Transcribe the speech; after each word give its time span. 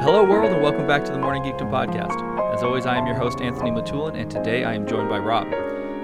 Hello, 0.00 0.24
world, 0.24 0.50
and 0.50 0.60
welcome 0.60 0.88
back 0.88 1.04
to 1.04 1.12
the 1.12 1.18
Morning 1.18 1.44
Geekdom 1.44 1.70
podcast. 1.70 2.52
As 2.52 2.64
always, 2.64 2.84
I 2.84 2.96
am 2.96 3.06
your 3.06 3.14
host, 3.14 3.40
Anthony 3.40 3.70
Matulin, 3.70 4.16
and 4.16 4.28
today 4.28 4.64
I 4.64 4.74
am 4.74 4.88
joined 4.88 5.08
by 5.08 5.20
Rob. 5.20 5.46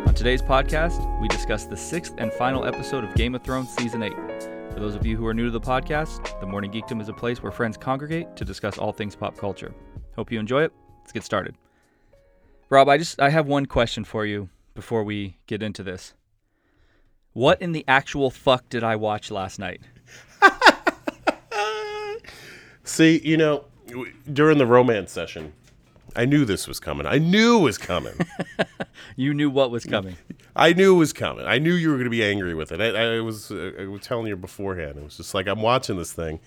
On 0.07 0.15
today's 0.15 0.43
podcast, 0.43 1.21
we 1.21 1.27
discuss 1.27 1.65
the 1.65 1.77
sixth 1.77 2.15
and 2.19 2.33
final 2.35 2.65
episode 2.65 3.03
of 3.03 3.13
Game 3.17 3.35
of 3.35 3.43
Thrones 3.43 3.71
Season 3.71 4.05
8. 4.05 4.13
For 4.13 4.79
those 4.79 4.95
of 4.95 5.05
you 5.05 5.17
who 5.17 5.27
are 5.27 5.35
new 5.35 5.47
to 5.47 5.51
the 5.51 5.61
podcast, 5.61 6.39
the 6.39 6.47
Morning 6.47 6.71
Geekdom 6.71 7.01
is 7.01 7.09
a 7.09 7.15
place 7.15 7.43
where 7.43 7.51
friends 7.51 7.77
congregate 7.77 8.37
to 8.37 8.45
discuss 8.45 8.79
all 8.79 8.93
things 8.93 9.17
pop 9.17 9.37
culture. 9.37 9.75
Hope 10.17 10.31
you 10.31 10.39
enjoy 10.39 10.63
it. 10.63 10.73
Let's 11.01 11.13
get 11.13 11.25
started. 11.25 11.55
Rob, 12.71 12.89
I 12.89 12.99
just 12.99 13.21
I 13.21 13.31
have 13.31 13.47
one 13.47 13.67
question 13.67 14.05
for 14.05 14.25
you 14.25 14.49
before 14.75 15.05
we 15.05 15.39
get 15.47 15.63
into 15.63 15.83
this. 15.83 16.15
What 17.33 17.61
in 17.61 17.73
the 17.73 17.85
actual 17.89 18.31
fuck 18.31 18.69
did 18.69 18.85
I 18.85 18.97
watch 18.97 19.31
last 19.31 19.59
night? 19.59 19.81
See, 22.85 23.21
you 23.25 23.37
know, 23.37 23.65
during 24.33 24.59
the 24.59 24.67
romance 24.67 25.11
session, 25.11 25.53
I 26.15 26.27
knew 26.27 26.45
this 26.45 26.69
was 26.69 26.79
coming. 26.79 27.07
I 27.07 27.19
knew 27.19 27.59
it 27.59 27.63
was 27.63 27.79
coming. 27.79 28.15
You 29.17 29.35
knew 29.35 29.51
what 29.51 29.71
was 29.71 29.85
coming. 29.85 30.17
I 30.57 30.73
knew 30.73 30.95
it 30.95 30.99
was 30.99 31.13
coming. 31.13 31.47
I 31.47 31.59
knew 31.59 31.75
you 31.75 31.91
were 31.91 31.95
going 31.95 32.05
to 32.05 32.11
be 32.11 32.25
angry 32.25 32.55
with 32.55 32.73
it. 32.73 32.81
I, 32.81 33.17
I 33.17 33.21
was, 33.21 33.51
uh, 33.51 33.73
I 33.79 33.87
was 33.87 34.01
telling 34.01 34.27
you 34.27 34.37
beforehand. 34.37 34.97
It 34.97 35.05
was 35.05 35.17
just 35.17 35.35
like 35.35 35.47
I'm 35.47 35.63
watching 35.63 35.97
this 35.97 36.13
thing, 36.13 36.41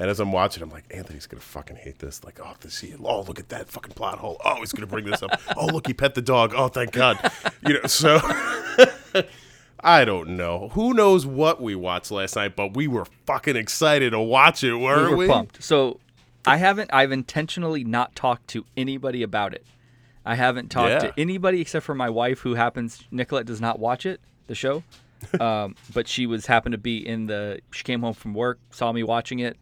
and 0.00 0.10
as 0.10 0.18
I'm 0.18 0.32
watching, 0.32 0.62
I'm 0.62 0.70
like, 0.70 0.84
Anthony's 0.90 1.26
to 1.28 1.36
fucking 1.36 1.76
hate 1.76 1.98
this. 2.00 2.24
Like, 2.24 2.40
oh, 2.42 2.54
this, 2.60 2.80
he, 2.80 2.94
oh, 3.02 3.20
look 3.22 3.38
at 3.38 3.50
that 3.50 3.68
fucking 3.68 3.92
plot 3.92 4.18
hole. 4.18 4.38
Oh, 4.44 4.56
he's 4.56 4.72
to 4.72 4.86
bring 4.86 5.04
this 5.04 5.22
up. 5.22 5.40
oh, 5.56 5.66
look, 5.66 5.86
he 5.86 5.94
pet 5.94 6.14
the 6.14 6.22
dog. 6.22 6.52
Oh, 6.56 6.68
thank 6.68 6.90
God. 6.92 7.30
You 7.66 7.74
know, 7.74 7.86
so. 7.86 8.18
I 9.82 10.04
don't 10.04 10.36
know. 10.36 10.68
Who 10.72 10.92
knows 10.94 11.24
what 11.24 11.62
we 11.62 11.74
watched 11.74 12.10
last 12.10 12.36
night, 12.36 12.54
but 12.56 12.74
we 12.76 12.86
were 12.86 13.06
fucking 13.26 13.56
excited 13.56 14.10
to 14.10 14.20
watch 14.20 14.62
it, 14.62 14.74
we 14.74 14.82
weren't 14.82 15.10
were 15.10 15.16
we? 15.16 15.26
pumped. 15.26 15.62
So 15.62 16.00
I 16.46 16.56
haven't. 16.58 16.90
I've 16.92 17.12
intentionally 17.12 17.84
not 17.84 18.14
talked 18.14 18.48
to 18.48 18.64
anybody 18.76 19.22
about 19.22 19.54
it. 19.54 19.64
I 20.24 20.34
haven't 20.34 20.68
talked 20.70 20.90
Yeah. 20.90 20.98
to 21.10 21.14
anybody 21.18 21.62
except 21.62 21.86
for 21.86 21.94
my 21.94 22.10
wife, 22.10 22.40
who 22.40 22.54
happens. 22.54 23.02
Nicolette 23.10 23.46
does 23.46 23.60
not 23.60 23.78
watch 23.78 24.04
it, 24.04 24.20
the 24.48 24.54
show, 24.54 24.82
um, 25.40 25.74
but 25.94 26.06
she 26.06 26.26
was 26.26 26.44
happened 26.44 26.72
to 26.72 26.78
be 26.78 27.06
in 27.06 27.26
the. 27.26 27.60
She 27.70 27.82
came 27.82 28.02
home 28.02 28.14
from 28.14 28.34
work, 28.34 28.58
saw 28.70 28.92
me 28.92 29.02
watching 29.02 29.38
it, 29.38 29.56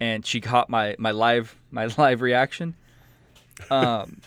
and 0.00 0.24
she 0.24 0.40
caught 0.40 0.68
my 0.68 0.96
my 0.98 1.10
live 1.10 1.56
my 1.70 1.86
live 1.98 2.20
reaction. 2.20 2.74
Um, 3.70 4.20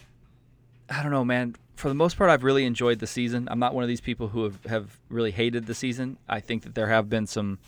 I 0.89 1.01
don't 1.01 1.11
know, 1.11 1.25
man. 1.25 1.55
For 1.75 1.87
the 1.87 1.95
most 1.95 2.17
part, 2.17 2.29
I've 2.29 2.43
really 2.43 2.65
enjoyed 2.65 2.99
the 2.99 3.07
season. 3.07 3.47
I'm 3.49 3.57
not 3.57 3.73
one 3.73 3.83
of 3.83 3.87
these 3.87 4.01
people 4.01 4.27
who 4.27 4.43
have, 4.43 4.63
have 4.65 4.99
really 5.09 5.31
hated 5.31 5.65
the 5.65 5.73
season. 5.73 6.17
I 6.29 6.39
think 6.39 6.63
that 6.63 6.75
there 6.75 6.87
have 6.87 7.09
been 7.09 7.25
some. 7.25 7.59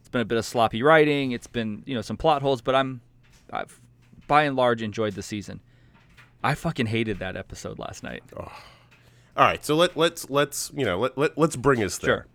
It's 0.00 0.08
been 0.08 0.22
a 0.22 0.24
bit 0.24 0.38
of 0.38 0.44
sloppy 0.44 0.82
writing. 0.82 1.32
It's 1.32 1.46
been 1.46 1.82
you 1.86 1.94
know 1.94 2.02
some 2.02 2.16
plot 2.16 2.42
holes, 2.42 2.62
but 2.62 2.74
I'm, 2.74 3.00
I've 3.52 3.80
by 4.26 4.44
and 4.44 4.56
large 4.56 4.82
enjoyed 4.82 5.14
the 5.14 5.22
season. 5.22 5.60
I 6.42 6.54
fucking 6.54 6.86
hated 6.86 7.18
that 7.18 7.36
episode 7.36 7.78
last 7.78 8.02
night. 8.02 8.22
All 8.34 9.46
right, 9.46 9.64
so 9.64 9.76
let 9.76 9.96
let's 9.96 10.28
let's 10.30 10.72
you 10.74 10.84
know 10.84 10.98
let, 10.98 11.16
let 11.16 11.38
let's 11.38 11.56
bring 11.56 11.82
us 11.82 11.98
there. 11.98 12.08
Sure. 12.08 12.26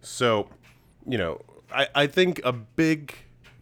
So, 0.00 0.48
you 1.06 1.18
know, 1.18 1.40
I 1.72 1.88
I 1.94 2.06
think 2.06 2.40
a 2.44 2.52
big 2.52 3.14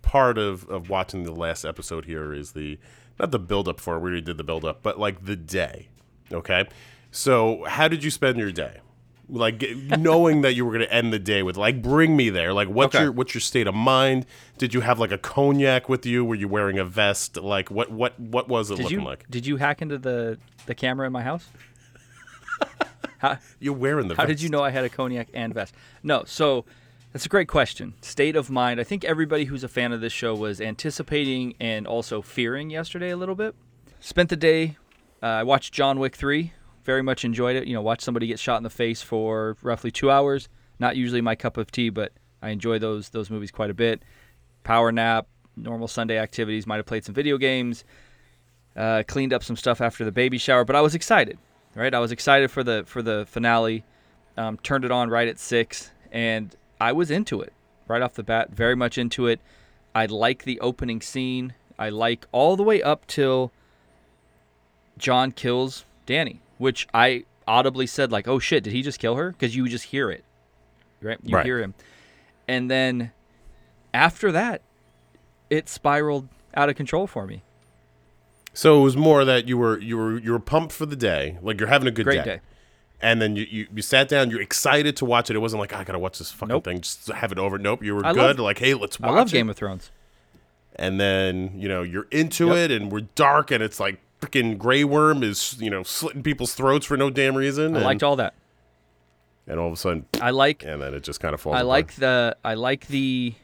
part 0.06 0.38
of 0.38 0.66
of 0.70 0.88
watching 0.88 1.24
the 1.24 1.32
last 1.32 1.64
episode 1.64 2.04
here 2.06 2.32
is 2.32 2.52
the 2.52 2.78
not 3.18 3.30
the 3.32 3.38
build 3.38 3.66
up 3.68 3.80
for 3.80 3.96
it, 3.96 3.98
we 3.98 4.04
already 4.10 4.20
did 4.22 4.38
the 4.38 4.44
build 4.44 4.64
up, 4.64 4.82
but 4.82 4.98
like 4.98 5.24
the 5.26 5.36
day. 5.36 5.88
Okay, 6.32 6.66
so 7.10 7.64
how 7.64 7.88
did 7.88 8.02
you 8.04 8.10
spend 8.10 8.38
your 8.38 8.52
day? 8.52 8.78
Like 9.28 9.62
knowing 9.98 10.42
that 10.42 10.54
you 10.54 10.64
were 10.64 10.70
going 10.72 10.84
to 10.86 10.92
end 10.92 11.12
the 11.12 11.18
day 11.18 11.42
with 11.42 11.56
like 11.56 11.82
bring 11.82 12.16
me 12.16 12.30
there. 12.30 12.52
Like 12.52 12.68
what's 12.68 12.94
Okay. 12.94 13.04
your 13.04 13.12
what's 13.12 13.34
your 13.34 13.40
state 13.40 13.66
of 13.66 13.74
mind? 13.74 14.24
Did 14.58 14.72
you 14.74 14.80
have 14.82 14.98
like 15.00 15.10
a 15.12 15.18
cognac 15.18 15.88
with 15.88 16.06
you? 16.06 16.24
Were 16.24 16.36
you 16.36 16.46
wearing 16.48 16.78
a 16.78 16.84
vest? 16.84 17.36
Like 17.36 17.70
what 17.70 17.90
what 17.90 18.18
what 18.20 18.48
was 18.48 18.70
it 18.70 18.76
Did 18.76 18.82
looking 18.84 19.00
you 19.00 19.04
like? 19.04 19.28
did 19.30 19.44
you 19.46 19.56
hack 19.56 19.82
into 19.82 19.98
the 19.98 20.38
the 20.66 20.74
camera 20.74 21.06
in 21.06 21.12
my 21.12 21.22
house? 21.22 21.48
how 23.18 23.38
You're 23.60 23.74
wearing 23.74 24.08
the 24.08 24.14
how 24.14 24.22
vest. 24.24 24.28
did 24.38 24.42
you 24.42 24.48
know 24.50 24.62
I 24.62 24.70
had 24.70 24.84
a 24.84 24.88
cognac 24.88 25.28
and 25.34 25.52
vest? 25.54 25.74
No, 26.02 26.22
so 26.26 26.64
that's 27.16 27.24
a 27.24 27.30
great 27.30 27.48
question. 27.48 27.94
State 28.02 28.36
of 28.36 28.50
mind. 28.50 28.78
I 28.78 28.84
think 28.84 29.02
everybody 29.02 29.46
who's 29.46 29.64
a 29.64 29.68
fan 29.68 29.90
of 29.90 30.02
this 30.02 30.12
show 30.12 30.34
was 30.34 30.60
anticipating 30.60 31.54
and 31.58 31.86
also 31.86 32.20
fearing 32.20 32.68
yesterday 32.68 33.08
a 33.08 33.16
little 33.16 33.34
bit. 33.34 33.54
Spent 34.00 34.28
the 34.28 34.36
day. 34.36 34.76
Uh, 35.22 35.26
I 35.26 35.42
watched 35.42 35.72
John 35.72 35.98
Wick 35.98 36.14
three. 36.14 36.52
Very 36.84 37.00
much 37.00 37.24
enjoyed 37.24 37.56
it. 37.56 37.66
You 37.66 37.72
know, 37.72 37.80
watch 37.80 38.02
somebody 38.02 38.26
get 38.26 38.38
shot 38.38 38.58
in 38.58 38.64
the 38.64 38.68
face 38.68 39.00
for 39.00 39.56
roughly 39.62 39.90
two 39.90 40.10
hours. 40.10 40.50
Not 40.78 40.96
usually 40.96 41.22
my 41.22 41.34
cup 41.34 41.56
of 41.56 41.72
tea, 41.72 41.88
but 41.88 42.12
I 42.42 42.50
enjoy 42.50 42.78
those 42.78 43.08
those 43.08 43.30
movies 43.30 43.50
quite 43.50 43.70
a 43.70 43.74
bit. 43.74 44.02
Power 44.62 44.92
nap, 44.92 45.26
normal 45.56 45.88
Sunday 45.88 46.18
activities. 46.18 46.66
Might 46.66 46.76
have 46.76 46.84
played 46.84 47.06
some 47.06 47.14
video 47.14 47.38
games. 47.38 47.86
Uh, 48.76 49.04
cleaned 49.08 49.32
up 49.32 49.42
some 49.42 49.56
stuff 49.56 49.80
after 49.80 50.04
the 50.04 50.12
baby 50.12 50.36
shower, 50.36 50.66
but 50.66 50.76
I 50.76 50.82
was 50.82 50.94
excited. 50.94 51.38
Right, 51.74 51.94
I 51.94 51.98
was 51.98 52.12
excited 52.12 52.50
for 52.50 52.62
the 52.62 52.84
for 52.86 53.00
the 53.00 53.24
finale. 53.26 53.84
Um, 54.36 54.58
turned 54.58 54.84
it 54.84 54.90
on 54.90 55.08
right 55.08 55.28
at 55.28 55.38
six, 55.38 55.92
and 56.12 56.54
I 56.80 56.92
was 56.92 57.10
into 57.10 57.40
it 57.40 57.52
right 57.88 58.02
off 58.02 58.14
the 58.14 58.22
bat. 58.22 58.50
Very 58.50 58.74
much 58.74 58.98
into 58.98 59.26
it. 59.26 59.40
I 59.94 60.06
like 60.06 60.44
the 60.44 60.60
opening 60.60 61.00
scene. 61.00 61.54
I 61.78 61.88
like 61.88 62.26
all 62.32 62.56
the 62.56 62.62
way 62.62 62.82
up 62.82 63.06
till 63.06 63.52
Jon 64.98 65.32
kills 65.32 65.84
Dany, 66.06 66.38
which 66.58 66.86
I 66.94 67.24
audibly 67.46 67.86
said 67.86 68.10
like, 68.12 68.26
"Oh 68.28 68.38
shit, 68.38 68.64
did 68.64 68.72
he 68.72 68.82
just 68.82 68.98
kill 68.98 69.16
her?" 69.16 69.30
Because 69.30 69.54
you 69.54 69.68
just 69.68 69.84
hear 69.86 70.10
it, 70.10 70.24
right? 71.02 71.18
You 71.22 71.36
Right. 71.36 71.46
hear 71.46 71.60
him, 71.60 71.74
and 72.48 72.70
then 72.70 73.12
after 73.92 74.32
that, 74.32 74.62
it 75.50 75.68
spiraled 75.68 76.28
out 76.54 76.68
of 76.68 76.76
control 76.76 77.06
for 77.06 77.26
me. 77.26 77.42
So 78.54 78.80
it 78.80 78.84
was 78.84 78.96
more 78.96 79.24
that 79.24 79.46
you 79.46 79.58
were 79.58 79.78
you 79.78 79.96
were 79.98 80.18
you 80.18 80.32
were 80.32 80.38
pumped 80.40 80.72
for 80.72 80.86
the 80.86 80.96
day, 80.96 81.36
like 81.42 81.60
you're 81.60 81.68
having 81.68 81.88
a 81.88 81.90
good 81.92 82.04
Great 82.04 82.24
day. 82.24 82.40
And 83.00 83.20
then 83.20 83.36
you, 83.36 83.46
you 83.50 83.66
you 83.74 83.82
sat 83.82 84.08
down, 84.08 84.30
you're 84.30 84.40
excited 84.40 84.96
to 84.96 85.04
watch 85.04 85.30
it. 85.30 85.36
It 85.36 85.40
wasn't 85.40 85.60
like 85.60 85.72
"Ah, 85.74 85.80
I 85.80 85.84
gotta 85.84 85.98
watch 85.98 86.18
this 86.18 86.30
fucking 86.30 86.48
Nope. 86.48 86.64
thing, 86.64 86.80
just 86.80 87.06
have 87.08 87.32
it 87.32 87.38
over. 87.38 87.58
Nope, 87.58 87.82
you 87.82 87.94
were 87.94 88.04
I 88.06 88.12
good. 88.12 88.20
love- 88.22 88.38
like 88.38 88.58
hey, 88.58 88.74
let's 88.74 88.98
watch 89.00 89.10
I 89.10 89.14
love 89.14 89.28
it. 89.28 89.32
Game 89.32 89.50
of 89.50 89.56
Thrones. 89.56 89.90
and 90.76 90.98
then 91.00 91.52
you 91.56 91.68
know 91.68 91.82
you're 91.82 92.06
into 92.10 92.48
Yep. 92.48 92.56
it, 92.56 92.70
and 92.70 92.90
we're 92.92 93.00
dark, 93.14 93.50
and 93.50 93.62
it's 93.62 93.78
like 93.80 94.00
freaking 94.20 94.56
Grey 94.58 94.82
Worm 94.84 95.22
is 95.22 95.56
you 95.60 95.70
know 95.70 95.82
slitting 95.82 96.22
people's 96.22 96.54
throats 96.54 96.86
for 96.86 96.96
no 96.96 97.10
damn 97.10 97.36
reason. 97.36 97.74
I 97.74 97.78
and, 97.78 97.84
liked 97.84 98.02
all 98.02 98.16
that. 98.16 98.34
and 99.46 99.60
all 99.60 99.66
of 99.68 99.72
a 99.74 99.76
sudden, 99.76 100.06
I 100.20 100.30
like 100.30 100.64
and 100.64 100.80
then 100.82 100.94
it 100.94 101.02
just 101.02 101.20
kind 101.20 101.34
of 101.34 101.40
falls. 101.40 101.54
I 101.54 101.58
apart. 101.58 101.66
like 101.68 101.94
the 101.96 102.36
I 102.44 102.54
like 102.54 102.86
the 102.88 103.34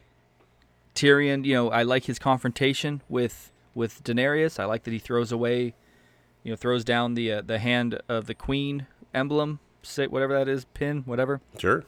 Tyrion. 0.95 1.45
You 1.45 1.55
know, 1.55 1.71
I 1.71 1.83
like 1.83 2.05
his 2.05 2.19
confrontation 2.19 3.03
with 3.09 3.51
with 3.75 4.03
Daenerys. 4.05 4.59
I 4.59 4.65
like 4.65 4.85
that 4.85 4.93
he 4.93 4.99
throws 4.99 5.33
away, 5.33 5.75
you 6.43 6.53
know, 6.53 6.57
throws 6.57 6.85
down 6.85 7.15
the 7.15 7.33
uh, 7.33 7.43
the 7.43 7.59
hand 7.59 8.01
of 8.09 8.27
the 8.27 8.35
Queen 8.35 8.87
emblem, 9.15 9.61
say 9.83 10.07
whatever 10.07 10.35
that 10.35 10.49
is, 10.49 10.65
pin, 10.75 11.03
whatever. 11.07 11.41
sure. 11.59 11.85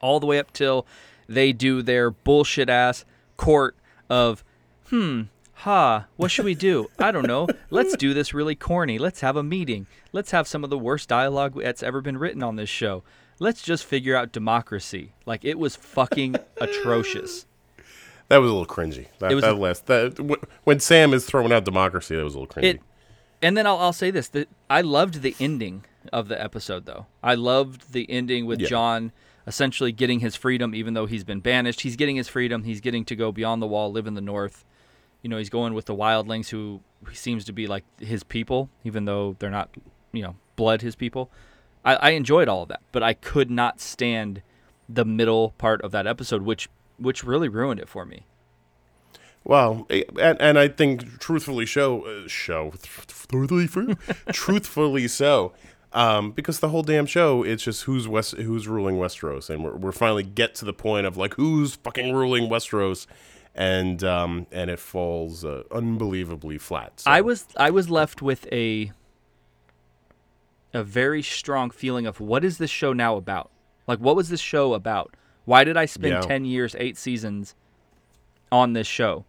All 0.00 0.18
the 0.18 0.26
way 0.26 0.38
up 0.38 0.52
till 0.52 0.86
they 1.28 1.52
do 1.52 1.80
their 1.82 2.10
bullshit 2.10 2.68
ass 2.68 3.04
court 3.36 3.76
of, 4.10 4.42
hmm, 4.88 5.22
ha, 5.54 6.06
what 6.16 6.30
should 6.30 6.44
we 6.44 6.54
do? 6.56 6.88
I 6.98 7.12
don't 7.12 7.26
know. 7.26 7.46
Let's 7.70 7.96
do 7.96 8.12
this 8.12 8.34
really 8.34 8.56
corny. 8.56 8.98
Let's 8.98 9.20
have 9.20 9.36
a 9.36 9.42
meeting. 9.44 9.86
Let's 10.12 10.32
have 10.32 10.48
some 10.48 10.64
of 10.64 10.70
the 10.70 10.78
worst 10.78 11.08
dialogue 11.08 11.54
that's 11.60 11.82
ever 11.84 12.00
been 12.00 12.18
written 12.18 12.42
on 12.42 12.56
this 12.56 12.68
show. 12.68 13.04
Let's 13.38 13.62
just 13.62 13.84
figure 13.84 14.16
out 14.16 14.32
democracy. 14.32 15.12
Like 15.24 15.44
it 15.44 15.58
was 15.58 15.76
fucking 15.76 16.36
atrocious. 16.60 17.46
That 18.28 18.38
was 18.38 18.50
a 18.50 18.54
little 18.54 18.66
cringy. 18.66 19.06
That, 19.18 19.30
It 19.32 19.34
was 19.36 19.42
that 19.42 19.52
a- 19.54 19.56
last 19.56 19.86
that 19.86 20.46
when 20.64 20.80
Sam 20.80 21.12
is 21.14 21.24
throwing 21.26 21.52
out 21.52 21.64
democracy, 21.64 22.16
that 22.16 22.24
was 22.24 22.34
a 22.34 22.40
little 22.40 22.52
cringy. 22.54 22.64
It, 22.64 22.80
and 23.40 23.56
then 23.56 23.66
I'll, 23.66 23.78
I'll 23.78 23.92
say 23.92 24.10
this: 24.10 24.28
that 24.28 24.48
I 24.70 24.80
loved 24.80 25.22
the 25.22 25.34
ending 25.40 25.84
of 26.12 26.28
the 26.28 26.42
episode, 26.42 26.86
though. 26.86 27.06
I 27.22 27.34
loved 27.34 27.92
the 27.92 28.10
ending 28.10 28.46
with 28.46 28.60
Yeah. 28.60 28.68
Jon 28.68 29.12
essentially 29.46 29.92
getting 29.92 30.20
his 30.20 30.36
freedom, 30.36 30.74
even 30.74 30.94
though 30.94 31.06
he's 31.06 31.24
been 31.24 31.40
banished. 31.40 31.80
He's 31.80 31.96
getting 31.96 32.16
his 32.16 32.28
freedom. 32.28 32.64
He's 32.64 32.80
getting 32.80 33.04
to 33.06 33.16
go 33.16 33.32
beyond 33.32 33.60
the 33.60 33.66
wall, 33.66 33.90
live 33.90 34.06
in 34.06 34.14
the 34.14 34.20
north. 34.20 34.64
You 35.22 35.30
know, 35.30 35.38
he's 35.38 35.50
going 35.50 35.74
with 35.74 35.86
the 35.86 35.94
wildlings, 35.94 36.50
who 36.50 36.80
he 37.08 37.16
seems 37.16 37.44
to 37.46 37.52
be 37.52 37.66
like 37.66 37.84
his 38.00 38.22
people, 38.22 38.70
even 38.84 39.04
though 39.04 39.36
they're 39.38 39.50
not, 39.50 39.70
you 40.12 40.22
know, 40.22 40.36
blood 40.56 40.82
his 40.82 40.94
people. 40.94 41.30
I, 41.84 41.96
I 41.96 42.10
enjoyed 42.10 42.48
all 42.48 42.62
of 42.62 42.68
that, 42.68 42.82
but 42.92 43.02
I 43.02 43.14
could 43.14 43.50
not 43.50 43.80
stand 43.80 44.42
the 44.88 45.04
middle 45.04 45.54
part 45.58 45.80
of 45.82 45.90
that 45.92 46.06
episode, 46.06 46.42
which 46.42 46.68
which 46.98 47.24
really 47.24 47.48
ruined 47.48 47.80
it 47.80 47.88
for 47.88 48.04
me. 48.04 48.26
Well, 49.44 49.88
and, 49.90 50.40
and 50.40 50.58
I 50.58 50.68
think 50.68 51.18
truthfully 51.18 51.66
show 51.66 52.02
uh, 52.04 52.28
show 52.28 52.72
truthfully 52.80 53.96
truthfully 54.32 55.08
so, 55.08 55.52
um, 55.92 56.32
because 56.32 56.60
the 56.60 56.68
whole 56.68 56.82
damn 56.82 57.06
show 57.06 57.42
it's 57.42 57.62
just 57.62 57.84
who's 57.84 58.08
West 58.08 58.36
who's 58.36 58.66
ruling 58.68 58.96
Westeros, 58.96 59.50
and 59.50 59.62
we're, 59.64 59.76
we're 59.76 59.92
finally 59.92 60.22
get 60.22 60.54
to 60.56 60.64
the 60.64 60.72
point 60.72 61.06
of 61.06 61.16
like 61.16 61.34
who's 61.34 61.76
fucking 61.76 62.14
ruling 62.14 62.48
Westeros, 62.48 63.06
and 63.54 64.02
um, 64.04 64.46
and 64.50 64.70
it 64.70 64.78
falls 64.78 65.44
uh, 65.44 65.62
unbelievably 65.70 66.58
flat. 66.58 67.00
So, 67.00 67.10
I 67.10 67.20
was 67.20 67.46
I 67.56 67.70
was 67.70 67.90
left 67.90 68.22
with 68.22 68.46
a 68.52 68.92
a 70.74 70.82
very 70.82 71.22
strong 71.22 71.70
feeling 71.70 72.06
of 72.06 72.20
what 72.20 72.44
is 72.44 72.58
this 72.58 72.70
show 72.70 72.92
now 72.92 73.16
about? 73.16 73.50
Like 73.86 73.98
what 73.98 74.16
was 74.16 74.28
this 74.28 74.40
show 74.40 74.74
about? 74.74 75.14
Why 75.44 75.64
did 75.64 75.76
I 75.76 75.84
spend 75.86 76.14
Yeah. 76.14 76.20
10 76.20 76.44
years, 76.44 76.76
8 76.78 76.96
seasons 76.96 77.54
on 78.50 78.72
this 78.72 78.86
show? 78.86 79.24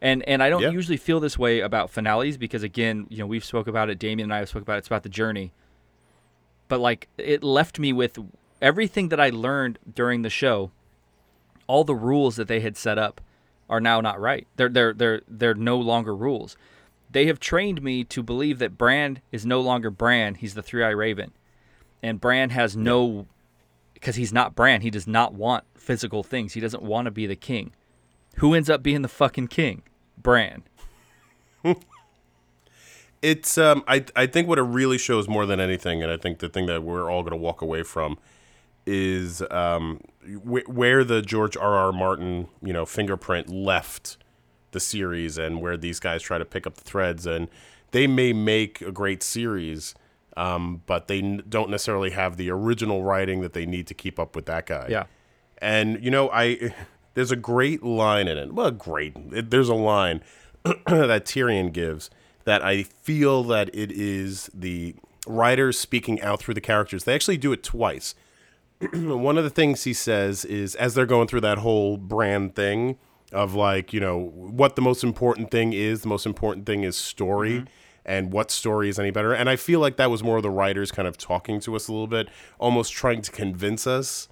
And 0.00 0.22
and 0.28 0.42
I 0.42 0.50
don't 0.50 0.62
Yeah. 0.62 0.70
usually 0.70 0.96
feel 0.98 1.20
this 1.20 1.38
way 1.38 1.60
about 1.60 1.90
finales 1.90 2.36
because 2.36 2.62
again, 2.62 3.06
you 3.08 3.18
know, 3.18 3.26
we've 3.26 3.44
spoke 3.44 3.66
about 3.66 3.88
it, 3.90 3.98
Damien 3.98 4.26
and 4.26 4.34
I 4.34 4.38
have 4.38 4.48
spoke 4.48 4.62
about 4.62 4.74
it, 4.74 4.78
it's 4.78 4.88
about 4.88 5.02
the 5.02 5.08
journey. 5.08 5.52
But 6.68 6.80
like 6.80 7.08
it 7.16 7.42
left 7.42 7.78
me 7.78 7.92
with 7.92 8.18
everything 8.60 9.08
that 9.08 9.20
I 9.20 9.30
learned 9.30 9.78
during 9.94 10.22
the 10.22 10.30
show, 10.30 10.70
all 11.66 11.84
the 11.84 11.94
rules 11.94 12.36
that 12.36 12.48
they 12.48 12.60
had 12.60 12.76
set 12.76 12.98
up 12.98 13.20
are 13.68 13.80
now 13.80 14.00
not 14.00 14.20
right. 14.20 14.46
They're 14.56 14.68
they're 14.68 14.92
they're 14.92 15.22
they're 15.26 15.54
no 15.54 15.78
longer 15.78 16.14
rules. 16.14 16.56
They 17.10 17.26
have 17.26 17.40
trained 17.40 17.82
me 17.82 18.04
to 18.04 18.22
believe 18.22 18.58
that 18.58 18.76
Bran 18.76 19.20
is 19.32 19.46
no 19.46 19.60
longer 19.60 19.90
Bran. 19.90 20.34
He's 20.34 20.54
the 20.54 20.62
Three 20.62 20.82
Eye 20.84 20.90
Raven, 20.90 21.32
and 22.02 22.20
Bran 22.20 22.50
has 22.50 22.76
no, 22.76 23.26
because 23.94 24.16
he's 24.16 24.32
not 24.32 24.54
Bran. 24.54 24.82
He 24.82 24.90
does 24.90 25.06
not 25.06 25.32
want 25.32 25.64
physical 25.74 26.22
things. 26.22 26.52
He 26.52 26.60
doesn't 26.60 26.82
want 26.82 27.06
to 27.06 27.10
be 27.10 27.26
the 27.26 27.36
king. 27.36 27.72
Who 28.36 28.54
ends 28.54 28.68
up 28.70 28.82
being 28.82 29.02
the 29.02 29.08
fucking 29.08 29.48
king? 29.48 29.82
Bran. 30.18 30.62
it's 33.22 33.58
um 33.58 33.82
I 33.88 34.04
I 34.14 34.26
think 34.26 34.48
what 34.48 34.58
it 34.58 34.62
really 34.62 34.98
shows 34.98 35.28
more 35.28 35.46
than 35.46 35.60
anything, 35.60 36.02
and 36.02 36.12
I 36.12 36.16
think 36.16 36.38
the 36.38 36.48
thing 36.48 36.66
that 36.66 36.82
we're 36.82 37.10
all 37.10 37.22
going 37.22 37.32
to 37.32 37.36
walk 37.36 37.62
away 37.62 37.82
from 37.82 38.18
is 38.86 39.42
um 39.50 40.00
wh- 40.24 40.68
where 40.68 41.02
the 41.04 41.22
George 41.22 41.56
R. 41.56 41.74
R. 41.74 41.92
Martin 41.92 42.48
you 42.62 42.72
know 42.72 42.86
fingerprint 42.86 43.48
left 43.48 44.16
the 44.72 44.80
series, 44.80 45.38
and 45.38 45.60
where 45.60 45.76
these 45.76 45.98
guys 46.00 46.22
try 46.22 46.38
to 46.38 46.44
pick 46.44 46.66
up 46.66 46.74
the 46.74 46.84
threads, 46.84 47.26
and 47.26 47.48
they 47.92 48.06
may 48.06 48.32
make 48.32 48.80
a 48.82 48.92
great 48.92 49.22
series. 49.22 49.94
Um, 50.36 50.82
but 50.84 51.08
they 51.08 51.20
n- 51.20 51.42
don't 51.48 51.70
necessarily 51.70 52.10
have 52.10 52.36
the 52.36 52.50
original 52.50 53.02
writing 53.02 53.40
that 53.40 53.54
they 53.54 53.64
need 53.64 53.86
to 53.86 53.94
keep 53.94 54.18
up 54.18 54.36
with 54.36 54.44
that 54.44 54.66
guy. 54.66 54.86
Yeah. 54.90 55.04
And 55.58 56.04
you 56.04 56.10
know, 56.10 56.28
I 56.30 56.74
there's 57.16 57.32
a 57.32 57.36
great 57.36 57.82
line 57.82 58.28
in 58.28 58.36
it. 58.36 58.52
Well, 58.52 58.70
great. 58.70 59.16
It, 59.32 59.50
there's 59.50 59.70
a 59.70 59.74
line 59.74 60.22
that 60.64 61.24
Tyrion 61.24 61.72
gives 61.72 62.10
that 62.44 62.62
I 62.62 62.82
feel 62.82 63.42
that 63.44 63.74
it 63.74 63.90
is 63.90 64.50
the 64.52 64.94
writers 65.26 65.78
speaking 65.78 66.20
out 66.20 66.40
through 66.40 66.54
the 66.54 66.60
characters. 66.60 67.04
They 67.04 67.14
actually 67.14 67.38
do 67.38 67.52
it 67.52 67.62
twice. 67.62 68.14
One 68.92 69.38
of 69.38 69.44
the 69.44 69.50
things 69.50 69.84
he 69.84 69.94
says 69.94 70.44
is 70.44 70.74
as 70.74 70.94
they're 70.94 71.06
going 71.06 71.26
through 71.26 71.40
that 71.40 71.58
whole 71.58 71.96
Bran 71.96 72.50
thing 72.50 72.98
of 73.32 73.54
like, 73.54 73.94
you 73.94 73.98
know, 73.98 74.18
what 74.18 74.76
the 74.76 74.82
most 74.82 75.02
important 75.02 75.50
thing 75.50 75.72
is, 75.72 76.02
the 76.02 76.08
most 76.08 76.26
important 76.26 76.66
thing 76.66 76.82
is 76.82 76.96
story 76.96 77.60
mm-hmm. 77.60 77.66
and 78.04 78.30
what 78.30 78.50
story 78.50 78.90
is 78.90 78.98
any 78.98 79.10
better. 79.10 79.32
And 79.32 79.48
I 79.48 79.56
feel 79.56 79.80
like 79.80 79.96
that 79.96 80.10
was 80.10 80.22
more 80.22 80.36
of 80.36 80.42
the 80.42 80.50
writers 80.50 80.92
kind 80.92 81.08
of 81.08 81.16
talking 81.16 81.60
to 81.60 81.74
us 81.76 81.88
a 81.88 81.92
little 81.92 82.06
bit, 82.06 82.28
almost 82.58 82.92
trying 82.92 83.22
to 83.22 83.30
convince 83.30 83.86
us 83.86 84.28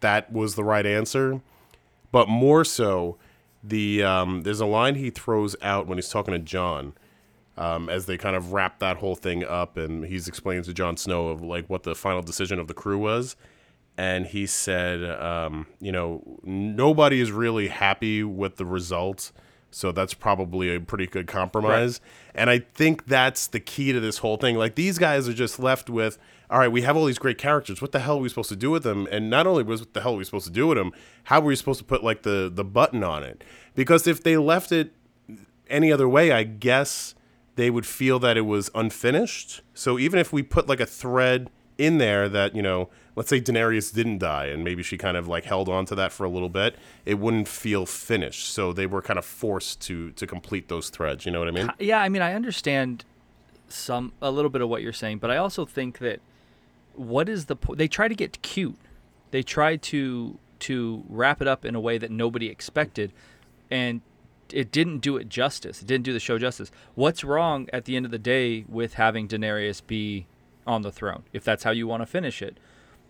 that 0.00 0.32
was 0.32 0.54
the 0.54 0.64
right 0.64 0.86
answer. 0.86 1.42
But 2.12 2.28
more 2.28 2.64
so, 2.64 3.16
the 3.64 4.02
um, 4.02 4.42
there's 4.42 4.60
a 4.60 4.66
line 4.66 4.94
he 4.94 5.10
throws 5.10 5.56
out 5.62 5.86
when 5.86 5.98
he's 5.98 6.08
talking 6.08 6.32
to 6.32 6.38
Jon, 6.38 6.92
um, 7.56 7.88
as 7.88 8.06
they 8.06 8.16
kind 8.16 8.36
of 8.36 8.52
wrap 8.52 8.78
that 8.78 8.98
whole 8.98 9.16
thing 9.16 9.44
up, 9.44 9.76
and 9.76 10.04
he's 10.04 10.28
explaining 10.28 10.62
to 10.64 10.74
Jon 10.74 10.96
Snow 10.96 11.28
of 11.28 11.42
like 11.42 11.68
what 11.68 11.82
the 11.82 11.94
final 11.94 12.22
decision 12.22 12.58
of 12.58 12.68
the 12.68 12.74
crew 12.74 12.98
was, 12.98 13.34
and 13.96 14.26
he 14.26 14.46
said, 14.46 15.02
um, 15.20 15.66
you 15.80 15.90
know, 15.90 16.22
nobody 16.44 17.20
is 17.20 17.32
really 17.32 17.68
happy 17.68 18.22
with 18.22 18.56
the 18.56 18.66
result. 18.66 19.32
So 19.74 19.90
that's 19.90 20.12
probably 20.12 20.74
a 20.74 20.80
pretty 20.80 21.06
good 21.06 21.26
compromise. 21.26 21.98
And 22.34 22.50
I 22.50 22.58
think 22.58 23.06
that's 23.06 23.46
the 23.46 23.58
key 23.58 23.92
to 23.92 24.00
this 24.00 24.18
whole 24.18 24.36
thing. 24.36 24.56
Like 24.56 24.74
these 24.74 24.98
guys 24.98 25.26
are 25.30 25.32
just 25.32 25.58
left 25.58 25.88
with, 25.88 26.18
all 26.52 26.58
right, 26.58 26.70
we 26.70 26.82
have 26.82 26.98
all 26.98 27.06
these 27.06 27.18
great 27.18 27.38
characters. 27.38 27.80
What 27.80 27.92
the 27.92 28.00
hell 28.00 28.18
are 28.18 28.20
we 28.20 28.28
supposed 28.28 28.50
to 28.50 28.56
do 28.56 28.70
with 28.70 28.82
them? 28.82 29.08
And 29.10 29.30
not 29.30 29.46
only 29.46 29.62
was 29.62 29.80
what 29.80 29.94
the 29.94 30.02
hell 30.02 30.12
are 30.12 30.18
we 30.18 30.24
supposed 30.24 30.44
to 30.44 30.52
do 30.52 30.66
with 30.66 30.76
them, 30.76 30.92
how 31.24 31.40
were 31.40 31.46
we 31.46 31.56
supposed 31.56 31.78
to 31.78 31.84
put 31.84 32.04
like 32.04 32.22
the 32.22 32.50
the 32.52 32.62
button 32.62 33.02
on 33.02 33.22
it? 33.22 33.42
Because 33.74 34.06
if 34.06 34.22
they 34.22 34.36
left 34.36 34.70
it 34.70 34.92
any 35.68 35.90
other 35.90 36.06
way, 36.06 36.30
I 36.30 36.42
guess 36.42 37.14
they 37.56 37.70
would 37.70 37.86
feel 37.86 38.18
that 38.18 38.36
it 38.36 38.42
was 38.42 38.70
unfinished. 38.74 39.62
So 39.72 39.98
even 39.98 40.18
if 40.20 40.30
we 40.30 40.42
put 40.42 40.68
like 40.68 40.80
a 40.80 40.86
thread 40.86 41.50
in 41.78 41.96
there 41.96 42.28
that, 42.28 42.54
you 42.54 42.60
know, 42.60 42.90
let's 43.16 43.30
say 43.30 43.40
Daenerys 43.40 43.92
didn't 43.92 44.18
die 44.18 44.46
and 44.46 44.62
maybe 44.62 44.82
she 44.82 44.98
kind 44.98 45.16
of 45.16 45.26
like 45.26 45.44
held 45.44 45.70
on 45.70 45.86
to 45.86 45.94
that 45.94 46.12
for 46.12 46.24
a 46.24 46.28
little 46.28 46.50
bit, 46.50 46.76
it 47.06 47.18
wouldn't 47.18 47.48
feel 47.48 47.86
finished. 47.86 48.50
So 48.50 48.74
they 48.74 48.84
were 48.84 49.00
kind 49.00 49.18
of 49.18 49.24
forced 49.24 49.80
to 49.82 50.10
to 50.12 50.26
complete 50.26 50.68
those 50.68 50.90
threads, 50.90 51.24
you 51.24 51.32
know 51.32 51.38
what 51.38 51.48
I 51.48 51.52
mean? 51.52 51.72
Yeah, 51.78 52.02
I 52.02 52.10
mean, 52.10 52.20
I 52.20 52.34
understand 52.34 53.06
some 53.68 54.12
a 54.20 54.30
little 54.30 54.50
bit 54.50 54.60
of 54.60 54.68
what 54.68 54.82
you're 54.82 54.92
saying, 54.92 55.16
but 55.16 55.30
I 55.30 55.38
also 55.38 55.64
think 55.64 55.96
that 55.98 56.20
what 56.94 57.28
is 57.28 57.46
the 57.46 57.56
po- 57.56 57.74
they 57.74 57.88
try 57.88 58.08
to 58.08 58.14
get 58.14 58.42
cute. 58.42 58.76
They 59.30 59.42
try 59.42 59.76
to 59.76 60.38
to 60.60 61.02
wrap 61.08 61.42
it 61.42 61.48
up 61.48 61.64
in 61.64 61.74
a 61.74 61.80
way 61.80 61.98
that 61.98 62.10
nobody 62.10 62.48
expected 62.48 63.12
and 63.70 64.00
it 64.52 64.70
didn't 64.70 64.98
do 64.98 65.16
it 65.16 65.28
justice. 65.28 65.82
It 65.82 65.88
didn't 65.88 66.04
do 66.04 66.12
the 66.12 66.20
show 66.20 66.38
justice. 66.38 66.70
What's 66.94 67.24
wrong 67.24 67.68
at 67.72 67.86
the 67.86 67.96
end 67.96 68.04
of 68.04 68.12
the 68.12 68.18
day 68.18 68.64
with 68.68 68.94
having 68.94 69.26
Daenerys 69.26 69.84
be 69.84 70.26
on 70.66 70.82
the 70.82 70.92
throne 70.92 71.24
if 71.32 71.42
that's 71.42 71.64
how 71.64 71.70
you 71.70 71.86
want 71.86 72.02
to 72.02 72.06
finish 72.06 72.42
it? 72.42 72.58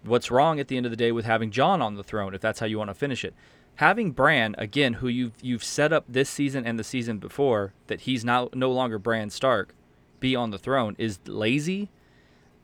What's 0.05 0.31
wrong 0.31 0.58
at 0.58 0.69
the 0.69 0.76
end 0.76 0.87
of 0.87 0.90
the 0.90 0.96
day 0.96 1.12
with 1.12 1.25
having 1.25 1.50
Jon 1.50 1.82
on 1.82 1.96
the 1.96 2.02
throne 2.02 2.34
if 2.34 2.40
that's 2.40 2.61
how 2.61 2.67
you 2.67 2.79
want 2.79 2.90
to 2.90 2.94
finish 2.94 3.25
it? 3.25 3.34
Having 3.76 4.12
Bran 4.12 4.55
again, 4.58 4.94
who 4.94 5.08
you've 5.08 5.32
you've 5.43 5.64
set 5.64 5.93
up 5.93 6.05
this 6.08 6.29
season 6.29 6.67
and 6.67 6.79
the 6.79 6.84
season 6.84 7.19
before 7.19 7.73
that 7.87 8.02
he's 8.02 8.25
now 8.25 8.49
no 8.55 8.70
longer 8.70 8.99
Bran 8.99 9.31
Stark, 9.31 9.75
be 10.20 10.37
on 10.37 10.50
the 10.50 10.58
throne 10.58 10.94
is 10.99 11.19
lazy, 11.26 11.90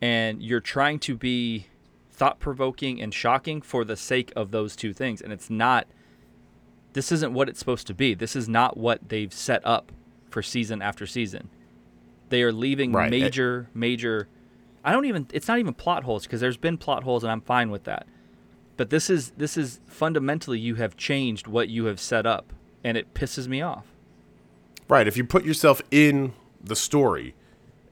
and 0.00 0.42
you're 0.42 0.60
trying 0.60 0.98
to 1.00 1.16
be 1.16 1.66
thought 2.10 2.40
provoking 2.40 3.00
and 3.00 3.14
shocking 3.14 3.62
for 3.62 3.84
the 3.84 3.96
sake 3.96 4.32
of 4.34 4.50
those 4.50 4.74
two 4.76 4.92
things, 4.92 5.20
and 5.20 5.32
it's 5.32 5.48
not. 5.50 5.86
This 6.94 7.12
isn't 7.12 7.32
what 7.32 7.48
it's 7.48 7.58
supposed 7.58 7.86
to 7.88 7.94
be. 7.94 8.14
This 8.14 8.34
is 8.34 8.48
not 8.48 8.76
what 8.76 9.08
they've 9.08 9.32
set 9.32 9.64
up 9.64 9.92
for 10.30 10.42
season 10.42 10.82
after 10.82 11.06
season. 11.06 11.48
They 12.30 12.42
are 12.42 12.52
leaving 12.52 12.92
Right. 12.92 13.10
major, 13.10 13.68
major. 13.74 14.28
I 14.84 14.92
don't 14.92 15.04
even. 15.04 15.26
It's 15.32 15.48
not 15.48 15.58
even 15.58 15.74
plot 15.74 16.04
holes 16.04 16.24
because 16.24 16.40
there's 16.40 16.56
been 16.56 16.76
plot 16.78 17.04
holes, 17.04 17.22
and 17.22 17.30
I'm 17.30 17.40
fine 17.40 17.70
with 17.70 17.84
that. 17.84 18.06
But 18.76 18.90
this 18.90 19.10
is 19.10 19.32
this 19.36 19.56
is 19.56 19.80
fundamentally 19.86 20.58
you 20.58 20.76
have 20.76 20.96
changed 20.96 21.46
what 21.46 21.68
you 21.68 21.86
have 21.86 22.00
set 22.00 22.26
up, 22.26 22.52
and 22.84 22.96
it 22.96 23.14
pisses 23.14 23.48
me 23.48 23.60
off. 23.60 23.86
Right. 24.88 25.06
If 25.06 25.16
you 25.16 25.24
put 25.24 25.44
yourself 25.44 25.82
in 25.90 26.32
the 26.62 26.76
story 26.76 27.34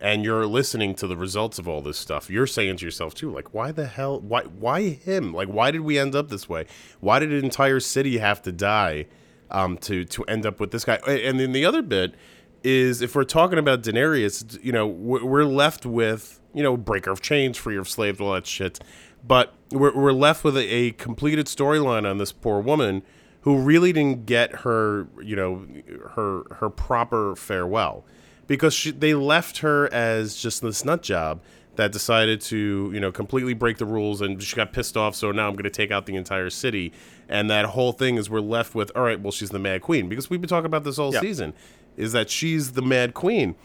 and 0.01 0.25
you're 0.25 0.47
listening 0.47 0.95
to 0.97 1.07
the 1.07 1.17
results 1.17 1.59
of 1.59 1.69
all 1.69 1.81
this 1.81 1.99
stuff, 1.99 2.31
you're 2.31 2.47
saying 2.47 2.77
to 2.79 2.85
yourself 2.85 3.15
too, 3.15 3.31
like, 3.31 3.55
why 3.55 3.73
the 3.73 3.87
hell 3.87 4.21
why 4.21 4.43
why 4.43 4.91
him? 4.91 5.33
Like 5.33 5.49
why 5.49 5.71
did 5.71 5.81
we 5.81 5.99
end 5.99 6.15
up 6.15 6.29
this 6.29 6.49
way? 6.49 6.67
Why 7.01 7.19
did 7.19 7.33
an 7.33 7.45
entire 7.45 7.81
city 7.81 8.19
have 8.19 8.43
to 8.43 8.53
die 8.53 9.07
um 9.51 9.79
to 9.79 10.05
to 10.05 10.25
end 10.25 10.47
up 10.47 10.61
with 10.61 10.71
this 10.71 10.85
guy? 10.85 10.97
And 11.07 11.41
then 11.41 11.53
the 11.53 11.65
other 11.65 11.83
bit 11.83 12.15
is 12.63 13.01
if 13.01 13.15
we're 13.15 13.25
talking 13.25 13.59
about 13.59 13.83
Daenerys, 13.83 14.63
you 14.63 14.73
know, 14.73 14.87
we're 14.87 15.45
left 15.45 15.87
with, 15.87 16.41
you 16.53 16.63
know, 16.63 16.77
breaker 16.77 17.11
of 17.11 17.21
chains, 17.21 17.57
freer 17.57 17.81
of 17.81 17.89
slaves, 17.89 18.21
all 18.21 18.33
that 18.33 18.47
shit. 18.47 18.81
But 19.25 19.55
we're, 19.71 19.95
we're 19.95 20.13
left 20.13 20.45
with 20.45 20.57
a, 20.57 20.67
a 20.69 20.91
completed 20.93 21.47
storyline 21.47 22.09
on 22.09 22.19
this 22.19 22.33
poor 22.33 22.61
woman 22.61 23.03
who 23.43 23.59
really 23.59 23.93
didn't 23.93 24.27
get 24.27 24.53
her, 24.57 25.07
you 25.23 25.37
know, 25.37 25.67
her 26.15 26.43
her 26.57 26.69
proper 26.69 27.37
farewell 27.37 28.05
because 28.47 28.75
she, 28.75 28.91
they 28.91 29.15
left 29.15 29.59
her 29.59 29.93
as 29.93 30.37
just 30.37 30.63
this 30.63 30.85
nut 30.85 31.03
job 31.03 31.41
that 31.77 31.93
decided 31.93 32.41
to, 32.41 32.91
you 32.95 33.01
know, 33.01 33.13
completely 33.13 33.53
break 33.53 33.77
the 33.77 33.85
rules 33.85 34.21
and 34.23 34.43
she 34.43 34.57
got 34.57 34.73
pissed 34.73 34.97
off. 34.97 35.15
So 35.15 35.31
now 35.31 35.47
I'm 35.47 35.53
going 35.53 35.65
to 35.65 35.71
take 35.71 35.91
out 35.91 36.07
the 36.07 36.17
entire 36.17 36.49
city, 36.49 36.93
and 37.29 37.51
that 37.51 37.67
whole 37.67 37.93
thing 37.93 38.17
is 38.17 38.31
we're 38.31 38.41
left 38.41 38.75
with, 38.75 38.91
all 38.97 39.03
right, 39.03 39.21
well 39.21 39.33
she's 39.33 39.51
the 39.51 39.59
Mad 39.59 39.83
Queen 39.83 40.09
because 40.09 40.31
we've 40.31 40.41
been 40.41 40.49
talking 40.49 40.67
about 40.67 40.85
this 40.85 40.99
all 40.99 41.13
Yeah. 41.13 41.21
season, 41.21 41.53
is 41.97 42.13
that 42.13 42.31
she's 42.31 42.73
the 42.73 42.83
Mad 42.83 43.13
Queen. 43.15 43.57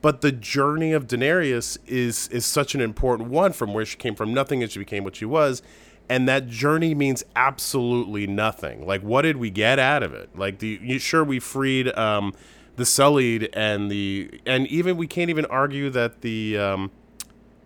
But 0.00 0.20
the 0.20 0.30
journey 0.30 0.92
of 0.92 1.08
Daenerys 1.08 1.76
is 1.86 2.28
is 2.28 2.46
such 2.46 2.76
an 2.76 2.80
important 2.80 3.30
one 3.30 3.52
from 3.52 3.74
where 3.74 3.84
she 3.84 3.96
came 3.96 4.14
from 4.14 4.32
nothing 4.32 4.62
and 4.62 4.70
she 4.70 4.78
became 4.78 5.02
what 5.02 5.16
she 5.16 5.24
was. 5.24 5.60
And 6.08 6.26
that 6.28 6.46
journey 6.48 6.94
means 6.94 7.22
absolutely 7.36 8.26
nothing. 8.26 8.86
Like, 8.86 9.02
what 9.02 9.22
did 9.22 9.36
we 9.36 9.50
get 9.50 9.78
out 9.78 10.02
of 10.02 10.14
it? 10.14 10.30
Like, 10.38 10.60
the 10.60 10.78
you, 10.82 10.98
sure 11.00 11.22
we 11.24 11.38
freed 11.40 11.88
um, 11.98 12.32
the 12.78 12.86
Sullied 12.86 13.50
and 13.52 13.90
the 13.90 14.40
and 14.46 14.66
even 14.68 14.96
we 14.96 15.06
can't 15.06 15.28
even 15.28 15.44
argue 15.46 15.90
that 15.90 16.22
the 16.22 16.56
um, 16.56 16.90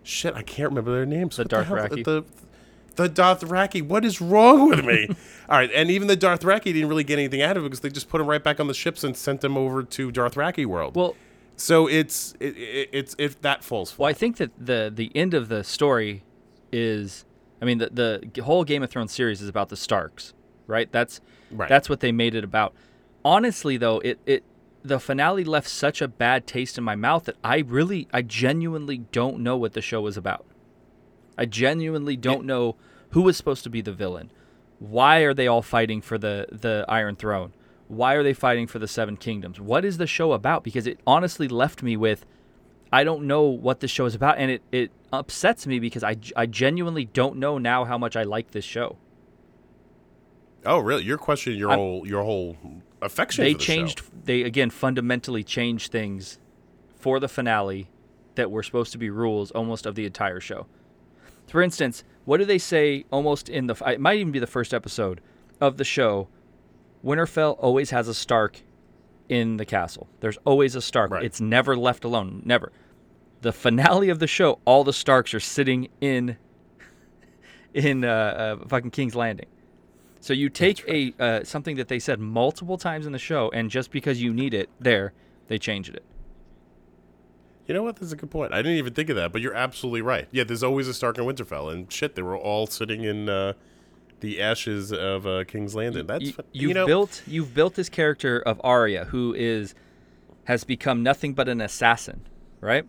shit 0.03 0.33
I 0.35 0.41
can't 0.41 0.69
remember 0.69 0.91
their 0.91 1.05
names. 1.05 1.37
The 1.37 1.43
What 1.43 1.51
hell- 1.65 1.77
Dothraki. 1.77 2.03
The 2.03 2.25
the 2.95 3.09
Dothraki. 3.09 3.81
What 3.81 4.03
is 4.05 4.19
wrong 4.21 4.69
with 4.69 4.83
me? 4.85 5.07
All 5.49 5.57
right, 5.57 5.71
and 5.73 5.89
even 5.89 6.07
the 6.07 6.17
Dothraki 6.17 6.65
didn't 6.65 6.89
really 6.89 7.03
get 7.03 7.17
anything 7.17 7.41
out 7.41 7.57
of 7.57 7.63
it 7.63 7.67
because 7.67 7.79
they 7.79 7.89
just 7.89 8.09
put 8.09 8.19
him 8.21 8.27
right 8.27 8.43
back 8.43 8.59
on 8.59 8.67
the 8.67 8.73
ships 8.73 9.03
and 9.03 9.15
sent 9.17 9.43
him 9.43 9.57
over 9.57 9.81
to 9.83 10.11
Dothraki 10.11 10.65
world. 10.65 10.95
Well, 10.95 11.15
So 11.55 11.87
it's 11.87 12.33
it, 12.39 12.55
it, 12.57 12.89
it's 12.91 13.15
if 13.17 13.41
that 13.41 13.63
falls 13.63 13.91
flat. 13.91 13.99
Well, 14.03 14.09
I 14.09 14.13
think 14.13 14.37
that 14.37 14.51
the 14.59 14.91
the 14.93 15.11
end 15.15 15.33
of 15.33 15.47
the 15.49 15.63
story 15.63 16.23
is, 16.71 17.25
I 17.61 17.65
mean, 17.65 17.77
the 17.79 18.21
the 18.33 18.41
whole 18.43 18.63
Game 18.63 18.83
of 18.83 18.89
Thrones 18.89 19.11
series 19.11 19.41
is 19.41 19.49
about 19.49 19.69
the 19.69 19.77
Starks, 19.77 20.33
right? 20.67 20.91
That's 20.91 21.21
Right. 21.51 21.69
that's 21.69 21.87
what 21.87 21.99
they 21.99 22.11
made 22.11 22.33
it 22.35 22.43
about. 22.43 22.73
honestly 23.23 23.77
though, 23.77 23.99
it 23.99 24.19
it 24.25 24.43
the 24.83 24.99
finale 24.99 25.43
left 25.43 25.69
such 25.69 26.01
a 26.01 26.07
bad 26.07 26.45
taste 26.45 26.77
in 26.77 26.83
my 26.83 26.95
mouth 26.95 27.25
that 27.25 27.37
I 27.43 27.59
really 27.59 28.07
I 28.13 28.21
genuinely 28.21 28.97
don't 28.99 29.39
know 29.39 29.57
what 29.57 29.73
the 29.73 29.81
show 29.81 30.01
was 30.01 30.17
about. 30.17 30.45
I 31.37 31.45
genuinely 31.45 32.15
don't 32.17 32.45
know 32.45 32.75
who 33.11 33.21
was 33.21 33.37
supposed 33.37 33.63
to 33.63 33.69
be 33.69 33.81
the 33.81 33.93
villain. 33.93 34.31
Why 34.79 35.19
are 35.19 35.33
they 35.33 35.47
all 35.47 35.61
fighting 35.61 36.01
for 36.01 36.17
the 36.17 36.47
the 36.51 36.85
Iron 36.89 37.15
Throne? 37.15 37.53
Why 37.87 38.13
are 38.15 38.23
they 38.23 38.33
fighting 38.33 38.67
for 38.67 38.79
the 38.79 38.87
Seven 38.87 39.17
Kingdoms? 39.17 39.59
What 39.59 39.85
is 39.85 39.97
the 39.97 40.07
show 40.07 40.33
about? 40.33 40.63
Because 40.63 40.87
it 40.87 40.99
honestly 41.07 41.47
left 41.47 41.81
me 41.81 41.95
with 41.95 42.25
I 42.91 43.03
don't 43.03 43.23
know 43.25 43.43
what 43.43 43.79
the 43.79 43.87
show 43.87 44.05
is 44.05 44.15
about 44.15 44.37
and 44.37 44.51
it 44.51 44.61
it 44.71 44.91
upsets 45.11 45.65
me 45.65 45.79
because 45.79 46.03
I 46.03 46.17
I 46.35 46.45
genuinely 46.45 47.05
don't 47.05 47.37
know 47.37 47.57
now 47.57 47.85
how 47.85 47.97
much 47.97 48.15
I 48.15 48.23
like 48.23 48.51
this 48.51 48.65
show. 48.65 48.97
Oh, 50.65 50.79
really? 50.79 51.03
You're 51.03 51.17
questioning 51.17 51.59
your 51.59 51.69
I'm- 51.71 51.79
whole 51.79 52.07
your 52.07 52.23
whole 52.23 52.57
affection. 53.03 53.43
they 53.43 53.53
the 53.53 53.59
changed 53.59 53.99
Show. 53.99 54.05
they 54.25 54.41
again 54.43 54.69
fundamentally 54.69 55.43
changed 55.43 55.91
things 55.91 56.39
for 56.95 57.19
the 57.19 57.27
finale 57.27 57.89
that 58.35 58.49
were 58.49 58.63
supposed 58.63 58.91
to 58.93 58.97
be 58.97 59.09
rules 59.09 59.51
almost 59.51 59.85
of 59.85 59.95
the 59.95 60.05
entire 60.05 60.39
show 60.39 60.65
for 61.47 61.61
instance 61.61 62.03
what 62.25 62.37
do 62.37 62.45
they 62.45 62.57
say 62.57 63.03
almost 63.11 63.49
in 63.49 63.67
the 63.67 63.75
it 63.85 63.99
might 63.99 64.17
even 64.19 64.31
be 64.31 64.39
the 64.39 64.47
first 64.47 64.73
episode 64.73 65.21
of 65.61 65.77
the 65.77 65.83
show 65.83 66.27
winterfell 67.03 67.55
always 67.59 67.89
has 67.91 68.07
a 68.07 68.13
stark 68.13 68.61
in 69.29 69.57
the 69.57 69.65
castle 69.65 70.07
there's 70.21 70.37
always 70.45 70.75
a 70.75 70.81
stark 70.81 71.11
Right. 71.11 71.23
it's 71.23 71.41
never 71.41 71.75
left 71.75 72.03
alone 72.03 72.41
never 72.45 72.71
the 73.41 73.51
finale 73.51 74.09
of 74.09 74.19
the 74.19 74.27
show 74.27 74.59
all 74.65 74.83
the 74.83 74.93
starks 74.93 75.33
are 75.33 75.39
sitting 75.39 75.89
in 76.01 76.37
in 77.73 78.03
uh, 78.05 78.57
uh, 78.61 78.67
fucking 78.67 78.91
king's 78.91 79.15
landing 79.15 79.47
so 80.23 80.31
you 80.31 80.47
take 80.47 80.87
a 80.87 81.13
uh, 81.19 81.43
something 81.43 81.75
that 81.75 81.89
they 81.89 81.99
said 81.99 82.17
multiple 82.17 82.77
times 82.77 83.05
in 83.05 83.11
the 83.11 83.19
show, 83.19 83.51
and 83.53 83.69
just 83.69 83.91
because 83.91 84.21
you 84.21 84.33
need 84.33 84.53
it 84.53 84.69
there, 84.79 85.11
they 85.49 85.59
changed 85.59 85.93
it. 85.93 86.05
You 87.67 87.73
know 87.73 87.83
what? 87.83 87.97
That's 87.97 88.13
a 88.13 88.15
good 88.15 88.31
point. 88.31 88.53
I 88.53 88.61
didn't 88.61 88.77
even 88.77 88.93
think 88.93 89.09
of 89.09 89.17
that, 89.17 89.33
but 89.33 89.41
you're 89.41 89.53
absolutely 89.53 90.01
right. 90.01 90.29
Yeah, 90.31 90.45
there's 90.45 90.63
always 90.63 90.87
a 90.87 90.93
Stark 90.93 91.17
and 91.17 91.27
Winterfell, 91.27 91.73
and 91.73 91.91
shit, 91.91 92.15
they 92.15 92.21
were 92.21 92.37
all 92.37 92.67
sitting 92.67 93.03
in 93.03 93.27
uh, 93.27 93.51
the 94.21 94.41
ashes 94.41 94.93
of 94.93 95.27
uh, 95.27 95.43
King's 95.43 95.75
Landing. 95.75 96.07
That's 96.07 96.23
You, 96.23 96.33
you've 96.53 96.69
you 96.69 96.73
know, 96.73 96.85
built 96.85 97.21
you've 97.27 97.53
built 97.53 97.75
this 97.75 97.89
character 97.89 98.39
of 98.39 98.61
Arya, 98.63 99.03
who 99.03 99.33
is 99.33 99.75
has 100.45 100.63
become 100.63 101.03
nothing 101.03 101.33
but 101.33 101.49
an 101.49 101.59
assassin, 101.59 102.21
right? 102.61 102.85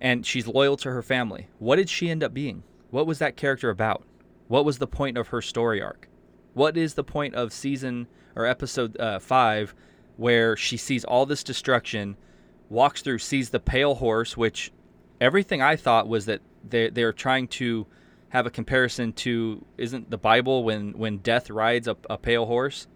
And 0.00 0.24
she's 0.24 0.46
loyal 0.46 0.76
to 0.76 0.92
her 0.92 1.02
family. 1.02 1.48
What 1.58 1.76
did 1.76 1.90
she 1.90 2.08
end 2.08 2.22
up 2.22 2.32
being? 2.32 2.62
What 2.90 3.08
was 3.08 3.18
that 3.18 3.36
character 3.36 3.70
about? 3.70 4.04
What 4.46 4.64
was 4.64 4.78
the 4.78 4.86
point 4.86 5.18
of 5.18 5.28
her 5.28 5.42
story 5.42 5.82
arc? 5.82 6.08
What 6.58 6.76
is 6.76 6.94
the 6.94 7.04
point 7.04 7.36
of 7.36 7.52
season 7.52 8.08
or 8.34 8.44
episode 8.44 8.98
uh, 8.98 9.20
five, 9.20 9.76
where 10.16 10.56
she 10.56 10.76
sees 10.76 11.04
all 11.04 11.24
this 11.24 11.44
destruction, 11.44 12.16
walks 12.68 13.00
through, 13.00 13.18
sees 13.18 13.50
the 13.50 13.60
pale 13.60 13.94
horse, 13.94 14.36
which 14.36 14.72
everything 15.20 15.62
I 15.62 15.76
thought 15.76 16.08
was 16.08 16.26
that 16.26 16.40
they 16.68 16.90
they're 16.90 17.12
trying 17.12 17.46
to 17.62 17.86
have 18.30 18.44
a 18.44 18.50
comparison 18.50 19.12
to 19.12 19.64
isn't 19.76 20.10
the 20.10 20.18
Bible 20.18 20.64
when 20.64 20.98
when 20.98 21.18
death 21.18 21.48
rides 21.48 21.86
a, 21.86 21.96
a 22.10 22.18
pale 22.18 22.46
horse, 22.46 22.88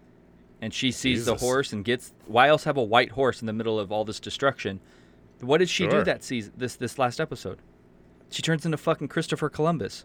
and 0.61 0.73
she 0.73 0.91
sees 0.91 1.23
the 1.23 1.35
horse 1.35 1.71
and 1.71 1.85
gets 1.85 2.11
why 2.25 2.49
else 2.49 2.65
have 2.65 2.75
a 2.75 2.83
white 2.83 3.11
horse 3.11 3.39
in 3.39 3.47
the 3.47 3.53
middle 3.53 3.79
of 3.79 3.93
all 3.93 4.03
this 4.03 4.19
destruction? 4.19 4.81
What 5.39 5.59
did 5.59 5.69
she 5.69 5.87
do 5.87 6.03
that 6.03 6.21
season 6.21 6.51
this 6.57 6.75
this 6.75 6.99
last 6.99 7.21
episode? 7.21 7.59
She 8.29 8.41
turns 8.41 8.65
into 8.65 8.77
fucking 8.77 9.07
Christopher 9.07 9.47
Columbus. 9.47 10.03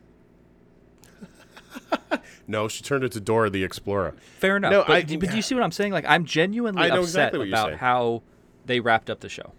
no, 2.46 2.68
she 2.68 2.82
turned 2.82 3.04
into 3.04 3.20
Dora 3.20 3.50
the 3.50 3.64
Explorer. 3.64 4.14
Fair 4.38 4.56
enough. 4.56 4.70
No, 4.72 4.84
but, 4.86 4.96
I- 5.10 5.16
but 5.16 5.30
do 5.30 5.36
you 5.36 5.42
see 5.42 5.54
what 5.54 5.64
I'm 5.64 5.72
saying? 5.72 5.92
Like 5.92 6.04
I'm 6.06 6.24
genuinely 6.24 6.82
upset 6.82 6.98
exactly 7.34 7.48
about 7.48 7.74
how 7.74 8.22
they 8.66 8.80
wrapped 8.80 9.10
up 9.10 9.20
the 9.20 9.28
show. 9.28 9.52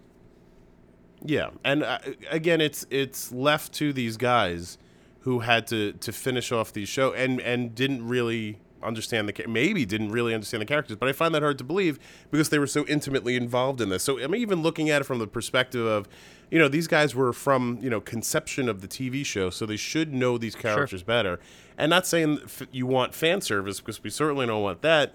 Yeah, 1.22 1.50
and 1.64 1.82
uh, 1.82 1.98
again, 2.30 2.60
it's 2.60 2.86
it's 2.90 3.30
left 3.32 3.72
to 3.74 3.92
these 3.92 4.16
guys 4.16 4.78
who 5.20 5.40
had 5.40 5.66
to 5.68 5.92
to 5.92 6.12
finish 6.12 6.50
off 6.50 6.72
the 6.72 6.86
show 6.86 7.12
and 7.12 7.40
and 7.40 7.74
didn't 7.74 8.06
really 8.06 8.58
understand 8.82 9.28
the 9.28 9.46
maybe 9.46 9.84
didn't 9.84 10.10
really 10.10 10.32
understand 10.32 10.62
the 10.62 10.66
characters, 10.66 10.96
but 10.96 11.08
I 11.08 11.12
find 11.12 11.34
that 11.34 11.42
hard 11.42 11.58
to 11.58 11.64
believe 11.64 11.98
because 12.30 12.48
they 12.48 12.58
were 12.58 12.66
so 12.66 12.86
intimately 12.86 13.36
involved 13.36 13.82
in 13.82 13.90
this. 13.90 14.02
So 14.02 14.18
I'm 14.18 14.34
even 14.34 14.62
looking 14.62 14.88
at 14.88 15.02
it 15.02 15.04
from 15.04 15.18
the 15.18 15.26
perspective 15.26 15.84
of, 15.86 16.08
you 16.50 16.58
know, 16.58 16.68
these 16.68 16.86
guys 16.86 17.14
were 17.14 17.32
from 17.32 17.78
you 17.80 17.90
know 17.90 18.00
conception 18.00 18.68
of 18.68 18.80
the 18.80 18.88
TV 18.88 19.24
show, 19.24 19.50
so 19.50 19.66
they 19.66 19.76
should 19.76 20.12
know 20.12 20.38
these 20.38 20.54
characters 20.54 21.02
better. 21.02 21.40
And 21.78 21.90
not 21.90 22.06
saying 22.06 22.40
f- 22.44 22.62
you 22.72 22.86
want 22.86 23.14
fan 23.14 23.40
service 23.40 23.80
because 23.80 24.02
we 24.02 24.10
certainly 24.10 24.46
don't 24.46 24.62
want 24.62 24.82
that 24.82 25.14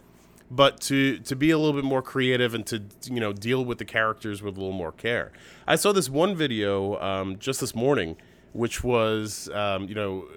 but 0.52 0.80
to 0.80 1.18
to 1.20 1.36
be 1.36 1.50
a 1.50 1.58
little 1.58 1.74
bit 1.74 1.84
more 1.84 2.02
creative 2.04 2.54
and 2.54 2.66
to 2.68 2.84
you 3.10 3.20
know 3.20 3.34
deal 3.34 3.66
with 3.66 3.80
the 3.80 3.86
characters 3.86 4.42
with 4.44 4.56
a 4.56 4.60
little 4.60 4.76
more 4.76 4.92
care. 4.92 5.32
I 5.68 5.76
saw 5.76 5.92
this 5.92 6.10
one 6.10 6.36
video 6.36 7.00
um, 7.02 7.38
just 7.40 7.60
this 7.60 7.74
morning, 7.74 8.16
which 8.54 8.84
was 8.84 9.50
um, 9.50 9.88
you 9.90 9.96
know 9.96 10.28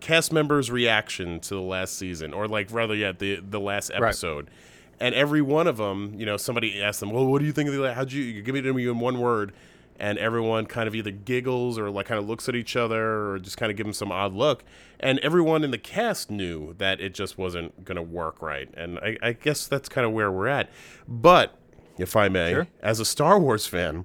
cast 0.00 0.30
members' 0.32 0.70
reaction 0.70 1.40
to 1.40 1.54
the 1.54 1.60
last 1.62 1.96
season, 1.96 2.34
or 2.34 2.46
like 2.46 2.70
rather, 2.70 2.94
yeah, 2.94 3.12
the 3.12 3.36
the 3.40 3.60
last 3.60 3.90
episode. 3.94 4.50
And 4.98 5.14
every 5.14 5.42
one 5.42 5.66
of 5.66 5.76
them, 5.76 6.14
you 6.16 6.24
know, 6.24 6.36
somebody 6.38 6.82
asked 6.82 7.00
them, 7.00 7.10
"Well, 7.10 7.26
what 7.26 7.40
do 7.40 7.44
you 7.46 7.52
think 7.52 7.68
of 7.68 7.74
the? 7.74 7.80
la- 7.80 7.94
How'd 7.94 8.12
you, 8.12 8.22
you 8.22 8.42
give 8.42 8.56
it 8.56 8.62
to 8.62 8.72
me 8.74 8.88
in 8.88 8.98
one 8.98 9.18
word?" 9.20 9.52
And 9.98 10.18
everyone 10.18 10.66
kind 10.66 10.86
of 10.88 10.94
either 10.94 11.10
giggles 11.10 11.78
or 11.78 11.90
like 11.90 12.06
kind 12.06 12.18
of 12.18 12.28
looks 12.28 12.48
at 12.48 12.54
each 12.56 12.76
other 12.76 13.30
or 13.30 13.38
just 13.38 13.56
kind 13.56 13.70
of 13.70 13.76
give 13.76 13.86
them 13.86 13.92
some 13.92 14.12
odd 14.12 14.34
look. 14.34 14.64
And 15.00 15.18
everyone 15.20 15.64
in 15.64 15.70
the 15.70 15.78
cast 15.78 16.30
knew 16.30 16.74
that 16.78 17.00
it 17.00 17.14
just 17.14 17.38
wasn't 17.38 17.84
going 17.84 17.96
to 17.96 18.02
work 18.02 18.40
right. 18.42 18.68
And 18.74 18.98
I, 18.98 19.16
I 19.22 19.32
guess 19.32 19.66
that's 19.66 19.88
kind 19.88 20.06
of 20.06 20.12
where 20.12 20.30
we're 20.30 20.48
at. 20.48 20.70
But 21.08 21.58
if 21.98 22.14
I 22.16 22.28
may, 22.28 22.52
Sure. 22.52 22.66
as 22.82 23.00
a 23.00 23.04
Star 23.04 23.38
Wars 23.38 23.66
fan, 23.66 24.04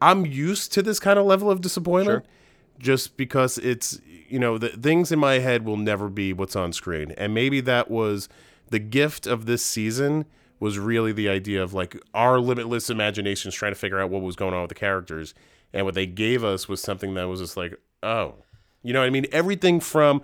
I'm 0.00 0.24
used 0.26 0.72
to 0.74 0.82
this 0.82 1.00
kind 1.00 1.18
of 1.18 1.26
level 1.26 1.50
of 1.50 1.60
disappointment 1.60 2.24
just 2.78 3.16
because 3.16 3.56
it's 3.58 4.00
you 4.28 4.38
know 4.38 4.58
the 4.58 4.68
things 4.68 5.12
in 5.12 5.18
my 5.18 5.34
head 5.34 5.64
will 5.64 5.76
never 5.76 6.08
be 6.08 6.32
what's 6.32 6.56
on 6.56 6.72
screen 6.72 7.12
and 7.12 7.32
maybe 7.32 7.60
that 7.60 7.88
was 7.88 8.28
the 8.70 8.80
gift 8.80 9.28
of 9.28 9.46
this 9.46 9.64
season 9.64 10.24
was 10.60 10.78
really 10.78 11.12
the 11.12 11.28
idea 11.28 11.62
of 11.62 11.74
like 11.74 11.96
our 12.14 12.40
limitless 12.40 12.90
imaginations 12.90 13.54
trying 13.54 13.72
to 13.72 13.78
figure 13.78 14.00
out 14.00 14.10
what 14.10 14.22
was 14.22 14.36
going 14.36 14.54
on 14.54 14.62
with 14.62 14.68
the 14.68 14.74
characters. 14.74 15.34
And 15.72 15.84
what 15.84 15.94
they 15.94 16.06
gave 16.06 16.44
us 16.44 16.68
was 16.68 16.80
something 16.80 17.14
that 17.14 17.24
was 17.24 17.40
just 17.40 17.56
like 17.56 17.74
oh 18.02 18.36
you 18.82 18.92
know 18.92 19.00
what 19.00 19.06
i 19.06 19.10
mean? 19.10 19.26
Everything 19.32 19.80
from 19.80 20.22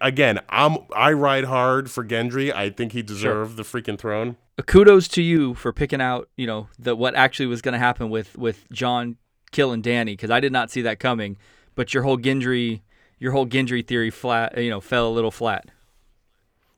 again 0.00 0.40
i'm 0.48 0.78
i 0.94 1.12
ride 1.12 1.44
hard 1.44 1.90
for 1.90 2.04
gendry. 2.04 2.52
I 2.54 2.70
think 2.70 2.92
he 2.92 3.02
deserved 3.02 3.56
the 3.56 3.62
freaking 3.62 3.98
throne. 3.98 4.36
Kudos 4.66 5.08
to 5.08 5.22
you 5.22 5.54
for 5.54 5.72
picking 5.72 6.00
out 6.00 6.28
you 6.36 6.46
know 6.46 6.68
the 6.78 6.94
what 6.94 7.14
actually 7.14 7.46
was 7.46 7.62
going 7.62 7.72
to 7.72 7.78
happen 7.78 8.10
with 8.10 8.36
with 8.38 8.70
Jon 8.70 9.16
killing 9.52 9.82
Dany 9.82 10.06
because 10.06 10.30
I 10.30 10.40
did 10.40 10.52
not 10.52 10.70
see 10.70 10.82
that 10.82 10.98
coming. 10.98 11.36
But 11.74 11.92
your 11.92 12.02
whole 12.02 12.18
Gendry 12.18 12.80
your 13.18 13.32
whole 13.32 13.46
Gendry 13.46 13.86
theory 13.86 14.10
flat 14.10 14.56
you 14.58 14.70
know 14.70 14.80
fell 14.80 15.08
a 15.08 15.10
little 15.10 15.30
flat. 15.30 15.70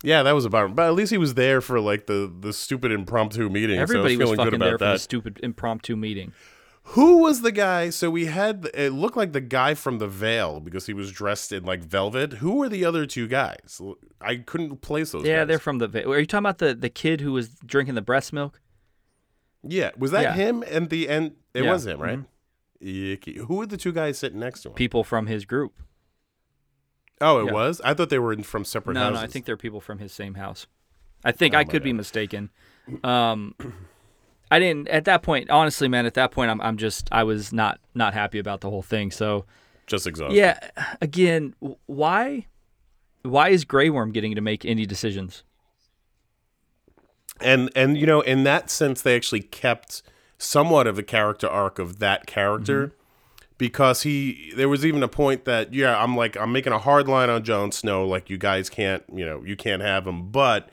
Yeah 0.02 0.22
that 0.22 0.32
was 0.32 0.44
about 0.44 0.70
it. 0.70 0.76
but 0.76 0.86
at 0.86 0.94
least 0.94 1.10
he 1.10 1.18
was 1.18 1.34
there 1.34 1.60
for 1.60 1.80
like 1.80 2.06
the 2.06 2.32
the 2.40 2.52
stupid 2.52 2.92
impromptu 2.92 3.48
meeting 3.48 3.78
Everybody 3.78 4.14
so 4.14 4.20
was 4.20 4.30
was 4.30 4.36
fucking 4.38 4.58
there 4.60 4.72
for 4.78 4.84
the 4.84 4.98
stupid 4.98 5.40
impromptu 5.42 5.96
meeting. 5.96 6.32
Who 6.92 7.18
was 7.18 7.42
the 7.42 7.52
guy? 7.52 7.90
So 7.90 8.08
we 8.08 8.24
had 8.26 8.70
it 8.72 8.92
looked 8.92 9.16
like 9.16 9.32
the 9.32 9.42
guy 9.42 9.74
from 9.74 9.98
the 9.98 10.06
Vale 10.08 10.58
because 10.60 10.86
he 10.86 10.94
was 10.94 11.12
dressed 11.12 11.52
in 11.52 11.64
like 11.64 11.82
velvet. 11.82 12.34
Who 12.34 12.54
were 12.56 12.68
the 12.70 12.84
other 12.86 13.04
two 13.04 13.26
guys? 13.28 13.80
I 14.22 14.36
couldn't 14.36 14.80
place 14.80 15.12
those. 15.12 15.26
Yeah, 15.26 15.40
guys. 15.40 15.48
they're 15.48 15.58
from 15.58 15.78
the. 15.78 15.88
va- 15.88 16.08
Are 16.08 16.18
you 16.18 16.24
talking 16.26 16.46
about 16.46 16.58
the 16.58 16.74
the 16.74 16.88
kid 16.88 17.20
who 17.20 17.32
was 17.32 17.50
drinking 17.66 17.94
the 17.94 18.00
breast 18.02 18.32
milk? 18.32 18.60
yeah. 19.62 19.90
Was 19.98 20.12
that 20.12 20.22
Yeah. 20.22 20.32
him? 20.34 20.62
And 20.66 20.88
the 20.88 21.08
end, 21.10 21.32
it 21.52 21.64
Yeah, 21.64 21.72
was 21.72 21.86
him, 21.86 22.00
right? 22.00 22.20
Mm-hmm. 22.20 23.12
Icky. 23.12 23.38
Who 23.38 23.56
were 23.56 23.66
the 23.66 23.76
two 23.76 23.92
guys 23.92 24.18
sitting 24.18 24.38
next 24.38 24.62
to 24.62 24.68
him? 24.68 24.74
People 24.74 25.04
from 25.04 25.26
his 25.26 25.44
group. 25.44 25.82
Oh, 27.20 27.40
it 27.40 27.46
yeah. 27.46 27.52
was. 27.52 27.80
I 27.84 27.94
thought 27.94 28.10
they 28.10 28.18
were 28.18 28.32
in, 28.32 28.42
from 28.42 28.64
separate 28.64 28.94
No, 28.94 29.00
houses. 29.00 29.14
no, 29.20 29.24
I 29.24 29.26
think 29.26 29.44
they're 29.44 29.56
people 29.56 29.80
from 29.80 29.98
his 29.98 30.12
same 30.12 30.34
house. 30.34 30.66
I 31.24 31.32
think 31.32 31.54
Oh, 31.54 31.58
I 31.58 31.64
could 31.64 31.82
be 31.82 31.92
mistaken. 31.92 32.50
Um, 33.02 33.54
I 34.50 34.58
didn't 34.58 34.88
at 34.88 35.04
that 35.06 35.22
point. 35.22 35.50
Honestly, 35.50 35.88
man, 35.88 36.06
at 36.06 36.14
that 36.14 36.30
point, 36.30 36.50
I'm 36.50 36.60
I'm 36.60 36.76
just 36.76 37.08
I 37.12 37.24
was 37.24 37.52
not 37.52 37.80
not 37.94 38.14
happy 38.14 38.38
about 38.38 38.60
the 38.62 38.70
whole 38.70 38.82
thing. 38.82 39.10
So 39.10 39.44
just 39.86 40.06
exhausted. 40.06 40.36
yeah, 40.36 40.58
again, 41.02 41.54
why 41.86 42.46
why 43.22 43.48
is 43.50 43.64
Grey 43.64 43.90
Worm 43.90 44.12
getting 44.12 44.34
to 44.36 44.40
make 44.40 44.64
any 44.64 44.86
decisions? 44.86 45.42
and 47.40 47.70
and 47.76 47.96
you 47.96 48.06
know 48.06 48.20
in 48.20 48.42
that 48.44 48.68
sense 48.70 49.02
they 49.02 49.14
actually 49.14 49.40
kept 49.40 50.02
somewhat 50.38 50.86
of 50.88 50.96
the 50.96 51.02
character 51.04 51.46
arc 51.48 51.78
of 51.78 51.98
that 52.00 52.26
character 52.26 52.88
Mm-hmm. 52.88 52.94
Because 53.58 54.02
he 54.02 54.52
there 54.56 54.68
was 54.68 54.86
even 54.86 55.02
a 55.02 55.08
point 55.08 55.44
that 55.44 55.74
yeah 55.74 56.00
i'm 56.00 56.16
like 56.16 56.36
i'm 56.36 56.52
making 56.52 56.72
a 56.72 56.78
hard 56.78 57.08
line 57.08 57.28
on 57.28 57.42
Jon 57.42 57.72
snow 57.72 58.06
like 58.06 58.30
you 58.30 58.38
guys 58.38 58.70
can't 58.70 59.02
you 59.12 59.24
know 59.24 59.42
you 59.44 59.56
can't 59.56 59.82
have 59.82 60.06
him 60.06 60.30
but 60.30 60.70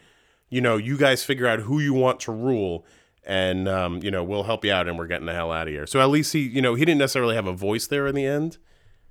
you 0.50 0.62
know 0.62 0.78
you 0.78 0.96
guys 0.96 1.24
figure 1.24 1.48
out 1.48 1.62
who 1.62 1.80
you 1.80 1.96
want 1.96 2.20
to 2.22 2.32
rule 2.32 2.86
and 3.26 3.68
um, 3.68 4.04
you 4.04 4.12
know 4.12 4.24
we'll 4.24 4.44
help 4.44 4.64
you 4.64 4.72
out 4.72 4.88
and 4.88 5.00
we're 5.00 5.08
getting 5.08 5.26
the 5.26 5.34
hell 5.34 5.52
out 5.52 5.68
of 5.68 5.74
here 5.74 5.88
so 5.88 6.00
at 6.00 6.10
least 6.10 6.32
he 6.32 6.42
you 6.42 6.62
know 6.62 6.76
he 6.76 6.86
didn't 6.86 7.00
necessarily 7.00 7.34
have 7.34 7.48
a 7.48 7.54
voice 7.54 7.88
there 7.88 8.06
in 8.06 8.14
the 8.14 8.26
end 8.26 8.60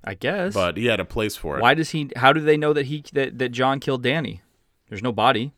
I 0.04 0.14
guess. 0.14 0.54
but 0.54 0.76
he 0.76 0.86
had 0.86 1.00
a 1.00 1.04
place 1.04 1.34
for 1.34 1.58
it 1.58 1.62
why 1.62 1.74
does 1.74 1.90
he? 1.90 2.10
How 2.14 2.32
do 2.32 2.40
they 2.40 2.56
know 2.56 2.72
that 2.74 2.86
he 2.86 3.02
that 3.12 3.38
that 3.38 3.48
Jon 3.48 3.80
killed 3.80 4.04
Dany? 4.04 4.40
There's 4.88 5.02
no 5.02 5.12
body. 5.12 5.52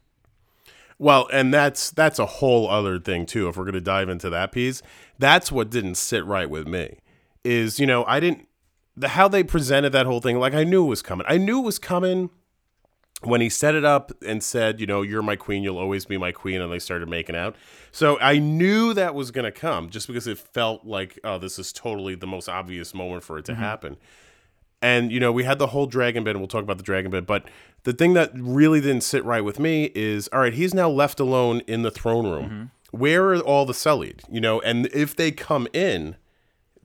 Well, 0.99 1.29
and 1.33 1.53
that's 1.53 1.91
that's 1.91 2.19
a 2.19 2.27
whole 2.27 2.71
other 2.71 2.99
thing 2.99 3.27
too. 3.27 3.49
If 3.49 3.57
we're 3.57 3.65
gonna 3.65 3.81
dive 3.81 4.09
into 4.09 4.31
that 4.31 4.53
piece, 4.53 4.83
that's 5.19 5.53
what 5.53 5.69
didn't 5.69 5.97
sit 5.97 6.25
right 6.25 6.49
with 6.49 6.67
me. 6.67 6.99
Is 7.47 7.79
you 7.79 7.87
know 7.87 8.05
I 8.05 8.21
didn't 8.21 8.49
the 8.97 9.09
how 9.09 9.29
they 9.29 9.45
presented 9.45 9.91
that 9.91 10.07
whole 10.07 10.21
thing. 10.21 10.39
Like 10.39 10.55
I 10.55 10.65
knew 10.65 10.85
it 10.85 10.89
was 10.89 11.03
coming. 11.03 11.27
I 11.29 11.37
knew 11.37 11.61
it 11.61 11.65
was 11.65 11.79
coming 11.79 12.31
when 13.23 13.41
he 13.41 13.49
set 13.49 13.75
it 13.75 13.85
up 13.85 14.13
and 14.27 14.43
said, 14.43 14.79
you 14.79 14.87
know, 14.87 15.03
you're 15.03 15.23
my 15.23 15.37
queen, 15.37 15.63
you'll 15.63 15.79
always 15.79 16.05
be 16.05 16.19
my 16.19 16.33
queen, 16.33 16.61
and 16.61 16.71
they 16.71 16.79
started 16.79 17.09
making 17.09 17.35
out. 17.35 17.57
So 17.91 18.19
I 18.21 18.39
knew 18.39 18.93
that 18.95 19.15
was 19.15 19.31
gonna 19.31 19.53
come 19.53 19.91
just 19.91 20.07
because 20.07 20.27
it 20.27 20.39
felt 20.39 20.85
like, 20.85 21.19
oh, 21.25 21.39
this 21.39 21.59
is 21.59 21.73
totally 21.73 22.15
the 22.15 22.27
most 22.27 22.49
obvious 22.49 22.95
moment 22.95 23.23
for 23.23 23.39
it 23.39 23.45
to 23.47 23.53
mm-hmm. 23.53 23.63
happen. 23.63 23.97
And 24.83 25.11
you 25.11 25.21
know, 25.21 25.33
we 25.33 25.45
had 25.45 25.59
the 25.59 25.69
whole 25.69 25.87
dragon 25.87 26.25
bit, 26.25 26.31
and 26.31 26.41
we'll 26.41 26.49
talk 26.49 26.63
about 26.63 26.79
the 26.79 26.85
dragon 26.85 27.11
bit. 27.11 27.27
But 27.27 27.49
the 27.85 27.93
thing 27.93 28.15
that 28.15 28.31
really 28.35 28.81
didn't 28.81 29.03
sit 29.03 29.25
right 29.25 29.45
with 29.45 29.59
me 29.59 29.91
is, 29.95 30.29
all 30.29 30.41
right, 30.41 30.55
he's 30.55 30.75
now 30.75 30.89
left 30.89 31.21
alone 31.21 31.61
in 31.67 31.83
the 31.83 31.91
throne 31.91 32.27
room. 32.27 32.45
Mm-hmm. 32.45 32.99
Where 32.99 33.31
are 33.31 33.41
all 33.41 33.67
the 33.67 33.75
Sullied? 33.75 34.23
You 34.31 34.41
know, 34.41 34.61
and 34.61 34.87
if 34.87 35.17
they 35.17 35.31
come 35.33 35.69
in, 35.73 36.17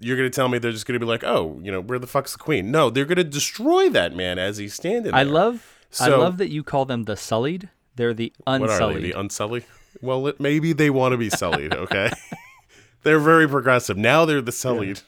you're 0.02 0.18
gonna 0.18 0.30
tell 0.30 0.48
me 0.50 0.58
they're 0.58 0.72
just 0.72 0.86
gonna 0.86 1.00
be 1.00 1.06
like, 1.06 1.24
oh, 1.24 1.60
you 1.64 1.72
know, 1.72 1.80
where 1.82 2.00
the 2.00 2.08
fuck's 2.08 2.34
the 2.34 2.38
queen? 2.40 2.72
No, 2.72 2.90
they're 2.90 3.06
gonna 3.06 3.24
destroy 3.24 3.90
that 3.90 4.16
man 4.16 4.38
as 4.40 4.58
he's 4.58 4.74
standing. 4.74 5.14
I 5.14 5.24
there. 5.24 5.34
love 5.34 5.78
I 6.00 6.08
love 6.10 6.38
that 6.38 6.50
you 6.50 6.64
call 6.64 6.86
them 6.86 7.04
the 7.04 7.16
sullied. 7.16 7.70
They're 7.96 8.14
the 8.14 8.34
What 8.46 8.62
are 8.62 8.66
unsullied. 8.72 9.04
they? 9.04 9.12
The 9.12 9.20
unsullied? 9.20 9.66
Well, 10.02 10.28
it, 10.28 10.40
maybe 10.40 10.74
they 10.74 10.90
want 10.90 11.12
to 11.14 11.18
be 11.18 11.30
sullied. 11.30 11.74
Okay, 11.74 12.10
they're 13.04 13.20
very 13.20 13.48
progressive. 13.48 13.98
Now 13.98 14.26
they're 14.26 14.42
the 14.42 14.52
sullied. 14.52 15.02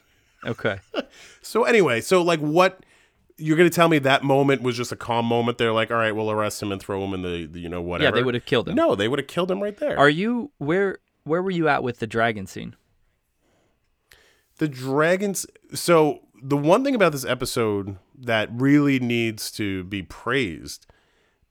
okay. 0.46 0.80
So 1.46 1.66
anyway, 1.66 2.00
so 2.00 2.22
like 2.22 2.40
what 2.40 2.86
you're 3.38 3.58
gonna 3.58 3.70
tell 3.70 3.90
me 3.90 4.00
that 4.00 4.24
moment 4.24 4.62
was 4.62 4.78
just 4.78 4.94
a 4.94 4.96
calm 4.96 5.26
moment? 5.26 5.58
They're 5.58 5.74
like, 5.74 5.92
all 5.92 5.98
right, 5.98 6.14
we'll 6.16 6.32
arrest 6.32 6.64
him 6.64 6.72
and 6.72 6.82
throw 6.82 7.04
him 7.04 7.14
in 7.14 7.22
the, 7.22 7.46
the 7.48 7.60
you 7.60 7.68
know 7.68 7.82
whatever. 7.82 8.16
Yeah, 8.16 8.22
they 8.22 8.24
would 8.24 8.34
have 8.34 8.46
killed 8.46 8.70
him. 8.70 8.76
No, 8.76 8.96
they 8.96 9.10
would 9.10 9.20
have 9.20 9.28
killed 9.28 9.52
him 9.52 9.62
right 9.62 9.76
there. 9.76 10.00
Are 10.00 10.10
you 10.10 10.52
where 10.60 11.00
where 11.26 11.42
were 11.44 11.52
you 11.52 11.68
at 11.68 11.84
with 11.84 12.00
the 12.00 12.08
dragon 12.08 12.48
scene? 12.48 12.76
The 14.58 14.68
dragons. 14.68 15.46
So 15.74 16.22
the 16.42 16.58
one 16.58 16.84
thing 16.84 16.96
about 16.96 17.12
this 17.12 17.26
episode 17.26 17.98
that 18.18 18.50
really 18.52 19.00
needs 19.00 19.52
to 19.52 19.84
be 19.86 20.04
praised 20.04 20.86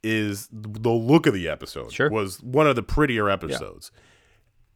is 0.02 0.48
the 0.50 0.90
look 0.90 1.26
of 1.26 1.34
the 1.34 1.48
episode. 1.48 1.92
Sure. 1.92 2.10
was 2.10 2.42
one 2.42 2.66
of 2.66 2.76
the 2.76 2.82
prettier 2.82 3.30
episodes. 3.30 3.90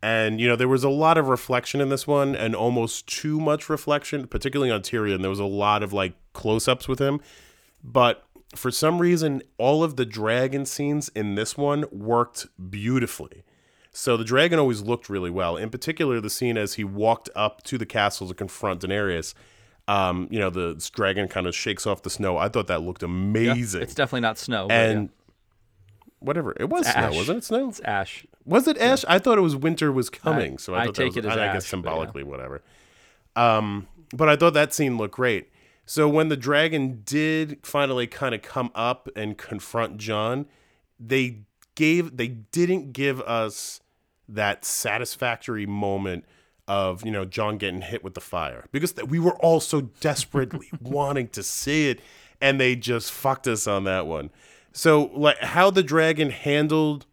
And 0.03 0.41
you 0.41 0.47
know 0.47 0.57
there 0.57 0.69
was 0.69 0.85
a 0.85 0.91
lot 0.91 1.19
of 1.19 1.29
reflection 1.29 1.81
in 1.81 1.89
this 1.89 2.07
one, 2.07 2.37
and 2.37 2.55
almost 2.55 3.07
too 3.09 3.41
much 3.41 3.69
reflection, 3.69 4.27
particularly 4.27 4.71
on 4.71 4.83
Tyrion. 4.83 5.21
There 5.23 5.31
was 5.31 5.41
a 5.41 5.45
lot 5.45 5.83
of 5.83 5.93
like 5.93 6.15
close-ups 6.33 6.87
with 6.87 7.01
him, 7.01 7.21
but 7.83 8.25
for 8.55 8.71
some 8.71 9.01
reason, 9.01 9.43
all 9.59 9.83
of 9.83 9.97
the 9.97 10.07
dragon 10.07 10.67
scenes 10.67 11.09
in 11.17 11.35
this 11.35 11.57
one 11.57 11.87
worked 11.91 12.47
beautifully. 12.71 13.43
So 13.97 14.19
the 14.19 14.25
dragon 14.25 14.59
always 14.59 14.83
looked 14.83 15.09
really 15.09 15.31
well. 15.31 15.57
In 15.57 15.71
particular, 15.71 16.21
the 16.21 16.29
scene 16.29 16.59
as 16.59 16.75
he 16.75 16.85
walked 16.85 17.31
up 17.35 17.63
to 17.63 17.79
the 17.79 17.87
castle 17.87 18.29
to 18.29 18.35
confront 18.35 18.83
Daenerys. 18.83 19.33
Um, 19.89 20.29
you 20.31 20.39
know, 20.39 20.51
the 20.51 20.75
dragon 20.93 21.29
kind 21.29 21.47
of 21.47 21.55
shakes 21.55 21.87
off 21.87 22.03
the 22.03 22.11
snow. 22.11 22.37
I 22.37 22.51
thought 22.51 22.67
that 22.67 22.83
looked 22.83 23.03
amazing. 23.03 23.81
It's 23.81 23.95
definitely 23.95 24.21
not 24.21 24.37
snow. 24.37 24.67
and 24.69 25.05
yeah. 25.05 25.33
whatever 26.19 26.55
it 26.61 26.69
was, 26.69 26.87
snow 26.87 27.01
ash. 27.01 27.17
wasn't 27.17 27.39
it? 27.39 27.45
Snow? 27.45 27.69
it's 27.71 27.81
ash. 27.81 28.27
Was 28.45 28.69
it 28.69 28.77
ash? 28.77 29.03
I 29.09 29.19
thought 29.19 29.39
it 29.39 29.41
was 29.41 29.57
winter 29.57 29.91
was 29.91 30.11
coming. 30.11 30.59
so 30.59 30.75
I, 30.75 30.83
I 30.83 30.85
thought 30.87 30.95
take 30.95 31.15
was, 31.15 31.17
it 31.17 31.25
as 31.25 31.39
I, 31.39 31.45
I 31.45 31.47
ash, 31.47 31.55
guess 31.55 31.65
but 31.65 31.69
symbolically, 31.71 32.23
whatever. 32.23 32.61
Um, 33.35 33.89
but 34.15 34.29
I 34.29 34.37
thought 34.37 34.53
that 34.53 34.75
scene 34.75 34.99
looked 34.99 35.15
great. 35.15 35.49
So 35.87 36.07
when 36.07 36.29
the 36.29 36.37
dragon 36.37 37.01
did 37.07 37.61
finally 37.63 38.07
kind 38.07 38.35
of 38.35 38.43
come 38.43 38.71
up 38.75 39.09
and 39.17 39.39
confront 39.39 39.97
Jon, 39.97 40.45
they 41.01 41.45
gave 41.75 42.19
they 42.19 42.29
didn't 42.29 42.93
give 42.93 43.23
us 43.23 43.81
that 44.29 44.65
satisfactory 44.65 45.67
moment 45.67 46.25
of 46.69 47.05
you 47.05 47.13
know 47.13 47.25
Jon 47.25 47.59
getting 47.59 47.83
hit 47.83 48.03
with 48.03 48.15
the 48.15 48.21
fire 48.21 48.67
because 48.73 48.93
th- 48.93 49.09
we 49.09 49.19
were 49.19 49.37
all 49.37 49.61
so 49.61 49.83
desperately 50.01 50.69
wanting 50.81 51.29
to 51.29 51.43
see 51.43 51.91
it, 51.91 52.01
and 52.41 52.61
they 52.61 52.75
just 52.77 53.13
fucked 53.13 53.47
us 53.47 53.67
on 53.67 53.85
that 53.85 54.07
one. 54.07 54.31
So 54.73 55.05
like 55.15 55.39
how 55.39 55.71
the 55.71 55.83
dragon 55.83 56.31
handled 56.31 57.07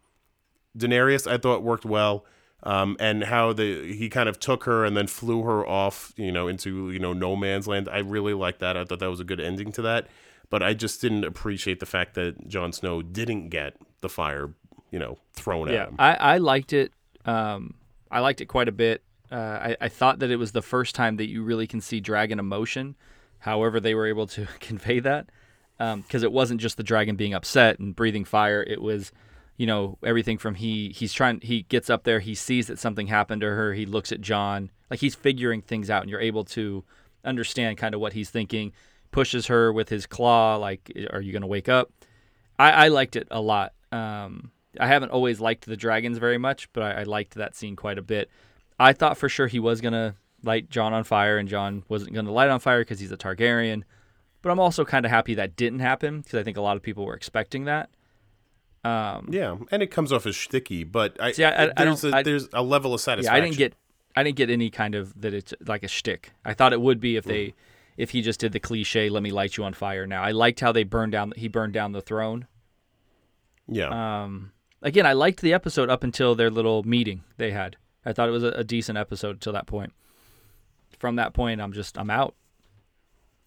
Daenerys, 0.77 1.29
I 1.31 1.37
thought 1.37 1.63
worked 1.63 1.85
well. 1.85 2.25
Um, 2.65 2.95
and 2.97 3.25
how 3.25 3.51
the 3.51 3.93
he 3.93 4.07
kind 4.07 4.29
of 4.29 4.39
took 4.39 4.63
her 4.63 4.85
and 4.85 4.95
then 4.95 5.07
flew 5.07 5.43
her 5.43 5.67
off, 5.67 6.13
you 6.15 6.31
know, 6.31 6.47
into 6.47 6.91
you 6.91 6.99
know 6.99 7.11
no 7.11 7.35
man's 7.35 7.67
land. 7.67 7.89
I 7.91 7.97
really 7.99 8.33
liked 8.33 8.59
that. 8.61 8.77
I 8.77 8.85
thought 8.85 8.99
that 8.99 9.09
was 9.09 9.19
a 9.19 9.25
good 9.25 9.41
ending 9.41 9.73
to 9.73 9.81
that. 9.81 10.07
But 10.49 10.63
I 10.63 10.73
just 10.73 11.01
didn't 11.01 11.25
appreciate 11.25 11.81
the 11.81 11.85
fact 11.85 12.13
that 12.13 12.47
Jon 12.47 12.71
Snow 12.71 13.01
didn't 13.01 13.49
get 13.49 13.75
the 13.99 14.07
fire, 14.07 14.53
you 14.91 14.99
know, 14.99 15.17
thrown 15.33 15.67
at 15.67 15.73
Yeah, 15.73 15.85
him. 15.87 15.95
I, 15.99 16.13
I 16.13 16.37
liked 16.37 16.71
it. 16.71 16.93
Um, 17.25 17.75
I 18.11 18.19
liked 18.19 18.41
it 18.41 18.45
quite 18.45 18.67
a 18.67 18.73
bit. 18.73 19.03
Uh, 19.31 19.35
I, 19.35 19.77
I 19.81 19.89
thought 19.89 20.19
that 20.19 20.29
it 20.29 20.35
was 20.35 20.51
the 20.51 20.61
first 20.61 20.93
time 20.93 21.17
that 21.17 21.29
you 21.29 21.43
really 21.43 21.65
can 21.65 21.81
see 21.81 21.99
dragon 21.99 22.39
emotion. 22.39 22.95
However, 23.39 23.79
they 23.79 23.95
were 23.95 24.07
able 24.07 24.27
to 24.27 24.47
convey 24.59 24.99
that 24.99 25.27
because 25.77 26.23
it 26.23 26.31
wasn't 26.31 26.61
just 26.61 26.77
the 26.77 26.83
dragon 26.83 27.15
being 27.15 27.33
upset 27.33 27.79
and 27.79 27.95
breathing 27.95 28.25
fire. 28.25 28.63
It 28.63 28.81
was, 28.81 29.11
you 29.57 29.65
know, 29.65 29.97
everything 30.03 30.37
from 30.37 30.55
he 30.55 30.89
he's 30.95 31.13
trying. 31.13 31.41
He 31.41 31.63
gets 31.63 31.89
up 31.89 32.03
there. 32.03 32.19
He 32.19 32.35
sees 32.35 32.67
that 32.67 32.79
something 32.79 33.07
happened 33.07 33.41
to 33.41 33.47
her. 33.47 33.73
He 33.73 33.85
looks 33.85 34.11
at 34.11 34.21
Jon 34.21 34.71
like 34.89 34.99
he's 34.99 35.15
figuring 35.15 35.61
things 35.61 35.89
out, 35.89 36.03
and 36.03 36.09
you're 36.09 36.21
able 36.21 36.45
to 36.45 36.83
understand 37.25 37.77
kind 37.77 37.95
of 37.95 38.01
what 38.01 38.13
he's 38.13 38.29
thinking. 38.29 38.71
Pushes 39.11 39.47
her 39.47 39.73
with 39.73 39.89
his 39.89 40.05
claw, 40.05 40.55
like, 40.55 40.91
"Are 41.11 41.21
you 41.21 41.31
going 41.31 41.41
to 41.41 41.47
wake 41.47 41.69
up?" 41.69 41.91
I, 42.57 42.71
I 42.71 42.87
liked 42.87 43.15
it 43.15 43.27
a 43.29 43.41
lot. 43.41 43.73
Um, 43.91 44.51
I 44.79 44.87
haven't 44.87 45.11
always 45.11 45.39
liked 45.39 45.65
the 45.65 45.77
dragons 45.77 46.17
very 46.17 46.37
much, 46.37 46.71
but 46.73 46.83
I, 46.83 47.01
I 47.01 47.03
liked 47.03 47.35
that 47.35 47.55
scene 47.55 47.75
quite 47.75 47.97
a 47.97 48.01
bit. 48.01 48.29
I 48.79 48.93
thought 48.93 49.17
for 49.17 49.29
sure 49.29 49.47
he 49.47 49.59
was 49.59 49.81
gonna 49.81 50.15
light 50.43 50.69
Jon 50.69 50.93
on 50.93 51.03
fire, 51.03 51.37
and 51.37 51.47
Jon 51.47 51.83
wasn't 51.89 52.13
gonna 52.13 52.31
light 52.31 52.49
on 52.49 52.59
fire 52.59 52.81
because 52.81 52.99
he's 52.99 53.11
a 53.11 53.17
Targaryen. 53.17 53.83
But 54.41 54.51
I'm 54.51 54.59
also 54.59 54.83
kind 54.83 55.05
of 55.05 55.11
happy 55.11 55.35
that 55.35 55.55
didn't 55.55 55.79
happen 55.79 56.21
because 56.21 56.39
I 56.39 56.43
think 56.43 56.57
a 56.57 56.61
lot 56.61 56.75
of 56.75 56.83
people 56.83 57.05
were 57.05 57.13
expecting 57.15 57.65
that. 57.65 57.89
Um, 58.83 59.29
Yeah, 59.31 59.55
and 59.71 59.81
it 59.81 59.87
comes 59.87 60.11
off 60.11 60.25
as 60.25 60.35
shticky, 60.35 60.89
but 60.91 61.15
I, 61.21 61.31
See, 61.31 61.45
I- 61.45 61.65
I- 61.67 61.71
I 61.77 61.85
there's 61.85 62.01
don't- 62.01 62.13
a, 62.13 62.17
I- 62.17 62.23
there's 62.23 62.49
a 62.51 62.61
level 62.61 62.93
of 62.93 62.99
yeah, 62.99 63.03
satisfaction. 63.05 63.41
I 63.41 63.45
didn't 63.45 63.57
get, 63.57 63.73
I 64.15 64.23
didn't 64.23 64.35
get 64.35 64.49
any 64.49 64.69
kind 64.69 64.95
of 64.95 65.21
that 65.21 65.33
it's 65.33 65.53
like 65.65 65.83
a 65.83 65.87
shtick. 65.87 66.31
I 66.43 66.53
thought 66.53 66.73
it 66.73 66.81
would 66.81 66.99
be 66.99 67.15
if 67.15 67.23
they, 67.23 67.53
if 67.95 68.09
he 68.09 68.21
just 68.21 68.41
did 68.41 68.51
the 68.51 68.59
cliche, 68.59 69.07
"Let 69.07 69.23
me 69.23 69.31
light 69.31 69.55
you 69.55 69.63
on 69.63 69.73
fire." 69.73 70.05
Now 70.05 70.21
I 70.23 70.31
liked 70.31 70.59
how 70.59 70.73
they 70.73 70.83
burned 70.83 71.13
down. 71.13 71.31
He 71.37 71.47
burned 71.47 71.71
down 71.73 71.93
the 71.93 72.01
throne. 72.01 72.47
Yeah, 73.69 74.23
Um, 74.23 74.51
again, 74.83 75.05
I 75.05 75.13
liked 75.13 75.41
the 75.41 75.53
episode 75.53 75.89
up 75.89 76.03
until 76.03 76.35
their 76.35 76.51
little 76.51 76.83
meeting 76.83 77.23
they 77.37 77.51
had. 77.51 77.77
I 78.05 78.13
thought 78.13 78.29
it 78.29 78.33
was 78.33 78.43
a, 78.43 78.49
a 78.49 78.63
decent 78.63 78.97
episode 78.97 79.41
till 79.41 79.53
that 79.53 79.65
point. 79.65 79.93
From 80.99 81.15
that 81.15 81.33
point, 81.33 81.61
I'm 81.61 81.73
just 81.73 81.97
I'm 81.97 82.09
out. 82.09 82.35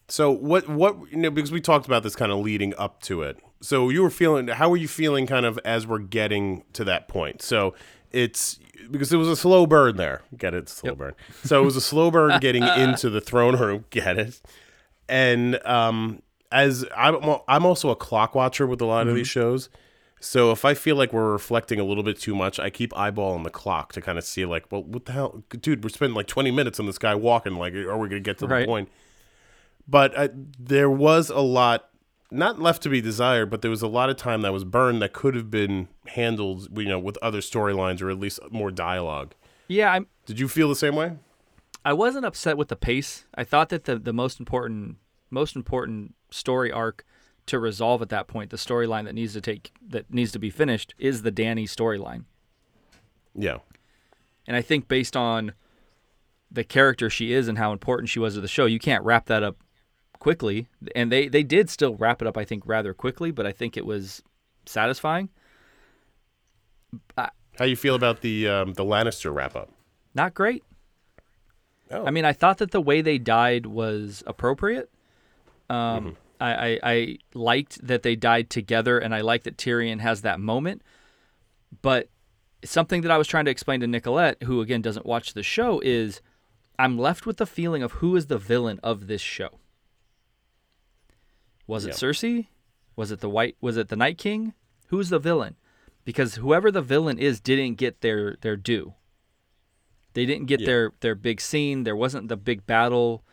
So 0.09 0.31
what 0.31 0.69
what 0.69 0.97
you 1.11 1.19
know 1.19 1.31
because 1.31 1.53
we 1.53 1.61
talked 1.61 1.87
about 1.87 2.03
this 2.03 2.17
kind 2.17 2.33
of 2.33 2.39
leading 2.39 2.75
up 2.77 3.01
to 3.03 3.23
it. 3.23 3.39
So 3.61 3.89
you 3.89 4.03
were 4.03 4.11
feeling 4.11 4.49
how 4.49 4.69
were 4.69 4.77
you 4.77 4.89
feeling 4.89 5.27
kind 5.27 5.47
of 5.47 5.59
as 5.65 5.87
we're 5.87 5.99
getting 5.99 6.65
to 6.75 6.85
that 6.85 7.09
point? 7.09 7.43
So 7.43 7.75
it's 8.13 8.59
because 8.91 9.13
it 9.13 9.17
was 9.17 9.29
a 9.29 9.37
slow 9.37 9.67
burn 9.67 9.97
there. 9.97 10.23
Get 10.37 10.55
it? 10.55 10.69
Slow 10.69 10.95
burn. 10.95 11.15
So 11.45 11.61
it 11.61 11.65
was 11.65 11.77
a 11.77 11.81
slow 11.81 12.11
burn 12.11 12.39
getting 12.41 12.63
into 12.63 13.11
the 13.11 13.21
throne 13.21 13.57
room. 13.57 13.85
Get 13.91 14.19
it? 14.19 14.41
And 15.09 15.61
um 15.67 16.23
as 16.53 16.85
I'm 16.97 17.39
I'm 17.49 17.67
also 17.67 17.91
a 17.91 17.97
clock 17.97 18.35
watcher 18.35 18.67
with 18.67 18.81
a 18.81 18.87
lot 18.87 19.09
of 19.09 19.15
these 19.15 19.29
shows. 19.29 19.69
So 20.27 20.51
if 20.51 20.65
I 20.65 20.75
feel 20.75 20.97
like 20.97 21.13
we're 21.13 21.31
reflecting 21.31 21.79
a 21.79 21.85
little 21.85 22.03
bit 22.03 22.19
too 22.19 22.35
much, 22.35 22.59
I 22.59 22.69
keep 22.69 22.93
eyeballing 22.93 23.45
the 23.45 23.51
clock 23.51 23.93
to 23.93 24.01
kind 24.01 24.19
of 24.19 24.25
see 24.25 24.45
like, 24.45 24.65
well, 24.73 24.83
what 24.83 25.05
the 25.05 25.13
hell, 25.13 25.45
dude? 25.51 25.85
We're 25.85 25.91
spending 25.91 26.17
like 26.17 26.27
20 26.27 26.51
minutes 26.51 26.81
on 26.81 26.87
this 26.87 26.99
guy 26.99 27.15
walking. 27.15 27.55
Like, 27.55 27.75
are 27.75 27.97
we 27.97 28.09
gonna 28.09 28.21
get 28.21 28.39
to 28.39 28.47
Right. 28.47 28.61
the 28.61 28.67
point? 28.67 28.89
but 29.89 30.17
uh, 30.19 30.27
there 30.59 30.91
was 30.91 31.31
a 31.31 31.39
lot 31.39 31.91
not 32.33 32.59
left 32.61 32.83
to 32.83 32.89
be 32.89 33.01
desired 33.01 33.49
but 33.49 33.63
there 33.63 33.71
was 33.71 33.83
a 33.83 33.87
lot 33.87 34.11
of 34.11 34.17
time 34.17 34.43
that 34.43 34.53
was 34.53 34.65
burned 34.65 35.01
that 35.01 35.13
could 35.13 35.37
have 35.37 35.49
been 35.49 35.87
handled 36.09 36.67
you 36.77 36.87
know 36.89 36.99
with 36.99 37.17
other 37.23 37.39
storylines 37.39 38.03
or 38.03 38.11
at 38.11 38.19
least 38.19 38.41
more 38.51 38.73
dialogue 38.73 39.33
Yeah, 39.69 39.93
I'm. 39.93 40.09
did 40.25 40.41
you 40.41 40.49
feel 40.49 40.69
the 40.69 40.75
same 40.75 40.97
way 40.97 41.13
I 41.85 41.93
wasn't 41.93 42.25
upset 42.27 42.57
with 42.57 42.67
the 42.67 42.75
pace. 42.75 43.27
I 43.37 43.45
thought 43.45 43.69
that 43.69 43.85
the 43.85 43.97
the 43.97 44.13
most 44.13 44.41
important 44.41 44.97
most 45.31 45.55
important 45.55 46.15
story 46.33 46.73
arc 46.73 47.05
to 47.47 47.59
resolve 47.59 48.03
at 48.03 48.09
that 48.09 48.27
point, 48.27 48.51
the 48.51 48.57
storyline 48.57 49.05
that 49.05 49.15
needs 49.15 49.33
to 49.33 49.41
take 49.41 49.73
that 49.89 50.13
needs 50.13 50.33
to 50.33 50.39
be 50.39 50.51
finished, 50.51 50.95
is 50.99 51.23
the 51.23 51.33
Dany 51.33 51.65
storyline. 51.65 52.25
yeah 53.35 53.59
And 54.47 54.57
I 54.57 54.63
think 54.63 54.89
based 54.89 55.17
on 55.17 55.53
the 56.51 56.65
character 56.65 57.11
she 57.11 57.33
is 57.33 57.49
and 57.49 57.59
how 57.59 57.73
important 57.73 58.09
she 58.09 58.19
was 58.19 58.35
to 58.35 58.41
the 58.41 58.49
show, 58.49 58.67
you 58.67 58.79
can't 58.79 59.05
wrap 59.05 59.27
that 59.27 59.43
up 59.43 59.57
quickly. 60.19 60.69
And 60.95 61.11
they 61.13 61.29
they 61.29 61.43
did 61.43 61.71
still 61.71 61.95
wrap 61.95 62.21
it 62.23 62.29
up, 62.29 62.37
I 62.37 62.45
think, 62.45 62.65
rather 62.67 62.95
quickly, 62.95 63.31
but 63.31 63.47
I 63.47 63.53
think 63.53 63.77
it 63.77 63.87
was 63.87 64.23
satisfying. 64.65 65.29
how 67.17 67.65
you 67.65 67.77
feel 67.77 67.95
about 67.95 68.21
the 68.21 68.49
um, 68.49 68.75
the 68.75 68.85
lannister 68.85 69.35
wrap 69.35 69.55
up 69.57 69.71
Not 70.15 70.35
great. 70.35 70.65
oh 71.91 72.07
I 72.07 72.11
mean, 72.11 72.25
I 72.25 72.33
thought 72.33 72.59
that 72.59 72.71
the 72.71 72.81
way 72.81 73.01
they 73.03 73.19
died 73.19 73.67
was 73.67 74.23
appropriate. 74.27 74.91
Um, 75.69 76.17
I, 76.41 76.53
I, 76.73 76.79
I 76.83 77.19
liked 77.35 77.87
that 77.87 78.03
they 78.03 78.17
died 78.17 78.51
together, 78.51 78.99
and 78.99 79.15
I 79.15 79.21
like 79.21 79.45
that 79.45 79.57
Tyrion 79.57 80.01
has 80.01 80.23
that 80.23 80.41
moment. 80.41 80.83
But 81.83 82.09
something 82.65 83.03
that 83.03 83.11
I 83.11 83.19
was 83.19 83.29
trying 83.29 83.45
to 83.47 83.51
explain 83.51 83.81
to 83.81 83.87
Nicolette, 83.87 84.43
who 84.45 84.61
again 84.61 84.83
doesn't 84.83 85.07
watch 85.07 85.35
the 85.35 85.43
show, 85.43 85.81
is 85.81 86.21
I'm 86.79 86.99
left 86.99 87.27
with 87.27 87.37
the 87.39 87.47
feeling 87.47 87.83
of 87.83 87.93
who 87.93 88.17
is 88.17 88.27
the 88.27 88.39
villain 88.39 88.81
of 88.83 89.07
this 89.07 89.21
show. 89.23 89.59
Was 91.67 91.85
it. 91.87 91.95
Cersei? 91.95 92.47
Was 92.95 93.11
it 93.11 93.21
the 93.21 93.29
White? 93.31 93.57
Was 93.61 93.77
it 93.77 93.89
the 93.89 93.97
Night 93.97 94.19
King? 94.19 94.55
Who's 94.89 95.09
the 95.09 95.19
villain? 95.19 95.57
Because 96.05 96.37
whoever 96.37 96.71
the 96.71 96.83
villain 96.83 97.19
is 97.19 97.41
didn't 97.41 97.75
get 97.75 98.01
their 98.01 98.37
their 98.41 98.57
due. 98.57 98.95
They 100.15 100.25
didn't 100.25 100.47
get 100.47 100.61
Yeah. 100.61 100.67
their 100.67 100.93
their 101.01 101.15
big 101.15 101.41
scene. 101.41 101.83
There 101.83 101.97
wasn't 101.97 102.29
the 102.29 102.37
big 102.37 102.67
battle 102.67 103.25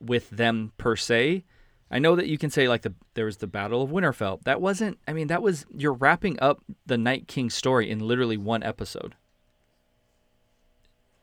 with 0.00 0.30
them 0.30 0.72
per 0.78 0.96
se. 0.96 1.44
I 1.92 1.98
know 1.98 2.16
that 2.16 2.26
you 2.26 2.38
can 2.38 2.48
say 2.50 2.68
like 2.68 2.82
the 2.82 2.94
there 3.14 3.26
was 3.26 3.36
the 3.36 3.46
Battle 3.46 3.82
of 3.82 3.90
Winterfell. 3.90 4.42
That 4.44 4.62
wasn't. 4.62 4.98
I 5.06 5.12
mean, 5.12 5.26
that 5.26 5.42
was 5.42 5.66
you're 5.76 5.92
wrapping 5.92 6.40
up 6.40 6.62
the 6.86 6.96
Night 6.96 7.28
King 7.28 7.50
story 7.50 7.90
in 7.90 8.00
literally 8.00 8.38
one 8.38 8.62
episode. 8.62 9.14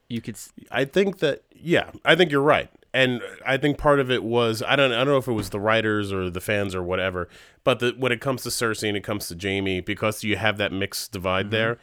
You 0.08 0.21
could. 0.21 0.38
I 0.71 0.86
think 0.86 1.19
that 1.19 1.43
yeah, 1.51 1.89
I 2.05 2.15
think 2.15 2.32
you're 2.32 2.41
right. 2.41 2.69
And 2.93 3.21
I 3.45 3.58
think 3.58 3.77
part 3.77 3.99
of 3.99 4.12
it 4.12 4.23
was 4.23 4.62
I 4.62 4.75
don't 4.75 4.91
I 4.91 4.97
don't 4.97 5.08
know 5.08 5.17
if 5.17 5.27
it 5.27 5.34
was 5.34 5.49
the 5.49 5.60
writers 5.60 6.13
or 6.13 6.29
the 6.29 6.41
fans 6.41 6.75
or 6.75 6.84
whatever, 6.84 7.27
but 7.63 7.79
the, 7.79 7.95
when 7.97 8.12
it 8.12 8.21
comes 8.21 8.43
to 8.43 8.49
Cersei 8.49 8.88
and 8.88 8.97
it 8.97 9.03
comes 9.03 9.27
to 9.27 9.38
Jaime, 9.39 9.82
because 9.82 10.23
you 10.23 10.38
have 10.38 10.58
that 10.58 10.71
mixed 10.71 11.12
divide 11.12 11.45
mm-hmm. 11.45 11.51
there, 11.51 11.77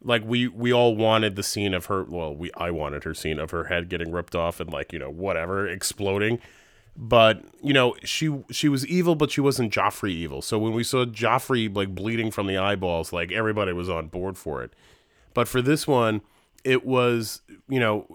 like 0.00 0.22
we 0.24 0.46
we 0.46 0.72
all 0.72 0.94
wanted 0.94 1.34
the 1.34 1.42
scene 1.42 1.74
of 1.74 1.86
her. 1.86 2.04
Well, 2.04 2.36
we 2.36 2.52
I 2.56 2.70
wanted 2.70 3.02
her 3.02 3.14
scene 3.14 3.40
of 3.40 3.50
her 3.50 3.64
head 3.64 3.88
getting 3.88 4.12
ripped 4.12 4.36
off 4.36 4.60
and 4.60 4.72
like 4.72 4.92
you 4.92 5.00
know 5.00 5.10
whatever 5.10 5.66
exploding. 5.66 6.38
But 7.00 7.44
you 7.62 7.72
know 7.72 7.94
she 8.02 8.42
she 8.50 8.68
was 8.68 8.84
evil, 8.84 9.14
but 9.14 9.30
she 9.30 9.40
wasn't 9.40 9.72
Joffrey 9.72 10.10
evil. 10.10 10.42
So 10.42 10.58
when 10.58 10.72
we 10.72 10.82
saw 10.82 11.04
Joffrey 11.04 11.74
like 11.74 11.94
bleeding 11.94 12.32
from 12.32 12.48
the 12.48 12.58
eyeballs, 12.58 13.12
like 13.12 13.30
everybody 13.30 13.72
was 13.72 13.88
on 13.88 14.08
board 14.08 14.36
for 14.36 14.64
it. 14.64 14.72
But 15.32 15.46
for 15.46 15.62
this 15.62 15.86
one, 15.86 16.22
it 16.64 16.84
was 16.84 17.42
you 17.68 17.78
know 17.78 18.08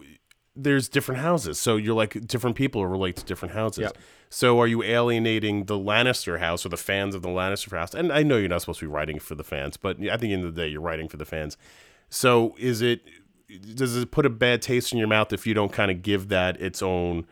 there's 0.54 0.90
different 0.90 1.22
houses, 1.22 1.62
so 1.62 1.78
you're 1.78 1.96
like 1.96 2.28
different 2.28 2.58
people 2.58 2.86
relate 2.86 3.16
to 3.16 3.24
different 3.24 3.54
houses. 3.54 3.84
Yep. 3.84 3.98
So 4.30 4.60
are 4.60 4.68
you 4.68 4.84
alienating 4.84 5.66
the 5.66 5.78
Lannister 5.78 6.40
house 6.40 6.66
or 6.66 6.70
the 6.70 6.76
fans 6.76 7.16
of 7.16 7.22
the 7.22 7.30
Lannister 7.30 7.78
house? 7.78 7.94
And 7.94 8.12
I 8.12 8.22
know 8.24 8.36
you're 8.36 8.50
not 8.50 8.62
supposed 8.62 8.80
to 8.82 8.86
be 8.86 8.92
writing 8.92 9.18
for 9.18 9.36
the 9.36 9.46
fans, 9.46 9.78
but 9.78 10.04
at 10.04 10.20
the 10.20 10.34
end 10.34 10.44
of 10.44 10.56
the 10.56 10.62
day, 10.62 10.68
you're 10.68 10.82
writing 10.82 11.08
for 11.08 11.16
the 11.16 11.26
fans. 11.26 11.56
So 12.10 12.54
is 12.60 12.82
it 12.82 13.02
does 13.76 13.96
it 13.96 14.12
put 14.12 14.26
a 14.26 14.30
bad 14.30 14.62
taste 14.62 14.92
in 14.92 15.00
your 15.00 15.08
mouth 15.08 15.32
if 15.32 15.48
you 15.48 15.54
don't 15.54 15.72
kind 15.72 15.90
of 15.90 16.02
give 16.02 16.28
that 16.28 16.60
its 16.60 16.82
own 16.82 17.26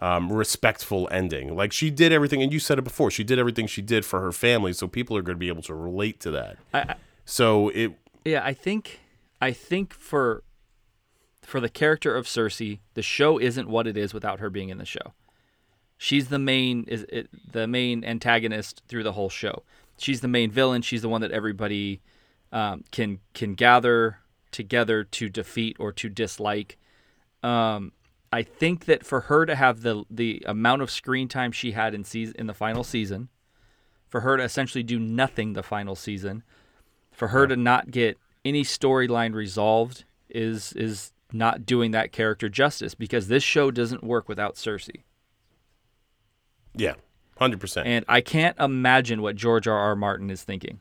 um, 0.00 0.32
respectful 0.32 1.08
ending? 1.10 1.56
Like 1.56 1.72
she 1.72 1.90
did 1.90 2.12
everything, 2.12 2.42
and 2.42 2.52
you 2.52 2.58
said 2.58 2.78
it 2.78 2.82
before. 2.82 3.10
She 3.10 3.24
did 3.24 3.38
everything 3.38 3.66
she 3.66 3.82
did 3.82 4.04
for 4.04 4.20
her 4.20 4.32
family, 4.32 4.72
so 4.72 4.86
people 4.86 5.16
are 5.16 5.22
going 5.22 5.36
to 5.36 5.40
be 5.40 5.48
able 5.48 5.62
to 5.62 5.74
relate 5.74 6.20
to 6.20 6.30
that. 6.32 6.56
I, 6.72 6.80
I, 6.80 6.94
So 7.24 7.68
it 7.70 7.92
yeah, 8.24 8.44
I 8.44 8.54
think 8.54 9.00
I 9.40 9.52
think 9.52 9.92
for 9.92 10.42
for 11.42 11.60
the 11.60 11.68
character 11.68 12.14
of 12.14 12.26
Cersei, 12.26 12.80
the 12.94 13.02
show 13.02 13.38
isn't 13.38 13.68
what 13.68 13.86
it 13.86 13.96
is 13.96 14.12
without 14.12 14.40
her 14.40 14.50
being 14.50 14.68
in 14.68 14.78
the 14.78 14.84
show. 14.84 15.14
She's 15.96 16.28
the 16.28 16.38
main 16.38 16.84
is 16.88 17.04
it, 17.08 17.28
the 17.52 17.66
main 17.66 18.04
antagonist 18.04 18.82
through 18.88 19.02
the 19.02 19.12
whole 19.12 19.30
show. 19.30 19.62
She's 19.98 20.20
the 20.20 20.28
main 20.28 20.50
villain. 20.50 20.82
She's 20.82 21.02
the 21.02 21.08
one 21.08 21.20
that 21.22 21.32
everybody 21.32 22.00
um, 22.52 22.84
can 22.92 23.18
can 23.34 23.54
gather 23.54 24.18
together 24.50 25.04
to 25.04 25.28
defeat 25.28 25.76
or 25.78 25.92
to 25.92 26.08
dislike. 26.08 26.78
Um, 27.42 27.92
I 28.32 28.42
think 28.42 28.84
that 28.86 29.04
for 29.06 29.22
her 29.22 29.46
to 29.46 29.54
have 29.54 29.82
the 29.82 30.04
the 30.10 30.42
amount 30.46 30.82
of 30.82 30.90
screen 30.90 31.28
time 31.28 31.52
she 31.52 31.72
had 31.72 31.94
in 31.94 32.04
season 32.04 32.34
in 32.38 32.46
the 32.46 32.54
final 32.54 32.84
season, 32.84 33.28
for 34.08 34.20
her 34.20 34.36
to 34.36 34.42
essentially 34.42 34.82
do 34.82 34.98
nothing 34.98 35.52
the 35.54 35.62
final 35.62 35.94
season, 35.96 36.42
for 37.12 37.28
her 37.28 37.46
to 37.46 37.56
not 37.56 37.90
get 37.90 38.18
any 38.44 38.62
storyline 38.62 39.34
resolved 39.34 40.04
is 40.28 40.72
is 40.74 41.12
not 41.32 41.66
doing 41.66 41.90
that 41.90 42.12
character 42.12 42.48
justice 42.48 42.94
because 42.94 43.28
this 43.28 43.42
show 43.42 43.70
doesn't 43.70 44.02
work 44.04 44.28
without 44.28 44.54
Cersei. 44.56 45.02
yeah, 46.74 46.94
hundred 47.38 47.60
percent. 47.60 47.86
And 47.86 48.04
I 48.08 48.20
can't 48.20 48.58
imagine 48.58 49.22
what 49.22 49.36
George 49.36 49.66
R. 49.66 49.76
R. 49.76 49.96
Martin 49.96 50.30
is 50.30 50.42
thinking. 50.42 50.80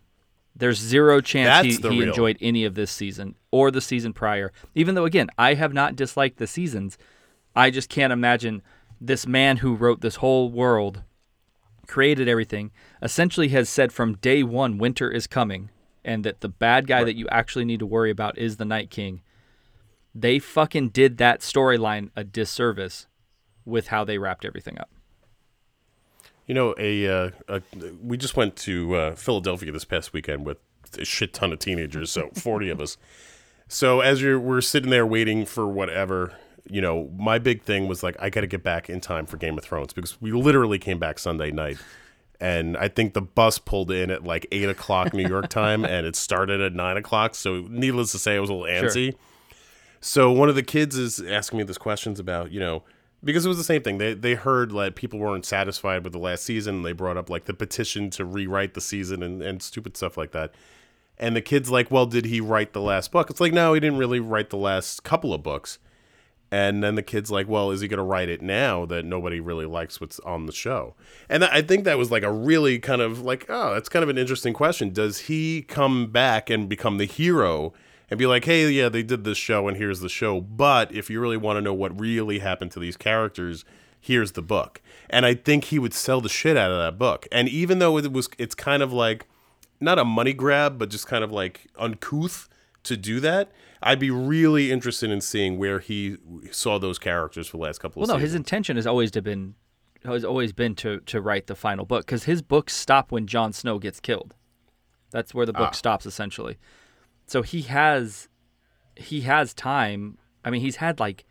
There's 0.56 0.80
zero 0.80 1.22
chance 1.22 1.66
he, 1.66 1.72
That's 1.78 1.94
he 1.94 2.00
real- 2.00 2.10
enjoyed 2.10 2.38
any 2.42 2.66
of 2.66 2.74
this 2.76 2.92
season 2.92 3.36
or 3.52 3.70
the 3.70 3.82
season 3.82 4.12
prior. 4.14 4.52
Even 4.74 4.96
though, 4.96 5.06
again, 5.06 5.30
I 5.38 5.54
have 5.54 5.72
not 5.74 5.96
disliked 5.96 6.38
the 6.38 6.48
seasons, 6.48 6.98
I 7.58 7.72
just 7.72 7.90
can't 7.90 8.14
imagine 8.14 8.62
this 9.02 9.26
man 9.26 9.58
who 9.58 9.74
wrote 9.74 10.02
this 10.02 10.18
whole 10.18 10.52
world, 10.52 11.02
created 11.88 12.28
everything, 12.28 12.70
essentially 13.02 13.48
has 13.48 13.68
said 13.68 13.92
from 13.92 14.18
day 14.18 14.44
one, 14.44 14.78
winter 14.78 15.10
is 15.10 15.26
coming, 15.26 15.72
and 16.06 16.24
that 16.24 16.42
the 16.42 16.50
bad 16.50 16.86
guy 16.86 17.04
that 17.04 17.16
you 17.16 17.28
actually 17.30 17.66
need 17.66 17.80
to 17.80 17.86
worry 17.88 18.12
about 18.12 18.38
is 18.38 18.58
the 18.58 18.66
Night 18.66 18.92
King. 18.92 19.22
They 20.14 20.38
fucking 20.38 20.90
did 20.90 21.18
that 21.18 21.40
storyline 21.40 22.12
a 22.16 22.24
disservice 22.24 23.08
with 23.66 23.88
how 23.88 24.04
they 24.04 24.20
wrapped 24.20 24.46
everything 24.46 24.78
up. 24.78 24.92
You 26.46 26.54
know, 26.54 26.76
a, 26.78 27.08
uh, 27.08 27.30
a 27.48 27.62
we 28.02 28.18
just 28.18 28.38
went 28.38 28.56
to 28.58 28.96
uh, 28.96 29.16
Philadelphia 29.16 29.72
this 29.72 29.84
past 29.84 30.14
weekend 30.14 30.46
with 30.46 30.60
a 31.00 31.06
shit 31.06 31.34
ton 31.34 31.52
of 31.52 31.60
teenagers, 31.60 32.12
so 32.12 32.30
forty 32.36 32.70
of 32.70 32.80
us. 32.80 32.98
So 33.70 34.00
as 34.00 34.22
you're 34.22 34.40
we're 34.40 34.62
sitting 34.62 34.92
there 34.92 35.06
waiting 35.06 35.46
for 35.46 35.68
whatever, 35.68 36.38
you 36.70 36.82
know, 36.82 37.10
my 37.18 37.40
big 37.40 37.64
thing 37.64 37.88
was 37.88 38.04
like 38.04 38.16
I 38.20 38.30
got 38.30 38.42
to 38.42 38.48
get 38.48 38.64
back 38.64 38.90
in 38.90 39.02
time 39.02 39.26
for 39.26 39.38
Game 39.38 39.58
of 39.58 39.64
Thrones 39.64 39.94
because 39.94 40.22
we 40.22 40.32
literally 40.32 40.80
came 40.80 41.00
back 41.00 41.20
Sunday 41.20 41.52
night, 41.52 41.78
and 42.40 42.78
I 42.78 42.88
think 42.88 43.14
the 43.14 43.22
bus 43.22 43.60
pulled 43.60 43.92
in 43.92 44.12
at 44.12 44.24
like 44.24 44.46
eight 44.52 44.70
o'clock 44.70 45.14
New 45.14 45.28
York 45.28 45.50
time, 45.50 45.86
and 45.86 46.06
it 46.06 46.16
started 46.16 46.62
at 46.62 46.74
nine 46.74 46.98
o'clock. 46.98 47.36
So 47.36 47.66
needless 47.70 48.12
to 48.12 48.20
say, 48.20 48.36
I 48.36 48.40
was 48.40 48.50
a 48.50 48.54
little 48.54 48.68
antsy. 48.68 49.16
So 50.00 50.32
one 50.32 50.48
of 50.50 50.56
the 50.56 50.64
kids 50.64 50.96
is 50.96 51.20
asking 51.20 51.58
me 51.58 51.64
this 51.64 51.78
questions 51.78 52.20
about, 52.20 52.52
you 52.52 52.60
know, 52.60 52.84
because 53.24 53.46
it 53.46 53.50
was 53.50 53.58
the 53.58 53.64
same 53.64 53.82
thing. 53.82 53.98
They 53.98 54.14
they 54.14 54.36
heard 54.36 54.72
like 54.72 54.96
people 54.96 55.20
weren't 55.20 55.46
satisfied 55.46 56.04
with 56.04 56.14
the 56.14 56.20
last 56.20 56.44
season. 56.44 56.76
And 56.76 56.86
they 56.86 56.92
brought 56.92 57.18
up 57.18 57.30
like 57.30 57.46
the 57.46 57.54
petition 57.54 58.10
to 58.12 58.26
rewrite 58.26 58.74
the 58.74 58.82
season 58.82 59.24
and, 59.24 59.42
and 59.42 59.62
stupid 59.62 59.98
stuff 59.98 60.18
like 60.18 60.32
that. 60.32 60.54
And 61.18 61.36
the 61.36 61.42
kid's 61.42 61.72
like, 61.72 61.90
well, 61.90 62.06
did 62.06 62.26
he 62.26 62.40
write 62.40 62.74
the 62.74 62.82
last 62.82 63.12
book? 63.12 63.32
It's 63.32 63.42
like, 63.42 63.54
no, 63.54 63.74
he 63.74 63.80
didn't 63.80 63.98
really 63.98 64.20
write 64.20 64.52
the 64.52 64.58
last 64.58 65.04
couple 65.04 65.34
of 65.34 65.42
books. 65.42 65.80
And 66.50 66.82
then 66.82 66.96
the 66.96 67.04
kid's 67.04 67.30
like, 67.30 67.48
well, 67.48 67.72
is 67.72 67.82
he 67.82 67.88
going 67.88 67.98
to 67.98 68.04
write 68.04 68.30
it 68.30 68.42
now 68.42 68.86
that 68.86 69.04
nobody 69.04 69.40
really 69.40 69.66
likes 69.66 70.00
what's 70.00 70.20
on 70.22 70.46
the 70.46 70.54
show? 70.54 70.96
And 71.28 71.44
I 71.44 71.62
think 71.62 71.84
that 71.84 71.98
was 71.98 72.10
like 72.10 72.24
a 72.24 72.32
really 72.32 72.80
kind 72.80 73.02
of 73.02 73.22
like, 73.22 73.46
oh, 73.50 73.74
that's 73.74 73.90
kind 73.90 74.04
of 74.04 74.10
an 74.10 74.18
interesting 74.18 74.54
question. 74.54 74.92
Does 74.92 75.20
he 75.20 75.62
come 75.64 76.08
back 76.08 76.50
and 76.50 76.70
become 76.70 76.98
the 77.00 77.06
hero 77.06 77.74
and 78.10 78.18
be 78.18 78.26
like, 78.26 78.46
hey, 78.46 78.70
yeah, 78.70 78.90
they 78.90 79.04
did 79.04 79.24
this 79.24 79.38
show 79.38 79.68
and 79.68 79.78
here's 79.78 80.00
the 80.00 80.10
show. 80.10 80.40
But 80.40 80.94
if 80.94 81.10
you 81.10 81.20
really 81.20 81.38
want 81.38 81.58
to 81.58 81.62
know 81.62 81.74
what 81.74 82.00
really 82.00 82.40
happened 82.40 82.72
to 82.72 82.80
these 82.80 82.98
characters, 82.98 83.66
here's 84.00 84.34
the 84.34 84.42
book. 84.42 84.82
And 85.10 85.26
I 85.26 85.34
think 85.34 85.66
he 85.66 85.80
would 85.80 85.94
sell 85.94 86.22
the 86.22 86.30
shit 86.30 86.56
out 86.56 86.72
of 86.72 86.78
that 86.78 86.98
book. 86.98 87.28
And 87.32 87.50
even 87.50 87.80
though 87.80 87.98
it 87.98 88.12
was, 88.12 88.30
it's 88.38 88.56
kind 88.56 88.82
of 88.82 88.94
like, 88.94 89.26
not 89.80 90.00
a 90.00 90.06
money 90.06 90.34
grab, 90.34 90.80
but 90.80 90.90
just 90.90 91.08
kind 91.08 91.24
of 91.24 91.32
like 91.32 91.68
uncouth 91.78 92.50
to 92.84 92.98
do 92.98 93.20
that. 93.20 93.52
I'd 93.82 94.00
be 94.00 94.12
really 94.12 94.72
interested 94.72 95.12
in 95.12 95.22
seeing 95.22 95.58
where 95.58 95.80
he 95.80 96.18
saw 96.52 96.80
those 96.80 96.98
characters 97.00 97.48
for 97.48 97.58
the 97.58 97.64
last 97.64 97.80
couple 97.80 98.02
of 98.02 98.08
Well, 98.10 98.18
no, 98.18 98.22
his 98.22 98.34
intention 98.36 98.76
has 98.76 98.88
always 98.88 99.12
been 99.12 99.56
has 100.04 100.24
always 100.24 100.54
been 100.54 100.76
to 100.76 101.00
to 101.02 101.22
write 101.22 101.48
the 101.48 101.56
final 101.56 101.86
book 101.86 102.06
because 102.06 102.24
his 102.26 102.42
books 102.42 102.76
stop 102.76 103.12
when 103.12 103.28
Jon 103.28 103.52
Snow 103.54 103.78
gets 103.80 104.00
killed. 104.00 104.36
That's 105.12 105.34
where 105.34 105.46
the 105.46 105.54
book 105.54 105.70
Ah. 105.70 105.72
stops 105.72 106.06
essentially. 106.06 106.58
So 107.26 107.42
he 107.42 107.62
has 107.64 108.30
he 108.96 109.22
has 109.22 109.54
time. 109.54 110.18
I 110.44 110.50
mean, 110.50 110.62
he's 110.62 110.78
had 110.78 111.00
like 111.00 111.26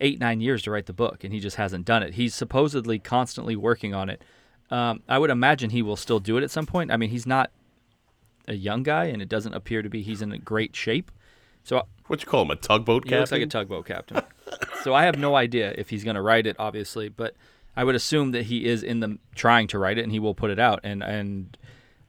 eight 0.00 0.18
nine 0.20 0.40
years 0.40 0.62
to 0.62 0.70
write 0.70 0.86
the 0.86 0.92
book, 0.92 1.22
and 1.24 1.32
he 1.32 1.40
just 1.40 1.56
hasn't 1.56 1.84
done 1.84 2.02
it. 2.02 2.14
He's 2.14 2.34
supposedly 2.34 2.98
constantly 2.98 3.56
working 3.56 3.94
on 3.94 4.10
it. 4.10 4.22
Um, 4.70 5.02
I 5.08 5.18
would 5.18 5.30
imagine 5.30 5.70
he 5.70 5.82
will 5.82 5.96
still 5.96 6.18
do 6.18 6.36
it 6.38 6.42
at 6.42 6.50
some 6.50 6.66
point. 6.66 6.90
I 6.90 6.96
mean, 6.96 7.10
he's 7.10 7.26
not 7.26 7.50
a 8.48 8.54
young 8.54 8.82
guy, 8.82 9.04
and 9.04 9.22
it 9.22 9.28
doesn't 9.28 9.54
appear 9.54 9.82
to 9.82 9.88
be 9.88 10.02
he's 10.02 10.22
in 10.22 10.30
great 10.44 10.74
shape. 10.74 11.10
So 11.64 11.86
what 12.06 12.20
you 12.22 12.26
call 12.26 12.42
him, 12.42 12.50
a 12.50 12.56
tugboat 12.56 13.04
he 13.04 13.10
captain? 13.10 13.20
looks 13.20 13.32
like 13.32 13.42
a 13.42 13.46
tugboat 13.46 13.86
captain. 13.86 14.22
so 14.82 14.94
I 14.94 15.04
have 15.04 15.18
no 15.18 15.36
idea 15.36 15.74
if 15.78 15.90
he's 15.90 16.04
going 16.04 16.16
to 16.16 16.22
write 16.22 16.46
it, 16.46 16.56
obviously, 16.58 17.08
but 17.08 17.34
I 17.76 17.84
would 17.84 17.94
assume 17.94 18.32
that 18.32 18.44
he 18.44 18.66
is 18.66 18.82
in 18.82 19.00
the 19.00 19.18
trying 19.34 19.68
to 19.68 19.78
write 19.78 19.98
it, 19.98 20.02
and 20.02 20.12
he 20.12 20.18
will 20.18 20.34
put 20.34 20.50
it 20.50 20.58
out, 20.58 20.80
and 20.82 21.02
and 21.02 21.56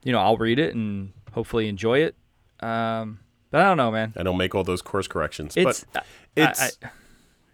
you 0.03 0.11
know 0.11 0.19
I'll 0.19 0.37
read 0.37 0.59
it 0.59 0.75
and 0.75 1.13
hopefully 1.31 1.67
enjoy 1.67 1.99
it. 1.99 2.15
Um, 2.59 3.19
but 3.51 3.61
I 3.61 3.65
don't 3.65 3.77
know, 3.77 3.91
man. 3.91 4.13
I 4.17 4.23
don't 4.23 4.37
make 4.37 4.55
all 4.55 4.63
those 4.63 4.81
course 4.81 5.07
corrections. 5.07 5.55
It's 5.55 5.85
but 5.93 6.05
it's 6.35 6.61
I, 6.61 6.65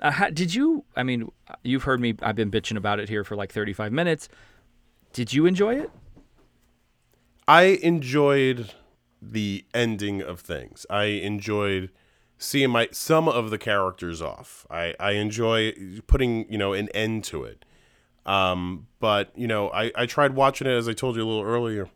I, 0.01 0.07
uh, 0.07 0.11
ha- 0.11 0.29
did 0.31 0.55
you? 0.55 0.85
I 0.95 1.03
mean, 1.03 1.31
you've 1.63 1.83
heard 1.83 1.99
me. 1.99 2.15
I've 2.21 2.35
been 2.35 2.49
bitching 2.49 2.77
about 2.77 2.99
it 2.99 3.09
here 3.09 3.23
for 3.23 3.35
like 3.35 3.51
35 3.51 3.91
minutes. 3.91 4.29
Did 5.13 5.33
you 5.33 5.45
enjoy 5.45 5.75
it? 5.75 5.91
I 7.47 7.79
enjoyed 7.81 8.73
the 9.21 9.65
ending 9.73 10.21
of 10.21 10.39
things. 10.39 10.85
I 10.89 11.03
enjoyed 11.05 11.91
seeing 12.37 12.69
my 12.69 12.87
some 12.91 13.27
of 13.27 13.49
the 13.49 13.57
characters 13.57 14.21
off. 14.21 14.65
I, 14.69 14.95
I 14.99 15.11
enjoy 15.11 15.73
putting, 16.07 16.51
you 16.51 16.57
know, 16.57 16.73
an 16.73 16.89
end 16.89 17.23
to 17.25 17.43
it. 17.43 17.65
Um, 18.25 18.87
but, 18.99 19.31
you 19.35 19.47
know, 19.47 19.69
I, 19.71 19.91
I 19.95 20.05
tried 20.05 20.35
watching 20.35 20.67
it 20.67 20.71
as 20.71 20.87
I 20.87 20.93
told 20.93 21.15
you 21.15 21.23
a 21.23 21.27
little 21.27 21.43
earlier. 21.43 21.89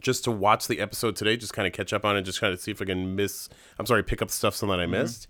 just 0.00 0.24
to 0.24 0.30
watch 0.30 0.68
the 0.68 0.80
episode 0.80 1.16
today, 1.16 1.36
just 1.36 1.52
kind 1.52 1.66
of 1.66 1.72
catch 1.72 1.92
up 1.92 2.04
on 2.04 2.16
it, 2.16 2.22
just 2.22 2.40
kind 2.40 2.52
of 2.52 2.60
see 2.60 2.70
if 2.70 2.80
I 2.80 2.84
can 2.84 3.16
miss. 3.16 3.48
I'm 3.78 3.86
sorry, 3.86 4.02
pick 4.02 4.22
up 4.22 4.30
stuff 4.30 4.54
some 4.54 4.68
that 4.68 4.80
I 4.80 4.86
missed. 4.86 5.26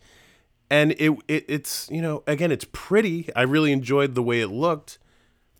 And 0.69 0.93
it, 0.93 1.11
it 1.27 1.45
it's 1.49 1.89
you 1.91 2.01
know 2.01 2.23
again 2.27 2.53
it's 2.53 2.67
pretty. 2.71 3.29
I 3.35 3.43
really 3.43 3.73
enjoyed 3.73 4.15
the 4.15 4.23
way 4.23 4.41
it 4.41 4.49
looked, 4.49 4.99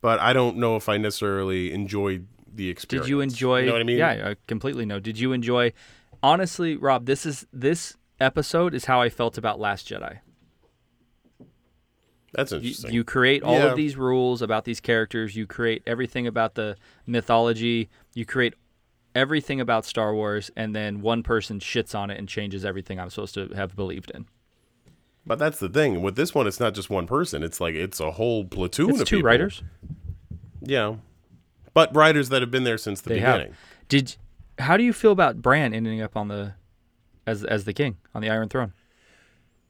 but 0.01 0.21
I 0.21 0.33
don't 0.33 0.57
know 0.57 0.77
if 0.77 0.89
I 0.89 0.99
necessarily 0.99 1.73
enjoyed 1.73 2.29
the 2.55 2.69
experience. 2.69 3.07
Did 3.07 3.11
you 3.11 3.21
enjoy? 3.21 3.61
You 3.61 3.67
know 3.67 3.73
what 3.73 3.81
I 3.81 3.85
mean? 3.85 3.99
Yeah, 3.99 4.29
I 4.31 4.37
completely 4.47 4.85
know. 4.87 4.99
Did 5.01 5.19
you 5.19 5.33
enjoy? 5.33 5.73
Honestly, 6.23 6.77
Rob, 6.77 7.07
this 7.07 7.25
is 7.25 7.47
this 7.53 7.97
episode 8.21 8.75
is 8.75 8.85
how 8.87 9.01
I 9.01 9.09
felt 9.09 9.39
about 9.39 9.59
Last 9.61 9.89
Jedi. 9.89 10.19
That's 12.33 12.53
You, 12.53 12.59
interesting. 12.59 12.93
you 12.93 13.03
create 13.05 13.43
all 13.43 13.55
Yeah. 13.59 13.71
of 13.71 13.77
these 13.77 13.97
rules 13.97 14.41
about 14.41 14.65
these 14.65 14.81
characters. 14.81 15.35
You 15.35 15.47
create 15.47 15.83
everything 15.87 16.27
about 16.27 16.55
the 16.55 16.77
mythology. 17.07 17.89
You 18.15 18.25
create 18.25 18.55
everything 19.17 19.61
about 19.61 19.85
Star 19.85 20.15
Wars, 20.15 20.51
and 20.55 20.75
then 20.75 21.01
one 21.01 21.25
person 21.25 21.59
shits 21.59 21.93
on 21.93 22.09
it 22.11 22.19
and 22.19 22.29
changes 22.29 22.65
everything 22.65 23.01
I'm 23.01 23.11
supposed 23.11 23.35
to 23.35 23.49
have 23.49 23.75
believed 23.75 24.11
in. 24.15 24.27
but 25.27 25.39
that's 25.39 25.59
the 25.61 25.69
thing 25.69 26.01
with 26.03 26.17
this 26.17 26.35
one. 26.35 26.47
It's 26.47 26.59
not 26.59 26.75
just 26.75 26.89
one 26.89 27.07
person. 27.07 27.43
It's 27.43 27.61
like 27.61 27.75
it's 27.75 28.01
a 28.01 28.13
whole 28.13 28.45
platoon 28.45 28.91
It's 28.91 29.01
of 29.03 29.07
two 29.09 29.17
people. 29.17 29.27
writers. 29.29 29.63
Yeah, 30.63 30.97
but 31.75 31.95
writers 31.95 32.29
that 32.31 32.43
have 32.43 32.51
been 32.51 32.65
there 32.65 32.79
since 32.79 33.01
the 33.01 33.11
They 33.11 33.15
beginning. 33.17 33.49
have. 33.49 33.57
Did 33.89 34.17
how 34.59 34.77
do 34.77 34.83
you 34.85 34.93
feel 34.93 35.13
about 35.13 35.41
Bran 35.43 35.73
ending 35.75 36.01
up 36.03 36.17
on 36.17 36.29
the 36.29 36.55
as 37.27 37.45
as 37.45 37.65
the 37.65 37.73
king 37.73 37.97
on 38.15 38.23
the 38.23 38.31
Iron 38.31 38.49
Throne? 38.49 38.73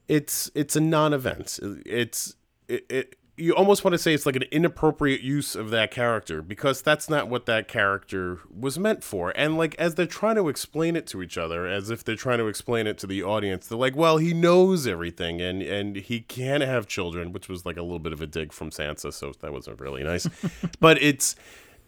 it's 0.08 0.50
it's 0.56 0.74
a 0.74 0.80
non-event. 0.80 1.60
It's 1.86 2.34
it, 2.68 2.84
it 2.90 3.16
you 3.36 3.54
almost 3.54 3.84
want 3.84 3.94
to 3.94 3.98
say 3.98 4.12
it's 4.12 4.26
like 4.26 4.36
an 4.36 4.44
inappropriate 4.50 5.22
use 5.22 5.54
of 5.54 5.70
that 5.70 5.90
character 5.90 6.42
because 6.42 6.82
that's 6.82 7.08
not 7.08 7.28
what 7.28 7.46
that 7.46 7.68
character 7.68 8.38
was 8.54 8.78
meant 8.78 9.02
for. 9.02 9.32
And 9.34 9.56
like 9.56 9.74
as 9.76 9.94
they're 9.94 10.06
trying 10.06 10.34
to 10.34 10.48
explain 10.48 10.94
it 10.96 11.06
to 11.06 11.22
each 11.22 11.38
other, 11.38 11.66
as 11.66 11.88
if 11.90 12.04
they're 12.04 12.16
trying 12.16 12.38
to 12.38 12.48
explain 12.48 12.86
it 12.86 12.98
to 12.98 13.06
the 13.06 13.22
audience, 13.22 13.68
they're 13.68 13.78
like, 13.78 13.96
"Well, 13.96 14.18
he 14.18 14.34
knows 14.34 14.86
everything 14.86 15.40
and 15.40 15.62
and 15.62 15.96
he 15.96 16.20
can 16.20 16.60
have 16.60 16.86
children," 16.88 17.32
which 17.32 17.48
was 17.48 17.64
like 17.64 17.76
a 17.76 17.82
little 17.82 18.00
bit 18.00 18.12
of 18.12 18.20
a 18.20 18.26
dig 18.26 18.52
from 18.52 18.70
Sansa, 18.70 19.12
so 19.12 19.32
that 19.40 19.52
wasn't 19.52 19.80
really 19.80 20.02
nice. 20.02 20.28
but 20.80 21.00
it's 21.00 21.36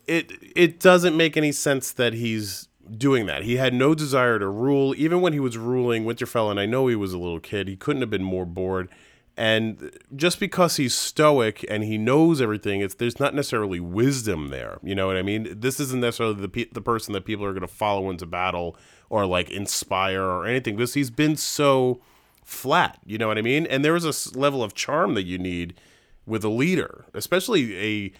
it 0.06 0.32
it 0.54 0.80
doesn't 0.80 1.16
make 1.16 1.36
any 1.36 1.52
sense 1.52 1.92
that 1.92 2.14
he's 2.14 2.68
doing 2.90 3.26
that. 3.26 3.42
He 3.42 3.56
had 3.56 3.74
no 3.74 3.94
desire 3.94 4.38
to 4.38 4.48
rule. 4.48 4.94
Even 4.96 5.20
when 5.20 5.32
he 5.32 5.40
was 5.40 5.56
ruling 5.56 6.04
Winterfell, 6.04 6.50
and 6.50 6.60
I 6.60 6.66
know 6.66 6.86
he 6.86 6.96
was 6.96 7.12
a 7.12 7.18
little 7.18 7.40
kid, 7.40 7.68
he 7.68 7.76
couldn't 7.76 8.02
have 8.02 8.10
been 8.10 8.24
more 8.24 8.46
bored. 8.46 8.88
And 9.34 9.98
just 10.14 10.38
because 10.38 10.76
he's 10.76 10.94
stoic 10.94 11.64
and 11.70 11.82
he 11.84 11.96
knows 11.96 12.42
everything, 12.42 12.82
it's 12.82 12.94
there's 12.94 13.18
not 13.18 13.34
necessarily 13.34 13.80
wisdom 13.80 14.48
there. 14.48 14.78
You 14.82 14.94
know 14.94 15.06
what 15.06 15.16
I 15.16 15.22
mean? 15.22 15.58
This 15.58 15.80
isn't 15.80 16.00
necessarily 16.00 16.40
the 16.40 16.48
pe- 16.48 16.70
the 16.70 16.82
person 16.82 17.14
that 17.14 17.24
people 17.24 17.44
are 17.46 17.52
going 17.52 17.62
to 17.62 17.68
follow 17.68 18.10
into 18.10 18.26
battle 18.26 18.76
or 19.08 19.24
like 19.24 19.50
inspire 19.50 20.22
or 20.22 20.46
anything 20.46 20.76
because 20.76 20.94
he's 20.94 21.10
been 21.10 21.36
so 21.36 22.02
flat. 22.44 22.98
You 23.06 23.16
know 23.16 23.28
what 23.28 23.38
I 23.38 23.42
mean? 23.42 23.66
And 23.66 23.82
there 23.84 23.96
is 23.96 24.04
a 24.04 24.38
level 24.38 24.62
of 24.62 24.74
charm 24.74 25.14
that 25.14 25.24
you 25.24 25.38
need 25.38 25.80
with 26.26 26.44
a 26.44 26.50
leader, 26.50 27.06
especially 27.14 27.76
a 27.78 28.12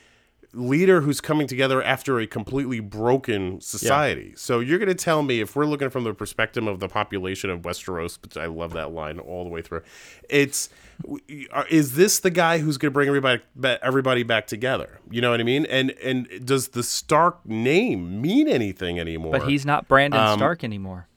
leader 0.55 1.01
who's 1.01 1.21
coming 1.21 1.47
together 1.47 1.83
after 1.83 2.21
a 2.21 2.27
completely 2.27 2.79
broken 2.79 3.61
society. 3.61 4.35
So 4.37 4.61
you're 4.61 4.79
going 4.79 4.89
to 4.91 4.95
tell 4.95 5.23
me 5.23 5.41
if 5.41 5.57
we're 5.57 5.65
looking 5.65 5.89
from 5.89 6.05
the 6.05 6.13
perspective 6.13 6.67
of 6.67 6.79
the 6.79 6.89
population 6.89 7.49
of 7.49 7.63
Westeros, 7.63 8.21
which 8.23 8.37
I 8.37 8.47
love 8.47 8.75
that 8.75 8.93
line 8.93 9.19
all 9.19 9.45
the 9.45 9.51
way 9.51 9.63
through. 9.63 9.83
It's 10.29 10.69
is 11.71 11.95
this 11.95 12.19
the 12.21 12.31
guy 12.31 12.59
who's 12.59 12.77
going 12.77 12.91
to 12.91 12.95
bring 12.95 13.09
everybody 13.09 13.41
everybody 13.83 14.23
back 14.25 14.47
together? 14.47 15.01
You 15.11 15.21
know 15.23 15.31
what 15.31 15.41
I 15.41 15.45
mean? 15.45 15.65
And 15.67 15.91
and 16.03 16.29
does 16.45 16.69
the 16.69 16.83
Stark 16.83 17.45
name 17.47 18.21
mean 18.21 18.47
anything 18.47 19.01
anymore? 19.01 19.33
But 19.33 19.49
he's 19.49 19.65
not 19.65 19.89
Brandon 19.89 20.21
Um, 20.21 20.39
Stark 20.39 20.63
anymore. 20.63 21.09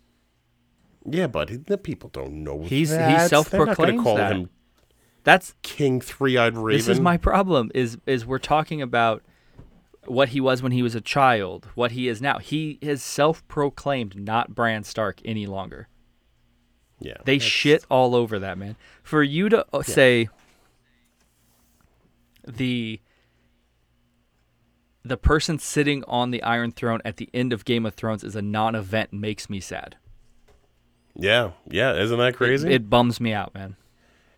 yeah, 1.06 1.28
but 1.28 1.68
the 1.68 1.78
people 1.78 2.10
don't 2.10 2.44
know. 2.44 2.62
He's- 2.64 2.90
he 2.90 2.96
that. 2.96 3.18
Gonna 3.18 3.30
self-proclaims 3.30 4.02
call 4.02 4.16
that. 4.16 4.32
him 4.32 4.50
That's 5.26 5.54
King 5.64 6.00
Three 6.00 6.38
Eyed 6.38 6.56
Raven. 6.58 6.78
this 6.78 6.88
is 6.88 7.00
my 7.02 7.18
problem. 7.18 7.70
Is 7.76 7.98
is 8.06 8.26
we're 8.26 8.38
talking 8.40 8.82
about 8.82 9.22
what 10.06 10.30
he 10.30 10.40
was 10.40 10.62
when 10.62 10.72
he 10.72 10.82
was 10.84 10.96
a 10.96 11.02
child, 11.02 11.68
what 11.76 11.92
he 11.92 12.08
is 12.08 12.22
now. 12.22 12.38
He 12.40 12.78
is 12.80 13.02
self-proclaimed 13.04 14.16
not 14.18 14.54
Bran 14.56 14.84
Stark 14.84 15.20
any 15.26 15.46
longer. 15.48 15.88
yeah. 17.00 17.18
They 17.26 17.38
that's- 17.38 17.42
shit 17.52 17.86
all 17.90 18.16
over 18.16 18.38
that 18.40 18.58
man. 18.58 18.76
For 19.04 19.22
you 19.24 19.50
to 19.50 19.66
uh, 19.74 19.82
say 19.82 20.30
the 22.48 23.02
the 25.04 25.18
person 25.18 25.60
sitting 25.60 26.04
on 26.08 26.32
the 26.32 26.42
Iron 26.44 26.72
Throne 26.72 27.02
at 27.06 27.18
the 27.18 27.30
end 27.34 27.52
of 27.54 27.66
Game 27.66 27.86
of 27.86 27.94
Thrones 27.96 28.24
is 28.24 28.36
a 28.36 28.42
non-event 28.42 29.14
makes 29.14 29.50
me 29.50 29.60
sad. 29.60 29.98
Yeah, 31.16 31.52
yeah. 31.70 31.94
Isn't 32.00 32.18
that 32.20 32.30
It- 32.30 32.36
crazy? 32.38 32.72
It, 32.74 32.90
bums 32.90 33.20
me 33.20 33.32
out, 33.34 33.54
man. 33.54 33.76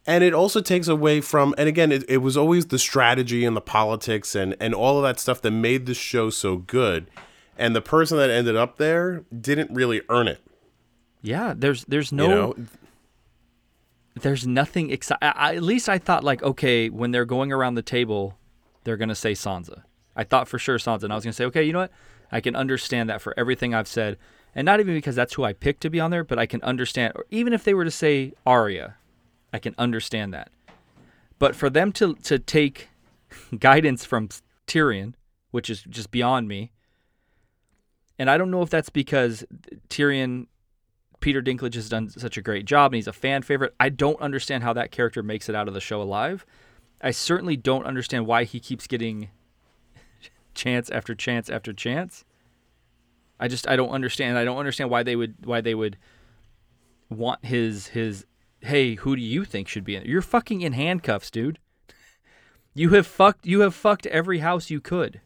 And 0.07 0.23
it 0.23 0.33
also 0.33 0.61
takes 0.61 0.87
away 0.87 1.21
from 1.21 1.53
and 1.57 1.69
again 1.69 1.91
it, 1.91 2.03
it 2.09 2.17
was 2.17 2.35
always 2.35 2.67
the 2.67 2.79
strategy 2.79 3.45
and 3.45 3.55
the 3.55 3.61
politics 3.61 4.33
and 4.33 4.55
and 4.59 4.73
all 4.73 4.97
of 4.97 5.03
that 5.03 5.19
stuff 5.19 5.41
that 5.41 5.51
made 5.51 5.85
the 5.85 5.93
show 5.93 6.29
so 6.29 6.57
good 6.57 7.11
and 7.57 7.75
the 7.75 7.81
person 7.81 8.17
that 8.17 8.29
ended 8.29 8.55
up 8.55 8.77
there 8.77 9.25
didn't 9.39 9.69
really 9.71 10.01
earn 10.09 10.27
it 10.27 10.41
Yeah, 11.21 11.53
there's 11.55 11.83
there's 11.85 12.11
no 12.11 12.23
you 12.23 12.29
know 12.29 12.55
there's 14.21 14.47
nothing 14.47 14.91
exciting. 14.91 15.19
At 15.21 15.61
least 15.61 15.89
I 15.89 15.97
thought 15.97 16.23
like, 16.23 16.41
okay, 16.43 16.89
when 16.89 17.11
they're 17.11 17.25
going 17.25 17.51
around 17.51 17.75
the 17.75 17.81
table, 17.81 18.37
they're 18.83 18.97
gonna 18.97 19.15
say 19.15 19.33
Sansa. 19.33 19.83
I 20.15 20.23
thought 20.23 20.47
for 20.47 20.57
sure 20.57 20.77
Sansa, 20.77 21.03
and 21.03 21.13
I 21.13 21.15
was 21.15 21.23
gonna 21.23 21.33
say, 21.33 21.45
okay, 21.45 21.63
you 21.63 21.73
know 21.73 21.79
what? 21.79 21.91
I 22.31 22.41
can 22.41 22.55
understand 22.55 23.09
that 23.09 23.21
for 23.21 23.33
everything 23.37 23.73
I've 23.73 23.87
said, 23.87 24.17
and 24.55 24.65
not 24.65 24.79
even 24.79 24.93
because 24.93 25.15
that's 25.15 25.33
who 25.33 25.43
I 25.43 25.53
picked 25.53 25.81
to 25.81 25.89
be 25.89 25.99
on 25.99 26.11
there, 26.11 26.23
but 26.23 26.39
I 26.39 26.45
can 26.45 26.61
understand. 26.63 27.13
Or 27.15 27.25
even 27.29 27.53
if 27.53 27.63
they 27.63 27.73
were 27.73 27.85
to 27.85 27.91
say 27.91 28.33
Arya, 28.45 28.95
I 29.53 29.59
can 29.59 29.75
understand 29.77 30.33
that. 30.33 30.51
But 31.39 31.55
for 31.55 31.69
them 31.69 31.91
to 31.93 32.15
to 32.15 32.39
take 32.39 32.89
guidance 33.59 34.05
from 34.05 34.29
Tyrion, 34.65 35.13
which 35.51 35.69
is 35.69 35.83
just 35.83 36.11
beyond 36.11 36.47
me, 36.47 36.71
and 38.19 38.29
I 38.29 38.37
don't 38.37 38.51
know 38.51 38.61
if 38.61 38.69
that's 38.69 38.89
because 38.89 39.45
Tyrion 39.89 40.47
Peter 41.19 41.41
Dinklage 41.41 41.75
has 41.75 41.89
done 41.89 42.09
such 42.09 42.37
a 42.37 42.41
great 42.41 42.65
job 42.65 42.91
and 42.91 42.95
he's 42.97 43.07
a 43.07 43.13
fan 43.13 43.41
favorite. 43.41 43.73
I 43.79 43.89
don't 43.89 44.19
understand 44.21 44.63
how 44.63 44.73
that 44.73 44.91
character 44.91 45.23
makes 45.23 45.49
it 45.49 45.55
out 45.55 45.67
of 45.67 45.73
the 45.73 45.81
show 45.81 46.01
alive. 46.01 46.45
I 47.01 47.11
certainly 47.11 47.57
don't 47.57 47.85
understand 47.85 48.25
why 48.25 48.43
he 48.43 48.59
keeps 48.59 48.87
getting 48.87 49.29
chance 50.53 50.89
after 50.89 51.15
chance 51.15 51.49
after 51.49 51.73
chance. 51.73 52.23
I 53.39 53.47
just 53.47 53.67
I 53.67 53.75
don't 53.75 53.89
understand. 53.89 54.37
I 54.37 54.43
don't 54.43 54.57
understand 54.57 54.89
why 54.89 55.03
they 55.03 55.15
would 55.15 55.35
why 55.43 55.61
they 55.61 55.75
would 55.75 55.97
want 57.09 57.45
his 57.45 57.87
his 57.87 58.25
hey, 58.61 58.95
who 58.95 59.15
do 59.15 59.21
you 59.21 59.45
think 59.45 59.67
should 59.67 59.83
be 59.83 59.95
in? 59.95 60.03
You're 60.05 60.21
fucking 60.21 60.61
in 60.61 60.73
handcuffs, 60.73 61.31
dude. 61.31 61.59
You 62.73 62.89
have 62.91 63.07
fucked 63.07 63.47
you 63.47 63.61
have 63.61 63.73
fucked 63.73 64.05
every 64.05 64.37
house 64.37 64.69
you 64.69 64.79
could. 64.79 65.19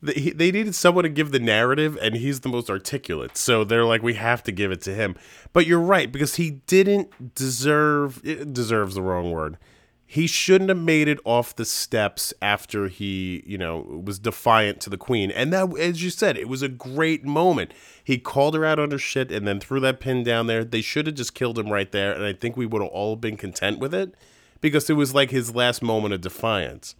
they, 0.00 0.30
they 0.30 0.52
needed 0.52 0.76
someone 0.76 1.02
to 1.02 1.08
give 1.08 1.32
the 1.32 1.40
narrative 1.40 1.98
and 2.00 2.14
he's 2.14 2.40
the 2.40 2.48
most 2.48 2.70
articulate 2.70 3.36
so 3.36 3.64
they're 3.64 3.84
like 3.84 4.02
we 4.04 4.14
have 4.14 4.40
to 4.44 4.52
give 4.52 4.70
it 4.70 4.80
to 4.82 4.94
him 4.94 5.16
but 5.52 5.66
you're 5.66 5.80
right 5.80 6.12
because 6.12 6.36
he 6.36 6.50
didn't 6.68 7.34
deserve 7.34 8.20
it 8.24 8.52
deserves 8.52 8.94
the 8.94 9.02
wrong 9.02 9.32
word 9.32 9.58
he 10.14 10.26
shouldn't 10.28 10.68
have 10.70 10.78
made 10.78 11.08
it 11.08 11.18
off 11.24 11.56
the 11.56 11.64
steps 11.64 12.32
after 12.40 12.86
he 12.88 13.42
you 13.46 13.58
know 13.58 13.78
was 14.04 14.18
defiant 14.20 14.80
to 14.82 14.88
the 14.90 14.96
queen. 14.96 15.30
And 15.30 15.52
that 15.52 15.76
as 15.78 16.02
you 16.04 16.10
said 16.10 16.36
it 16.36 16.48
was 16.48 16.62
a 16.62 16.68
great 16.68 17.24
moment. 17.24 17.72
He 18.02 18.18
called 18.18 18.54
her 18.54 18.64
out 18.64 18.78
on 18.78 18.90
her 18.92 18.98
shit 18.98 19.32
and 19.32 19.46
then 19.48 19.58
threw 19.60 19.80
that 19.80 19.98
pin 19.98 20.22
down 20.22 20.46
there. 20.46 20.62
They 20.64 20.82
should 20.82 21.06
have 21.06 21.16
just 21.16 21.34
killed 21.34 21.58
him 21.58 21.68
right 21.70 21.90
there 21.90 22.12
and 22.12 22.22
i 22.24 22.32
think 22.32 22.56
we 22.56 22.66
would 22.66 22.82
have 22.82 22.90
all 22.92 23.16
been 23.16 23.36
content 23.36 23.78
with 23.80 23.92
it 23.94 24.14
because 24.60 24.88
it 24.88 24.94
was 24.94 25.14
like 25.14 25.30
his 25.30 25.54
last 25.54 25.82
moment 25.82 26.14
of 26.14 26.20
defiance. 26.20 26.94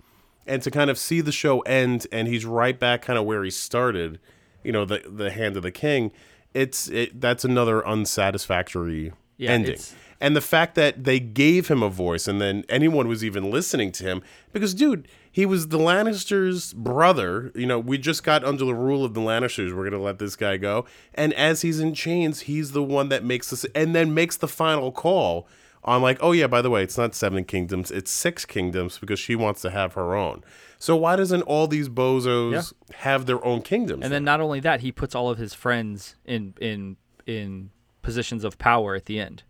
And 0.47 0.61
to 0.63 0.71
kind 0.71 0.91
of 0.91 0.99
see 0.99 1.21
the 1.23 1.33
show 1.33 1.61
end 1.61 2.07
and 2.13 2.27
he's 2.29 2.45
right 2.45 2.79
back 2.79 3.03
kind 3.03 3.19
of 3.19 3.25
where 3.27 3.45
he 3.45 3.51
started 3.51 4.19
you 4.65 4.73
know 4.73 4.85
the 4.85 5.03
the 5.07 5.31
hand 5.31 5.57
of 5.57 5.63
the 5.63 5.71
king 5.71 6.11
it's 6.53 6.89
it 6.89 7.21
that's 7.21 7.45
another 7.45 7.87
unsatisfactory 7.87 9.13
Yeah, 9.37 9.51
ending. 9.51 9.73
it's- 9.75 9.95
and 10.25 10.35
the 10.35 10.41
fact 10.41 10.75
that 10.75 11.05
they 11.05 11.21
gave 11.21 11.69
him 11.69 11.83
a 11.83 11.91
voice 11.91 12.27
and 12.27 12.41
then 12.41 12.65
anyone 12.71 13.07
was 13.09 13.23
even 13.23 13.51
listening 13.51 13.93
to 13.93 14.05
him 14.05 14.23
because 14.53 14.73
dude 14.73 15.07
he 15.31 15.45
was 15.45 15.69
the 15.69 15.79
lannisters 15.79 16.75
brother 16.75 17.53
you 17.55 17.67
know 17.67 17.79
we 17.79 17.99
just 17.99 18.25
got 18.25 18.43
under 18.43 18.65
the 18.65 18.75
rule 18.75 19.05
of 19.05 19.13
the 19.13 19.21
lannisters 19.21 19.77
we're 19.77 19.85
gonna 19.85 20.03
let 20.03 20.19
this 20.19 20.35
guy 20.35 20.57
go 20.57 20.87
and 21.15 21.35
as 21.35 21.61
he's 21.61 21.79
in 21.79 21.93
chains 21.93 22.41
he's 22.41 22.73
the 22.73 22.83
one 22.83 23.11
that 23.11 23.23
makes 23.23 23.51
this 23.51 23.67
and 23.75 23.95
then 23.95 24.15
makes 24.15 24.37
the 24.39 24.49
final 24.49 24.91
call 24.91 25.47
on 25.85 26.01
like, 26.01 26.17
oh 26.23 26.33
yeah, 26.33 26.47
by 26.47 26.63
the 26.63 26.71
way, 26.71 26.83
it's 26.83 26.97
not 26.97 27.15
seven 27.15 27.45
kingdoms, 27.45 27.91
it's 27.91 28.11
six 28.11 28.47
kingdoms 28.47 28.97
because 28.97 29.21
she 29.21 29.37
wants 29.37 29.61
to 29.61 29.71
have 29.71 29.93
her 29.93 30.15
own. 30.15 30.43
So 30.79 30.97
why 30.97 31.17
doesn't 31.17 31.43
all 31.43 31.67
these 31.67 31.91
bozos 31.91 32.73
have 32.95 33.27
their 33.27 33.45
own 33.45 33.61
kingdoms? 33.61 34.03
And 34.03 34.11
then 34.11 34.25
not 34.25 34.41
only 34.41 34.61
that, 34.61 34.81
he 34.81 34.91
puts 34.91 35.15
all 35.15 35.29
of 35.29 35.37
his 35.37 35.53
friends 35.53 36.17
in 36.25 36.55
in 36.59 36.97
in 37.27 37.69
positions 38.01 38.45
of 38.45 38.57
power 38.59 38.95
at 38.95 39.05
the 39.05 39.21
end. 39.21 39.43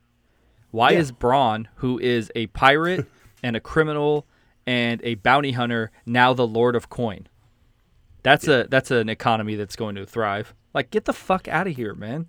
Why 0.75 0.91
Yeah. 0.91 0.99
is 0.99 1.13
Bronn, 1.13 1.67
who 1.77 1.99
is 2.01 2.33
a 2.35 2.49
pirate 2.49 3.07
and 3.43 3.55
a 3.57 3.61
criminal 3.61 4.27
and 4.67 5.01
a 5.05 5.15
bounty 5.15 5.53
hunter, 5.53 5.91
now 6.05 6.33
the 6.33 6.47
Lord 6.47 6.75
of 6.75 6.89
Coin? 6.89 7.29
That's 8.25 8.49
a 8.49 8.67
that's 8.69 8.91
an 8.91 9.09
economy 9.09 9.55
that's 9.55 9.77
going 9.77 9.95
to 9.97 10.05
thrive. 10.07 10.55
Like, 10.73 10.91
get 10.91 11.05
the 11.05 11.13
fuck 11.13 11.47
out 11.47 11.67
of 11.69 11.77
here, 11.77 11.95
man. 11.95 12.27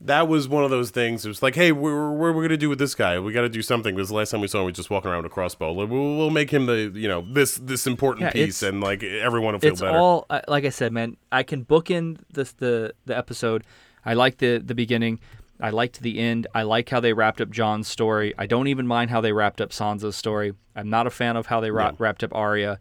that 0.00 0.26
was 0.28 0.48
one 0.48 0.64
of 0.64 0.70
those 0.70 0.88
things. 0.90 1.26
It 1.26 1.28
was 1.28 1.42
like, 1.42 1.54
hey, 1.54 1.72
we're, 1.72 2.10
what 2.12 2.26
are 2.28 2.32
we 2.32 2.42
gonna 2.44 2.56
do 2.56 2.70
with 2.70 2.78
this 2.78 2.94
guy? 2.94 3.18
We 3.18 3.32
got 3.34 3.42
to 3.42 3.50
do 3.50 3.60
something 3.60 3.94
because 3.94 4.08
the 4.08 4.14
last 4.14 4.30
time 4.30 4.40
we 4.40 4.48
saw 4.48 4.60
him, 4.60 4.64
was 4.66 4.74
just 4.76 4.88
walking 4.88 5.10
around 5.10 5.24
with 5.24 5.32
a 5.32 5.34
crossbow. 5.34 5.72
Like, 5.72 5.90
We'll, 5.90 6.16
we'll 6.16 6.30
make 6.30 6.50
him 6.50 6.64
the 6.66 6.90
you 6.94 7.08
know 7.08 7.20
this 7.30 7.56
this 7.56 7.86
important 7.86 8.22
Yeah, 8.26 8.32
piece, 8.32 8.62
and 8.62 8.80
like 8.80 9.02
everyone 9.02 9.52
will 9.52 9.60
feel 9.60 9.72
it's 9.72 9.82
better. 9.82 9.98
all 9.98 10.24
uh, 10.30 10.40
like 10.48 10.64
I 10.64 10.70
said, 10.70 10.92
man. 10.92 11.18
I 11.30 11.42
can 11.42 11.64
book 11.64 11.90
in 11.90 12.16
this 12.32 12.52
the 12.52 12.94
the 13.04 13.14
episode. 13.18 13.64
I 14.06 14.14
like 14.14 14.38
the 14.38 14.56
the 14.64 14.74
beginning. 14.74 15.20
I 15.62 15.70
liked 15.70 16.00
the 16.00 16.18
end. 16.18 16.46
I 16.54 16.62
like 16.62 16.88
how 16.88 17.00
they 17.00 17.12
wrapped 17.12 17.40
up 17.40 17.50
Jon's 17.50 17.88
story. 17.88 18.34
I 18.38 18.46
don't 18.46 18.68
even 18.68 18.86
mind 18.86 19.10
how 19.10 19.20
they 19.20 19.32
wrapped 19.32 19.60
up 19.60 19.70
Sansa's 19.70 20.16
story. 20.16 20.54
I'm 20.74 20.88
not 20.88 21.06
a 21.06 21.10
fan 21.10 21.36
of 21.36 21.46
how 21.46 21.60
they 21.60 21.70
wra- 21.70 21.94
wrapped 21.98 22.24
up 22.24 22.34
Arya. 22.34 22.78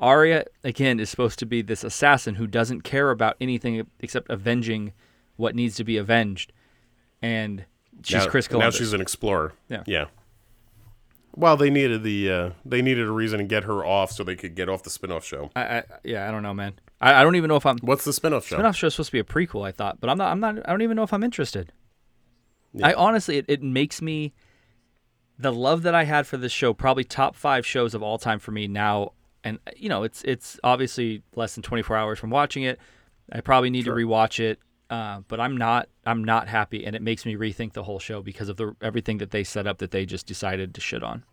Arya 0.00 0.44
again 0.64 0.98
is 0.98 1.10
supposed 1.10 1.38
to 1.40 1.46
be 1.46 1.62
this 1.62 1.84
assassin 1.84 2.36
who 2.36 2.46
doesn't 2.46 2.82
care 2.82 3.10
about 3.10 3.36
anything 3.40 3.86
except 4.00 4.30
avenging 4.30 4.92
what 5.36 5.54
needs 5.54 5.76
to 5.76 5.84
be 5.84 5.96
avenged, 5.96 6.52
and 7.20 7.64
she's 8.02 8.24
now, 8.24 8.30
Chris 8.30 8.50
Now 8.50 8.70
she's 8.70 8.92
an 8.92 9.00
explorer. 9.00 9.52
Yeah. 9.68 9.82
yeah. 9.86 10.06
Well, 11.34 11.56
they 11.56 11.70
needed 11.70 12.02
the 12.02 12.30
uh, 12.30 12.50
they 12.64 12.82
needed 12.82 13.06
a 13.06 13.10
reason 13.12 13.38
to 13.38 13.44
get 13.44 13.64
her 13.64 13.84
off 13.84 14.10
so 14.12 14.24
they 14.24 14.36
could 14.36 14.54
get 14.54 14.68
off 14.68 14.82
the 14.82 14.90
spin-off 14.90 15.24
show. 15.24 15.50
I, 15.54 15.62
I, 15.62 15.82
yeah, 16.02 16.28
I 16.28 16.30
don't 16.30 16.42
know, 16.42 16.54
man. 16.54 16.74
I, 17.00 17.20
I 17.20 17.22
don't 17.22 17.36
even 17.36 17.48
know 17.48 17.56
if 17.56 17.64
I'm. 17.66 17.78
What's 17.78 18.04
the 18.04 18.12
spin-off 18.12 18.46
show? 18.46 18.58
Spinoff 18.58 18.74
show 18.74 18.88
is 18.88 18.94
supposed 18.94 19.10
to 19.10 19.12
be 19.12 19.20
a 19.20 19.24
prequel, 19.24 19.66
I 19.66 19.70
thought, 19.72 20.00
but 20.00 20.10
I'm 20.10 20.18
not. 20.18 20.32
I'm 20.32 20.40
not. 20.40 20.58
I 20.68 20.70
don't 20.72 20.82
even 20.82 20.96
know 20.96 21.02
if 21.02 21.12
I'm 21.12 21.22
interested. 21.22 21.72
I 22.82 22.92
honestly, 22.94 23.36
it, 23.38 23.44
it 23.48 23.62
makes 23.62 24.00
me 24.00 24.32
the 25.38 25.52
love 25.52 25.82
that 25.82 25.94
I 25.94 26.04
had 26.04 26.26
for 26.26 26.36
this 26.36 26.52
show, 26.52 26.72
probably 26.74 27.02
top 27.04 27.34
five 27.34 27.66
shows 27.66 27.94
of 27.94 28.02
all 28.02 28.18
time 28.18 28.38
for 28.38 28.50
me 28.52 28.68
now. 28.68 29.12
And 29.42 29.58
you 29.76 29.88
know, 29.88 30.02
it's 30.02 30.22
it's 30.24 30.60
obviously 30.62 31.22
less 31.34 31.54
than 31.54 31.62
24 31.62 31.96
hours 31.96 32.18
from 32.18 32.30
watching 32.30 32.62
it. 32.62 32.78
I 33.32 33.40
probably 33.40 33.70
need 33.70 33.84
to 33.86 33.90
rewatch 33.92 34.38
it, 34.38 34.58
uh, 34.90 35.20
but 35.28 35.40
I'm 35.40 35.56
not. 35.56 35.88
I'm 36.04 36.22
not 36.24 36.48
happy, 36.48 36.84
and 36.84 36.94
it 36.94 37.02
makes 37.02 37.24
me 37.24 37.36
rethink 37.36 37.72
the 37.72 37.84
whole 37.84 37.98
show 37.98 38.22
because 38.22 38.48
of 38.48 38.56
the 38.56 38.74
everything 38.82 39.18
that 39.18 39.30
they 39.30 39.44
set 39.44 39.66
up 39.66 39.78
that 39.78 39.92
they 39.92 40.04
just 40.04 40.26
decided 40.26 40.74
to 40.74 40.80
shit 40.80 41.02
on. 41.02 41.24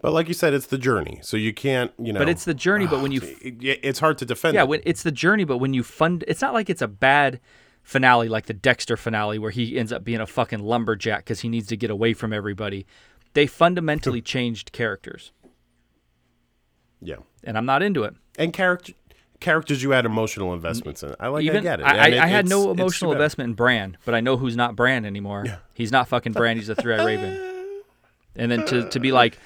But 0.00 0.12
like 0.12 0.28
you 0.28 0.34
said, 0.34 0.52
it's 0.52 0.66
the 0.66 0.76
journey, 0.78 1.20
so 1.22 1.36
you 1.36 1.54
can't 1.54 1.92
you 1.98 2.12
know. 2.12 2.18
But 2.18 2.28
it's 2.28 2.44
the 2.44 2.52
journey. 2.54 2.86
But 2.86 3.00
when 3.00 3.12
you 3.12 3.20
it- 3.22 3.62
it- 3.62 3.80
it's 3.82 4.00
hard 4.00 4.18
to 4.18 4.26
defend. 4.26 4.54
Yeah, 4.54 4.62
it. 4.62 4.68
when 4.68 4.80
it's 4.84 5.02
the 5.02 5.12
journey, 5.12 5.44
but 5.44 5.58
when 5.58 5.72
you 5.72 5.82
fund, 5.82 6.24
it's 6.28 6.42
not 6.42 6.52
like 6.52 6.68
it's 6.68 6.82
a 6.82 6.88
bad 6.88 7.40
finale 7.84 8.28
like 8.28 8.46
the 8.46 8.52
Dexter 8.54 8.96
finale 8.96 9.38
where 9.38 9.52
he 9.52 9.78
ends 9.78 9.92
up 9.92 10.02
being 10.02 10.20
a 10.20 10.26
fucking 10.26 10.58
lumberjack 10.58 11.20
because 11.24 11.40
he 11.40 11.48
needs 11.48 11.68
to 11.68 11.76
get 11.76 11.90
away 11.90 12.12
from 12.14 12.32
everybody. 12.32 12.86
They 13.34 13.46
fundamentally 13.46 14.20
changed 14.34 14.72
characters, 14.72 15.30
yeah, 17.00 17.16
and 17.44 17.56
I'm 17.56 17.66
not 17.66 17.82
into 17.82 18.04
it. 18.04 18.14
and 18.38 18.52
character 18.52 18.92
characters 19.40 19.82
you 19.82 19.90
had 19.90 20.06
emotional 20.06 20.54
investments 20.54 21.02
in. 21.02 21.14
I 21.20 21.28
like. 21.28 21.48
I 21.48 21.60
get 21.60 21.80
it. 21.80 21.82
I, 21.84 21.96
I, 21.98 22.06
it- 22.08 22.18
I 22.18 22.26
had 22.26 22.48
no 22.48 22.70
emotional 22.70 23.12
investment 23.12 23.50
in 23.50 23.54
Bran, 23.54 23.96
but 24.04 24.14
I 24.14 24.20
know 24.20 24.36
who's 24.36 24.56
not 24.56 24.74
Bran 24.74 25.04
anymore. 25.04 25.44
He's 25.74 25.92
not 25.92 26.08
fucking 26.08 26.32
Bran. 26.32 26.56
He's 26.56 26.68
a 26.68 26.74
three-eyed 26.74 27.04
raven. 27.06 27.50
And 28.36 28.50
then 28.50 28.66
to 28.66 28.88
to 28.88 28.98
be 28.98 29.12
like, 29.12 29.38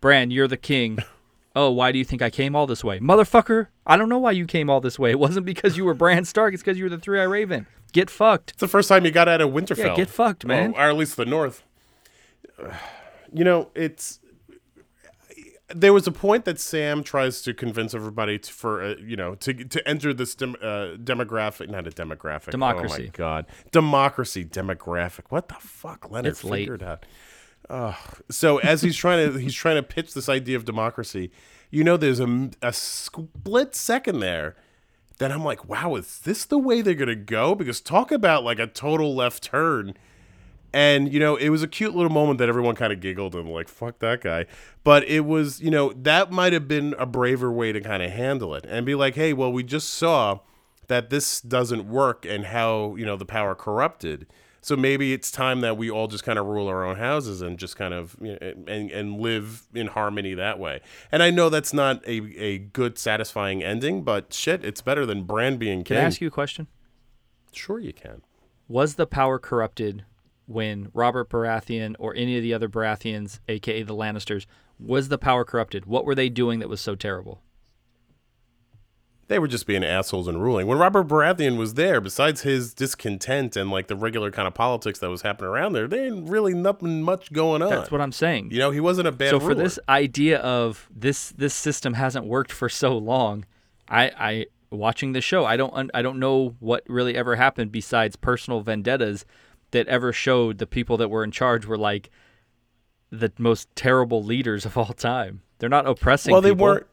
Bran, 0.00 0.30
you're 0.30 0.48
the 0.48 0.56
king. 0.56 0.98
Oh, 1.56 1.70
why 1.70 1.90
do 1.90 1.98
you 1.98 2.04
think 2.04 2.22
I 2.22 2.30
came 2.30 2.54
all 2.54 2.66
this 2.66 2.84
way, 2.84 3.00
motherfucker? 3.00 3.68
I 3.84 3.96
don't 3.96 4.08
know 4.08 4.18
why 4.20 4.30
you 4.30 4.46
came 4.46 4.70
all 4.70 4.80
this 4.80 4.98
way. 4.98 5.10
It 5.10 5.18
wasn't 5.18 5.46
because 5.46 5.76
you 5.76 5.84
were 5.84 5.94
Bran 5.94 6.24
Stark. 6.24 6.54
It's 6.54 6.62
because 6.62 6.78
you 6.78 6.84
were 6.84 6.90
the 6.90 6.98
three-eyed 6.98 7.24
raven. 7.24 7.66
Get 7.92 8.08
fucked. 8.08 8.50
It's 8.52 8.60
the 8.60 8.68
first 8.68 8.88
time 8.88 9.04
you 9.04 9.10
got 9.10 9.26
out 9.28 9.40
of 9.40 9.50
Winterfell. 9.50 9.78
Yeah, 9.78 9.96
get 9.96 10.08
fucked, 10.10 10.44
man. 10.46 10.72
Well, 10.72 10.82
or 10.82 10.90
at 10.90 10.96
least 10.96 11.16
the 11.16 11.26
North. 11.26 11.64
You 13.32 13.42
know, 13.42 13.70
it's 13.74 14.20
there 15.74 15.92
was 15.92 16.06
a 16.06 16.12
point 16.12 16.44
that 16.44 16.58
Sam 16.58 17.02
tries 17.02 17.42
to 17.42 17.54
convince 17.54 17.94
everybody 17.94 18.38
to, 18.38 18.52
for 18.52 18.82
uh, 18.82 18.94
you 19.04 19.16
know 19.16 19.34
to 19.36 19.52
to 19.52 19.88
enter 19.88 20.12
this 20.12 20.34
dem, 20.34 20.56
uh, 20.60 20.96
demographic, 20.96 21.68
not 21.68 21.86
a 21.86 21.90
demographic. 21.90 22.48
Oh 22.48 22.52
Democracy. 22.52 23.04
my 23.04 23.08
god, 23.08 23.46
democracy 23.72 24.44
demographic. 24.44 25.24
What 25.30 25.48
the 25.48 25.54
fuck, 25.54 26.10
Leonard? 26.10 26.30
It's 26.30 26.44
late. 26.44 26.68
Figure 26.68 26.86
out. 26.86 27.06
Ugh. 27.68 27.94
so 28.30 28.58
as 28.58 28.82
he's 28.82 28.96
trying 28.96 29.32
to 29.32 29.38
he's 29.38 29.54
trying 29.54 29.76
to 29.76 29.82
pitch 29.82 30.14
this 30.14 30.28
idea 30.28 30.56
of 30.56 30.64
democracy, 30.64 31.30
you 31.70 31.84
know, 31.84 31.96
there's 31.96 32.20
a, 32.20 32.50
a 32.62 32.72
split 32.72 33.74
second 33.74 34.20
there 34.20 34.56
that 35.18 35.30
I'm 35.30 35.44
like, 35.44 35.68
wow, 35.68 35.94
is 35.94 36.20
this 36.20 36.44
the 36.44 36.58
way 36.58 36.82
they're 36.82 36.94
gonna 36.94 37.14
go? 37.14 37.54
Because 37.54 37.80
talk 37.80 38.10
about 38.10 38.42
like 38.44 38.58
a 38.58 38.66
total 38.66 39.14
left 39.14 39.42
turn. 39.44 39.94
And 40.72 41.12
you 41.12 41.20
know, 41.20 41.36
it 41.36 41.50
was 41.50 41.62
a 41.62 41.68
cute 41.68 41.94
little 41.94 42.12
moment 42.12 42.38
that 42.38 42.48
everyone 42.48 42.74
kind 42.76 42.92
of 42.92 43.00
giggled 43.00 43.34
and 43.34 43.48
like, 43.48 43.68
fuck 43.68 43.98
that 44.00 44.20
guy. 44.20 44.46
But 44.82 45.04
it 45.04 45.24
was, 45.24 45.60
you 45.60 45.70
know, 45.70 45.92
that 45.92 46.30
might 46.30 46.52
have 46.52 46.66
been 46.68 46.94
a 46.98 47.06
braver 47.06 47.52
way 47.52 47.72
to 47.72 47.80
kind 47.80 48.02
of 48.02 48.10
handle 48.10 48.54
it 48.54 48.64
and 48.68 48.86
be 48.86 48.94
like, 48.94 49.14
hey, 49.14 49.32
well, 49.32 49.52
we 49.52 49.62
just 49.62 49.90
saw 49.92 50.40
that 50.90 51.08
this 51.08 51.40
doesn't 51.40 51.88
work 51.88 52.26
and 52.26 52.46
how, 52.46 52.96
you 52.96 53.06
know, 53.06 53.16
the 53.16 53.24
power 53.24 53.54
corrupted. 53.54 54.26
So 54.62 54.76
maybe 54.76 55.12
it's 55.12 55.30
time 55.30 55.62
that 55.62 55.76
we 55.76 55.90
all 55.90 56.06
just 56.06 56.24
kind 56.24 56.38
of 56.38 56.46
rule 56.46 56.68
our 56.68 56.84
own 56.84 56.96
houses 56.96 57.40
and 57.40 57.58
just 57.58 57.76
kind 57.76 57.94
of 57.94 58.16
you 58.20 58.32
know, 58.32 58.38
and 58.66 58.90
and 58.90 59.20
live 59.20 59.66
in 59.74 59.86
harmony 59.88 60.34
that 60.34 60.58
way. 60.58 60.80
And 61.10 61.22
I 61.22 61.30
know 61.30 61.48
that's 61.48 61.72
not 61.72 62.06
a, 62.06 62.38
a 62.38 62.58
good 62.58 62.98
satisfying 62.98 63.62
ending, 63.62 64.02
but 64.02 64.32
shit, 64.32 64.64
it's 64.64 64.82
better 64.82 65.06
than 65.06 65.24
Bran 65.24 65.56
being 65.56 65.78
king. 65.78 65.96
Can 65.96 65.98
I 65.98 66.06
ask 66.06 66.20
you 66.20 66.28
a 66.28 66.32
question? 66.32 66.66
Sure, 67.52 67.78
you 67.78 67.92
can. 67.92 68.22
Was 68.68 68.94
the 68.94 69.06
power 69.06 69.38
corrupted 69.38 70.04
when 70.46 70.90
Robert 70.92 71.28
Baratheon 71.30 71.96
or 71.98 72.14
any 72.14 72.36
of 72.36 72.42
the 72.42 72.52
other 72.52 72.68
Baratheons, 72.68 73.40
aka 73.48 73.82
the 73.82 73.94
Lannisters, 73.94 74.46
was 74.78 75.08
the 75.08 75.18
power 75.18 75.44
corrupted? 75.44 75.86
What 75.86 76.04
were 76.04 76.14
they 76.14 76.28
doing 76.28 76.58
that 76.60 76.68
was 76.68 76.80
so 76.80 76.94
terrible? 76.94 77.42
They 79.30 79.38
were 79.38 79.46
just 79.46 79.64
being 79.64 79.84
assholes 79.84 80.26
and 80.26 80.42
ruling. 80.42 80.66
When 80.66 80.76
Robert 80.76 81.06
Baratheon 81.06 81.56
was 81.56 81.74
there, 81.74 82.00
besides 82.00 82.40
his 82.40 82.74
discontent 82.74 83.54
and 83.54 83.70
like 83.70 83.86
the 83.86 83.94
regular 83.94 84.32
kind 84.32 84.48
of 84.48 84.54
politics 84.54 84.98
that 84.98 85.08
was 85.08 85.22
happening 85.22 85.48
around 85.50 85.72
there, 85.72 85.86
there 85.86 86.04
ain't 86.04 86.28
really 86.28 86.52
nothing 86.52 87.00
much 87.00 87.32
going 87.32 87.62
on. 87.62 87.70
That's 87.70 87.92
what 87.92 88.00
I'm 88.00 88.10
saying. 88.10 88.50
you 88.50 88.58
know, 88.58 88.72
he 88.72 88.80
wasn't 88.80 89.06
a 89.06 89.12
bad 89.12 89.30
so 89.30 89.38
for 89.38 89.54
this 89.54 89.78
idea 89.88 90.40
of 90.40 90.90
this 90.92 91.30
this 91.30 91.54
system 91.54 91.94
hasn't 91.94 92.26
worked 92.26 92.50
for 92.50 92.68
so 92.68 92.98
long, 92.98 93.44
I 93.88 94.10
I 94.18 94.46
watching 94.72 95.12
the 95.12 95.20
show, 95.20 95.44
I 95.44 95.56
don't 95.56 95.92
I 95.94 96.02
don't 96.02 96.18
know 96.18 96.56
what 96.58 96.82
really 96.88 97.14
ever 97.14 97.36
happened 97.36 97.70
besides 97.70 98.16
personal 98.16 98.62
vendettas 98.62 99.24
that 99.70 99.86
ever 99.86 100.12
showed 100.12 100.58
the 100.58 100.66
people 100.66 100.96
that 100.96 101.08
were 101.08 101.22
in 101.22 101.30
charge 101.30 101.66
were 101.66 101.78
like 101.78 102.10
the 103.10 103.32
most 103.38 103.68
terrible 103.76 104.24
leaders 104.24 104.66
of 104.66 104.76
all 104.76 104.86
time. 104.86 105.42
They're 105.60 105.68
not 105.68 105.86
oppressing 105.86 106.32
well, 106.32 106.40
they 106.40 106.50
people. 106.50 106.64
weren't. 106.66 106.86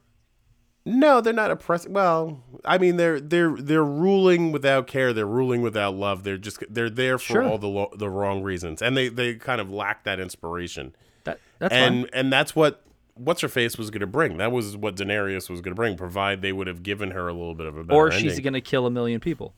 No, 0.90 1.20
they're 1.20 1.32
not 1.32 1.50
oppressing. 1.50 1.92
Well, 1.92 2.42
I 2.64 2.78
mean, 2.78 2.96
they're 2.96 3.20
they're 3.20 3.54
they're 3.56 3.84
ruling 3.84 4.52
without 4.52 4.86
care. 4.86 5.12
They're 5.12 5.26
ruling 5.26 5.60
without 5.60 5.94
love. 5.94 6.22
They're 6.24 6.38
just 6.38 6.62
they're 6.70 6.88
there 6.88 7.18
for 7.18 7.24
Sure. 7.34 7.42
all 7.44 7.58
the 7.58 7.68
lo- 7.68 7.92
the 7.94 8.08
wrong 8.08 8.42
reasons, 8.42 8.80
and 8.80 8.96
they 8.96 9.08
they 9.08 9.34
kind 9.34 9.60
of 9.60 9.70
lack 9.70 10.04
that 10.04 10.18
inspiration. 10.18 10.94
That, 11.24 11.40
that's 11.58 11.74
and 11.74 12.02
fine. 12.04 12.10
and 12.14 12.32
that's 12.32 12.56
what 12.56 12.82
what's 13.14 13.40
her 13.42 13.48
face 13.48 13.76
was 13.76 13.90
going 13.90 14.00
to 14.00 14.06
bring. 14.06 14.38
That 14.38 14.50
was 14.50 14.76
what 14.76 14.96
Daenerys 14.96 15.50
was 15.50 15.60
going 15.60 15.72
to 15.72 15.76
bring. 15.76 15.96
Provide 15.96 16.40
they 16.40 16.52
would 16.52 16.68
have 16.68 16.82
given 16.82 17.10
her 17.10 17.28
a 17.28 17.32
little 17.32 17.54
bit 17.54 17.66
of 17.66 17.76
a 17.76 17.84
better 17.84 17.98
Or 17.98 18.10
she's 18.10 18.40
going 18.40 18.52
to 18.54 18.60
kill 18.60 18.86
a 18.86 18.90
million 18.90 19.20
people. 19.20 19.52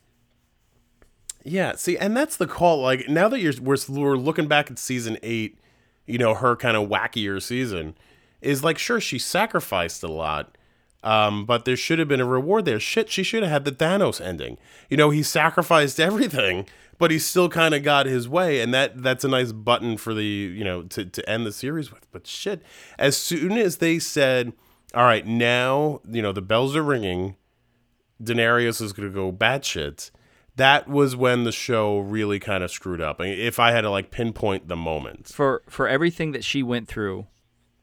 Yeah, 1.45 1.77
see, 1.77 1.97
and 1.97 2.17
that's 2.17 2.37
the 2.37 2.47
call. 2.47 2.83
Like 2.83 3.09
now 3.09 3.29
that 3.29 3.41
you're 3.41 3.55
we're, 3.63 3.77
we're 3.89 4.17
looking 4.17 4.47
back 4.47 4.71
at 4.71 4.79
season 4.79 5.17
eight, 5.23 5.59
you 6.07 6.19
know, 6.19 6.35
her 6.35 6.55
kind 6.57 6.77
of 6.77 6.89
wackier 6.89 7.41
season 7.43 7.95
is 8.43 8.63
like 8.63 8.79
sure 8.79 9.01
she 9.01 9.19
sacrificed 9.19 10.03
a 10.03 10.09
lot, 10.13 10.57
um, 11.03 11.47
but 11.47 11.65
there 11.65 11.77
should 11.77 11.99
have 11.99 12.09
been 12.09 12.21
a 12.21 12.27
reward 12.27 12.65
there. 12.65 12.81
Shit, 12.81 13.11
she 13.11 13.23
should 13.23 13.43
have 13.43 13.53
had 13.53 13.65
the 13.65 13.73
Thanos 13.73 14.21
ending. 14.21 14.59
You 14.89 14.97
know, 14.97 15.11
he 15.11 15.23
sacrificed 15.23 15.99
everything, 16.01 16.67
but 16.99 17.11
he 17.11 17.19
still 17.19 17.49
kind 17.49 17.75
of 17.75 17.83
got 17.83 18.07
his 18.07 18.29
way, 18.29 18.61
and 18.61 18.75
that 18.75 19.03
that's 19.03 19.25
a 19.25 19.29
nice 19.29 19.53
button 19.53 19.97
for 19.97 20.15
the 20.15 20.25
you 20.25 20.65
know 20.65 20.83
to 20.85 21.05
to 21.05 21.29
end 21.29 21.47
the 21.47 21.53
series 21.53 21.91
with. 21.91 22.11
But 22.13 22.27
shit, 22.27 22.63
as 22.99 23.17
soon 23.17 23.53
as 23.53 23.79
they 23.79 23.99
said, 23.99 24.53
all 24.95 25.05
right, 25.05 25.27
now 25.27 26.01
you 26.09 26.23
know 26.23 26.33
the 26.33 26.43
bells 26.43 26.77
are 26.77 26.83
ringing. 26.83 27.37
Daenerys 28.23 28.83
is 28.83 28.93
going 28.93 29.09
to 29.09 29.15
go 29.15 29.33
batshit. 29.33 30.11
That 30.57 30.89
was 30.89 31.17
when 31.17 31.45
the 31.45 31.53
show 31.53 32.01
really 32.01 32.39
kind 32.39 32.63
of 32.63 32.71
screwed 32.71 33.01
up. 33.01 33.19
If 33.21 33.59
I 33.59 33.73
had 33.73 33.81
to 33.83 33.91
like 33.91 34.11
pinpoint 34.11 34.69
the 34.69 34.77
moment, 34.77 35.29
For 35.29 35.63
for 35.69 35.89
everything 35.89 36.33
that 36.33 36.45
she 36.45 36.63
went 36.63 36.87
through 36.87 37.29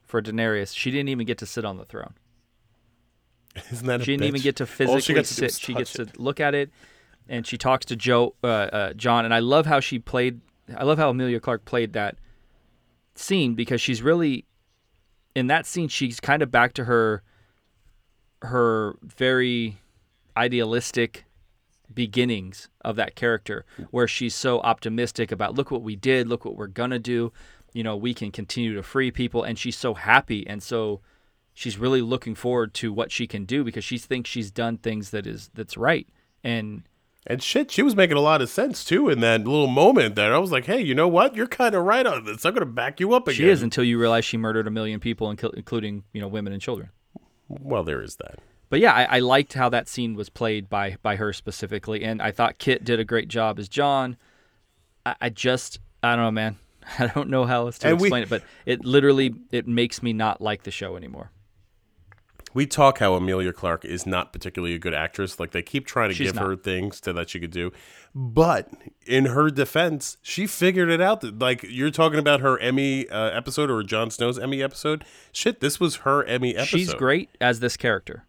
for 0.06 0.22
Daenerys, 0.22 0.76
she 0.76 0.92
didn't 0.92 1.10
even 1.10 1.26
get 1.26 1.40
to 1.40 1.48
sit 1.48 1.66
on 1.66 1.78
the 1.78 1.86
throne. 1.86 2.14
isn't 3.72 3.88
that 3.88 4.02
a 4.02 4.04
She 4.04 4.14
didn't 4.14 4.28
even 4.28 4.42
get 4.42 4.56
to 4.58 4.64
All 4.64 4.68
physically 4.68 5.02
she 5.02 5.14
got 5.14 5.26
to 5.26 5.34
sit. 5.34 5.54
She 5.54 5.74
gets 5.74 5.96
it. 5.96 6.14
to 6.14 6.22
look 6.22 6.40
at 6.40 6.54
it, 6.54 6.72
and 7.28 7.46
she 7.46 7.58
talks 7.58 7.86
to 7.88 7.96
Joe, 7.96 8.36
uh, 8.44 8.48
uh, 8.48 8.94
Jon, 8.94 9.26
and 9.26 9.34
I 9.34 9.40
love 9.40 9.66
how 9.66 9.80
she 9.80 10.00
played. 10.00 10.42
I 10.76 10.84
love 10.84 10.98
how 10.98 11.10
Emilia 11.10 11.40
Clarke 11.40 11.66
played 11.66 11.94
that 11.94 12.18
scene 13.16 13.56
because 13.56 13.82
she's 13.82 14.02
really 14.02 14.46
in 15.36 15.48
that 15.48 15.66
scene. 15.66 15.88
She's 15.88 16.20
kind 16.20 16.42
of 16.42 16.52
back 16.52 16.74
to 16.74 16.86
her 16.86 17.24
her 18.42 18.96
very 19.02 19.78
idealistic 20.36 21.26
beginnings 21.94 22.70
of 22.82 22.96
that 22.96 23.16
character 23.16 23.66
where 23.92 24.08
she's 24.08 24.36
so 24.36 24.60
optimistic 24.60 25.32
about 25.32 25.56
look 25.56 25.72
what 25.72 25.82
we 25.82 25.96
did 25.96 26.28
look 26.28 26.46
what 26.46 26.56
we're 26.56 26.68
gonna 26.68 27.00
do 27.00 27.32
you 27.74 27.82
know 27.82 27.96
we 27.96 28.14
can 28.14 28.30
continue 28.30 28.76
to 28.76 28.84
free 28.84 29.10
people 29.10 29.42
and 29.42 29.58
she's 29.58 29.76
so 29.76 29.94
happy 29.94 30.46
and 30.48 30.62
so 30.62 31.00
she's 31.58 31.78
really 31.80 32.02
looking 32.02 32.36
forward 32.36 32.72
to 32.76 32.94
what 32.94 33.12
she 33.12 33.26
can 33.26 33.44
do 33.46 33.64
because 33.64 33.84
she 33.84 33.98
thinks 33.98 34.30
she's 34.30 34.52
done 34.52 34.78
things 34.78 35.10
that 35.10 35.26
is 35.26 35.50
that's 35.56 35.76
right 35.76 36.08
and 36.44 36.84
And 37.26 37.42
shit, 37.42 37.72
she 37.72 37.82
was 37.82 37.96
making 37.96 38.16
a 38.16 38.22
lot 38.22 38.42
of 38.44 38.48
sense 38.50 38.86
too 38.86 39.10
in 39.10 39.20
that 39.22 39.44
little 39.44 39.68
moment 39.68 40.14
there. 40.16 40.34
I 40.34 40.38
was 40.38 40.52
like, 40.52 40.66
hey, 40.66 40.80
you 40.82 40.94
know 40.96 41.08
what? 41.08 41.36
You're 41.36 41.48
kind 41.48 41.74
of 41.76 41.84
right 41.84 42.06
on 42.06 42.24
this. 42.26 42.46
I'm 42.46 42.54
going 42.54 42.62
to 42.68 42.72
back 42.72 43.00
you 43.00 43.14
up 43.14 43.28
again. 43.28 43.38
she 43.38 43.50
is 43.50 43.62
until 43.64 43.84
you 43.84 44.00
realize 44.00 44.24
she 44.24 44.38
murdered 44.38 44.68
a 44.68 44.72
million 44.72 45.00
people, 45.00 45.30
including 45.32 46.04
you 46.14 46.22
know 46.22 46.28
women 46.30 46.54
and 46.54 46.62
children. 46.62 46.90
Well, 47.50 47.84
there 47.84 48.02
is 48.04 48.16
that. 48.18 48.40
But 48.70 48.80
yeah, 48.80 48.94
I, 48.94 49.18
I 49.18 49.20
liked 49.20 49.54
how 49.54 49.70
that 49.70 49.88
scene 49.90 50.14
was 50.16 50.30
played 50.30 50.70
by 50.70 50.98
by 51.02 51.16
her 51.18 51.34
specifically, 51.34 52.04
and 52.04 52.22
I 52.22 52.32
thought 52.32 52.60
Kit 52.60 52.84
did 52.86 53.00
a 53.00 53.04
great 53.06 53.30
job 53.30 53.58
as 53.60 53.68
Jon. 53.68 54.16
I, 55.06 55.16
I 55.22 55.30
just 55.30 55.80
I 56.04 56.16
don't 56.16 56.26
know, 56.26 56.32
man. 56.32 56.58
I 57.00 57.08
don't 57.08 57.30
know 57.30 57.46
how 57.46 57.66
else 57.66 57.80
to 57.80 57.88
And 57.90 58.00
we- 58.00 58.08
explain 58.08 58.24
it, 58.24 58.30
but 58.30 58.44
it 58.66 58.86
literally 58.86 59.34
it 59.52 59.68
makes 59.68 60.04
me 60.04 60.14
not 60.14 60.40
like 60.40 60.64
the 60.64 60.72
show 60.72 60.96
anymore. 60.96 61.32
We 62.54 62.66
talk 62.66 63.00
how 63.00 63.14
Emilia 63.16 63.54
Clarke 63.54 63.86
is 63.86 64.06
not 64.08 64.34
particularly 64.34 64.74
a 64.74 64.80
good 64.80 64.94
actress. 64.94 65.40
Like 65.40 65.52
they 65.52 65.62
keep 65.62 65.86
trying 65.86 66.10
to 66.10 66.16
She's 66.16 66.28
give 66.30 66.36
not. 66.36 66.46
her 66.46 66.56
things 66.56 67.00
to, 67.02 67.14
that 67.14 67.30
she 67.30 67.40
could 67.40 67.52
do, 67.52 67.72
but 68.16 68.70
in 69.06 69.26
her 69.26 69.50
defense, 69.50 70.18
she 70.22 70.48
figured 70.48 70.90
it 70.90 71.02
out. 71.02 71.22
That, 71.22 71.38
like 71.40 71.64
you're 71.64 71.92
talking 71.92 72.20
about 72.20 72.40
her 72.40 72.58
Emmy 72.60 73.08
uh, 73.10 73.30
episode 73.32 73.70
or 73.70 73.84
Jon 73.84 74.10
Snow's 74.10 74.40
Emmy 74.40 74.64
episode. 74.64 75.06
Shit, 75.32 75.60
this 75.60 75.80
was 75.80 75.98
her 75.98 76.24
Emmy 76.24 76.56
episode. 76.56 76.78
She's 76.78 76.94
great 76.94 77.30
as 77.42 77.60
this 77.60 77.78
character. 77.78 78.26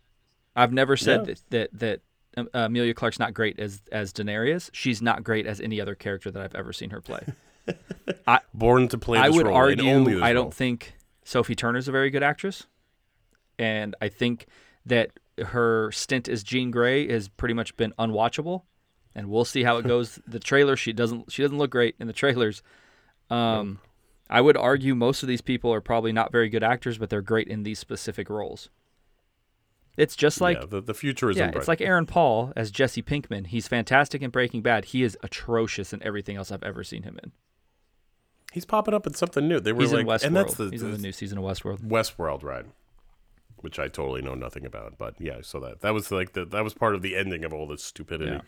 I've 0.57 0.73
never 0.73 0.97
said 0.97 1.21
Yeah. 1.29 1.35
that 1.51 1.71
that 1.73 1.79
that 1.79 2.01
um, 2.37 2.49
Emilia 2.66 2.95
Clarke's 2.95 3.19
not 3.19 3.33
great 3.35 3.59
as 3.59 3.81
as 3.93 4.12
Daenerys. 4.12 4.69
She's 4.73 5.01
not 5.01 5.25
great 5.25 5.47
as 5.47 5.61
any 5.61 5.81
other 5.81 5.95
character 5.95 6.31
that 6.31 6.43
I've 6.43 6.55
ever 6.55 6.73
seen 6.73 6.91
her 6.91 7.01
play. 7.01 7.25
born 8.55 8.89
to 8.89 8.99
play. 8.99 9.19
I 9.19 9.29
would 9.29 9.47
role, 9.47 9.69
and 9.69 9.81
only 9.81 10.12
argue 10.14 10.23
I 10.25 10.33
don't 10.33 10.45
role. 10.45 10.51
think 10.51 10.95
Sophie 11.25 11.55
Turner's 11.55 11.89
a 11.89 11.93
very 11.93 12.11
good 12.11 12.23
actress, 12.23 12.66
and 13.59 13.94
I 14.00 14.09
think 14.09 14.46
that 14.86 15.11
her 15.38 15.90
stint 15.92 16.28
as 16.28 16.42
Jean 16.42 16.70
Grey 16.70 17.09
has 17.11 17.28
pretty 17.28 17.54
much 17.54 17.76
been 17.76 17.92
unwatchable, 17.98 18.62
and 19.14 19.28
we'll 19.30 19.44
see 19.44 19.62
how 19.62 19.76
it 19.78 19.86
goes. 19.86 20.18
the 20.26 20.38
trailer 20.40 20.76
she 20.76 20.92
doesn't 20.92 21.30
she 21.32 21.42
doesn't 21.42 21.59
look 21.59 21.70
great 21.70 21.94
in 21.98 22.06
the 22.06 22.12
trailers. 22.12 22.62
Um, 23.30 23.78
I 24.30 24.40
would 24.40 24.56
argue 24.56 24.94
most 24.94 25.22
of 25.22 25.28
these 25.28 25.40
people 25.40 25.72
are 25.72 25.80
probably 25.80 26.12
not 26.12 26.32
very 26.32 26.48
good 26.48 26.62
actors, 26.62 26.98
but 26.98 27.11
they're 27.11 27.22
great 27.22 27.48
in 27.48 27.62
these 27.62 27.78
specific 27.78 28.28
roles. 28.30 28.68
It's 29.96 30.14
just 30.14 30.40
like 30.40 30.59
yeah, 30.61 30.66
the, 30.66 30.80
the 30.80 30.94
future 30.94 31.28
is 31.30 31.36
yeah, 31.36 31.50
it's 31.54 31.66
like 31.66 31.80
Aaron 31.80 32.06
Paul 32.06 32.52
as 32.54 32.70
Jesse 32.70 33.02
Pinkman. 33.02 33.48
He's 33.48 33.66
fantastic 33.66 34.22
in 34.22 34.30
Breaking 34.30 34.62
Bad. 34.62 34.86
He 34.86 35.02
is 35.02 35.18
atrocious 35.24 35.92
in 35.92 36.00
everything 36.04 36.36
else 36.36 36.52
I've 36.52 36.62
ever 36.62 36.84
seen 36.84 37.02
him 37.02 37.18
in. 37.22 37.32
he's 38.52 38.64
popping 38.64 38.94
up 38.94 39.06
in 39.09 39.14
something 39.14 39.48
new. 39.48 39.59
They 39.61 39.72
were 39.72 39.80
He's 39.82 39.92
like, 39.92 40.02
in 40.02 40.06
Westworld. 40.06 40.24
and 40.24 40.36
that's 40.36 40.54
the, 40.54 40.70
He's 40.70 40.82
in 40.82 40.92
the 40.92 40.98
new 40.98 41.11
season 41.12 41.38
of 41.38 41.44
Westworld. 41.44 41.80
Westworld 41.80 42.44
ride, 42.44 42.66
which 43.62 43.78
I 43.78 43.88
totally 43.88 44.22
know 44.22 44.34
nothing 44.34 44.64
about. 44.66 44.98
But 44.98 45.14
yeah, 45.20 45.38
so 45.42 45.59
that 45.61 45.80
that 45.80 45.94
was 45.94 46.11
like 46.11 46.32
the 46.32 46.44
that 46.46 46.64
was 46.64 46.74
part 46.74 46.94
of 46.94 47.02
the 47.02 47.16
ending 47.16 47.44
of 47.44 47.52
all 47.52 47.66
this 47.66 47.82
stupidity. 47.84 48.32
Yeah. 48.32 48.40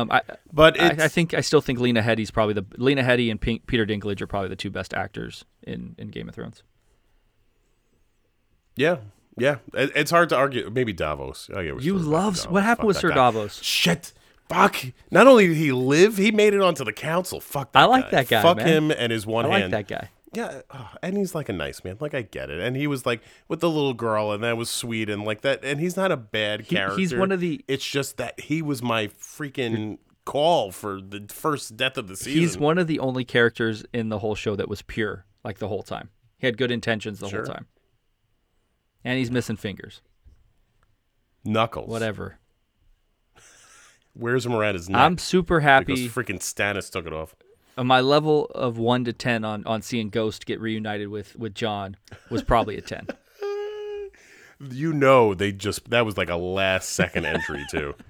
Um, 0.00 0.10
I, 0.12 0.20
But 0.52 0.78
I, 0.78 1.04
I 1.04 1.08
think 1.08 1.32
I 1.32 1.40
still 1.40 1.62
think 1.62 1.78
Lena 1.80 2.02
Headey's 2.02 2.30
probably 2.30 2.52
the 2.54 2.66
Lena 2.76 3.02
Headey 3.02 3.30
and 3.30 3.40
Pink, 3.40 3.66
Peter 3.66 3.86
Dinklage 3.86 4.20
are 4.20 4.26
probably 4.26 4.50
the 4.50 4.56
two 4.56 4.68
best 4.70 4.92
actors 4.92 5.46
in, 5.62 5.94
in 5.96 6.08
Game 6.08 6.28
of 6.28 6.34
Thrones. 6.34 6.62
yeah, 8.76 8.96
yeah, 9.38 9.56
it, 9.74 9.90
it's 9.94 10.10
hard 10.10 10.28
to 10.30 10.36
argue. 10.36 10.68
Maybe 10.70 10.92
Davos. 10.92 11.48
Oh, 11.54 11.60
yeah, 11.60 11.72
we 11.72 11.82
You 11.82 11.98
still 11.98 12.12
talk 12.12 12.12
love 12.12 12.38
what 12.50 12.62
happened 12.62 12.82
Fuck 12.82 12.86
with 12.88 12.96
Sir 12.98 13.08
guy. 13.10 13.14
Davos? 13.14 13.62
Shit. 13.62 14.12
Fuck. 14.50 14.76
Not 15.10 15.26
only 15.28 15.46
did 15.46 15.56
he 15.56 15.70
live, 15.72 16.16
he 16.16 16.30
made 16.32 16.54
it 16.54 16.60
onto 16.60 16.84
the 16.84 16.92
council. 16.92 17.40
Fuck 17.40 17.72
that 17.72 17.80
I 17.82 17.84
like 17.84 18.06
guy. 18.06 18.10
that 18.22 18.28
guy, 18.28 18.42
Fuck 18.42 18.56
man. 18.58 18.66
him 18.66 18.90
and 18.90 19.12
his 19.12 19.24
one 19.26 19.46
I 19.46 19.48
like 19.48 19.60
hand. 19.62 19.72
that 19.72 19.86
guy. 19.88 20.10
Yeah, 20.32 20.62
oh, 20.70 20.90
and 21.02 21.16
he's 21.16 21.34
like 21.34 21.48
a 21.48 21.52
nice 21.52 21.82
man. 21.82 21.96
Like 22.00 22.14
I 22.14 22.22
get 22.22 22.50
it. 22.50 22.60
And 22.60 22.76
he 22.76 22.86
was 22.86 23.04
like 23.04 23.20
with 23.48 23.60
the 23.60 23.68
little 23.70 23.94
girl, 23.94 24.30
and 24.32 24.44
that 24.44 24.56
was 24.56 24.70
sweet, 24.70 25.10
and 25.10 25.24
like 25.24 25.40
that. 25.40 25.64
And 25.64 25.80
he's 25.80 25.96
not 25.96 26.12
a 26.12 26.16
bad 26.16 26.60
He- 26.62 26.76
character. 26.76 26.98
he's 26.98 27.14
one 27.14 27.32
of 27.32 27.40
the- 27.40 27.64
It's 27.66 27.84
just 27.84 28.16
that 28.18 28.38
he 28.40 28.62
was 28.62 28.80
my 28.82 29.08
freaking 29.08 29.98
call 30.24 30.70
for 30.70 31.00
the 31.00 31.26
first 31.30 31.76
death 31.76 31.96
of 31.98 32.06
the 32.06 32.16
season. 32.16 32.40
He's 32.40 32.56
one 32.58 32.78
of 32.78 32.86
the 32.86 33.00
only 33.00 33.24
characters 33.24 33.84
in 33.92 34.08
the 34.08 34.20
whole 34.20 34.36
show 34.36 34.54
that 34.54 34.68
was 34.68 34.82
pure, 34.82 35.24
like 35.42 35.58
the 35.58 35.66
whole 35.66 35.82
time. 35.82 36.10
He 36.38 36.46
had 36.46 36.56
good 36.56 36.70
intentions 36.70 37.18
the 37.18 37.28
Sure. 37.28 37.44
whole 37.44 37.54
time. 37.54 37.66
And 39.02 39.18
he's 39.18 39.30
missing 39.32 39.56
fingers. 39.56 40.00
Knuckles. 41.44 41.88
Whatever. 41.88 42.38
Where's 44.12 44.44
around 44.46 44.88
neck? 44.88 45.00
I'm 45.00 45.18
super 45.18 45.60
happy 45.60 45.94
because 45.94 46.00
freaking 46.12 46.38
Stannis 46.40 46.90
took 46.90 47.06
it 47.06 47.12
off. 47.12 47.34
Uh, 47.80 47.84
my 47.84 48.00
level 48.00 48.44
of 48.54 48.76
one 48.76 49.04
to 49.04 49.12
ten 49.12 49.42
on, 49.44 49.64
on 49.66 49.80
seeing 49.80 50.10
Ghost 50.10 50.44
get 50.44 50.60
reunited 50.60 51.08
with, 51.08 51.34
with 51.36 51.54
Jon 51.54 51.96
was 52.28 52.42
probably 52.42 52.76
a 52.76 52.82
ten. 52.82 53.06
You 54.70 54.92
know, 54.92 55.32
they 55.32 55.52
just 55.52 55.88
that 55.88 56.04
was 56.04 56.18
like 56.18 56.28
a 56.28 56.36
last 56.36 56.90
second 56.90 57.24
entry 57.24 57.64
too. 57.70 57.94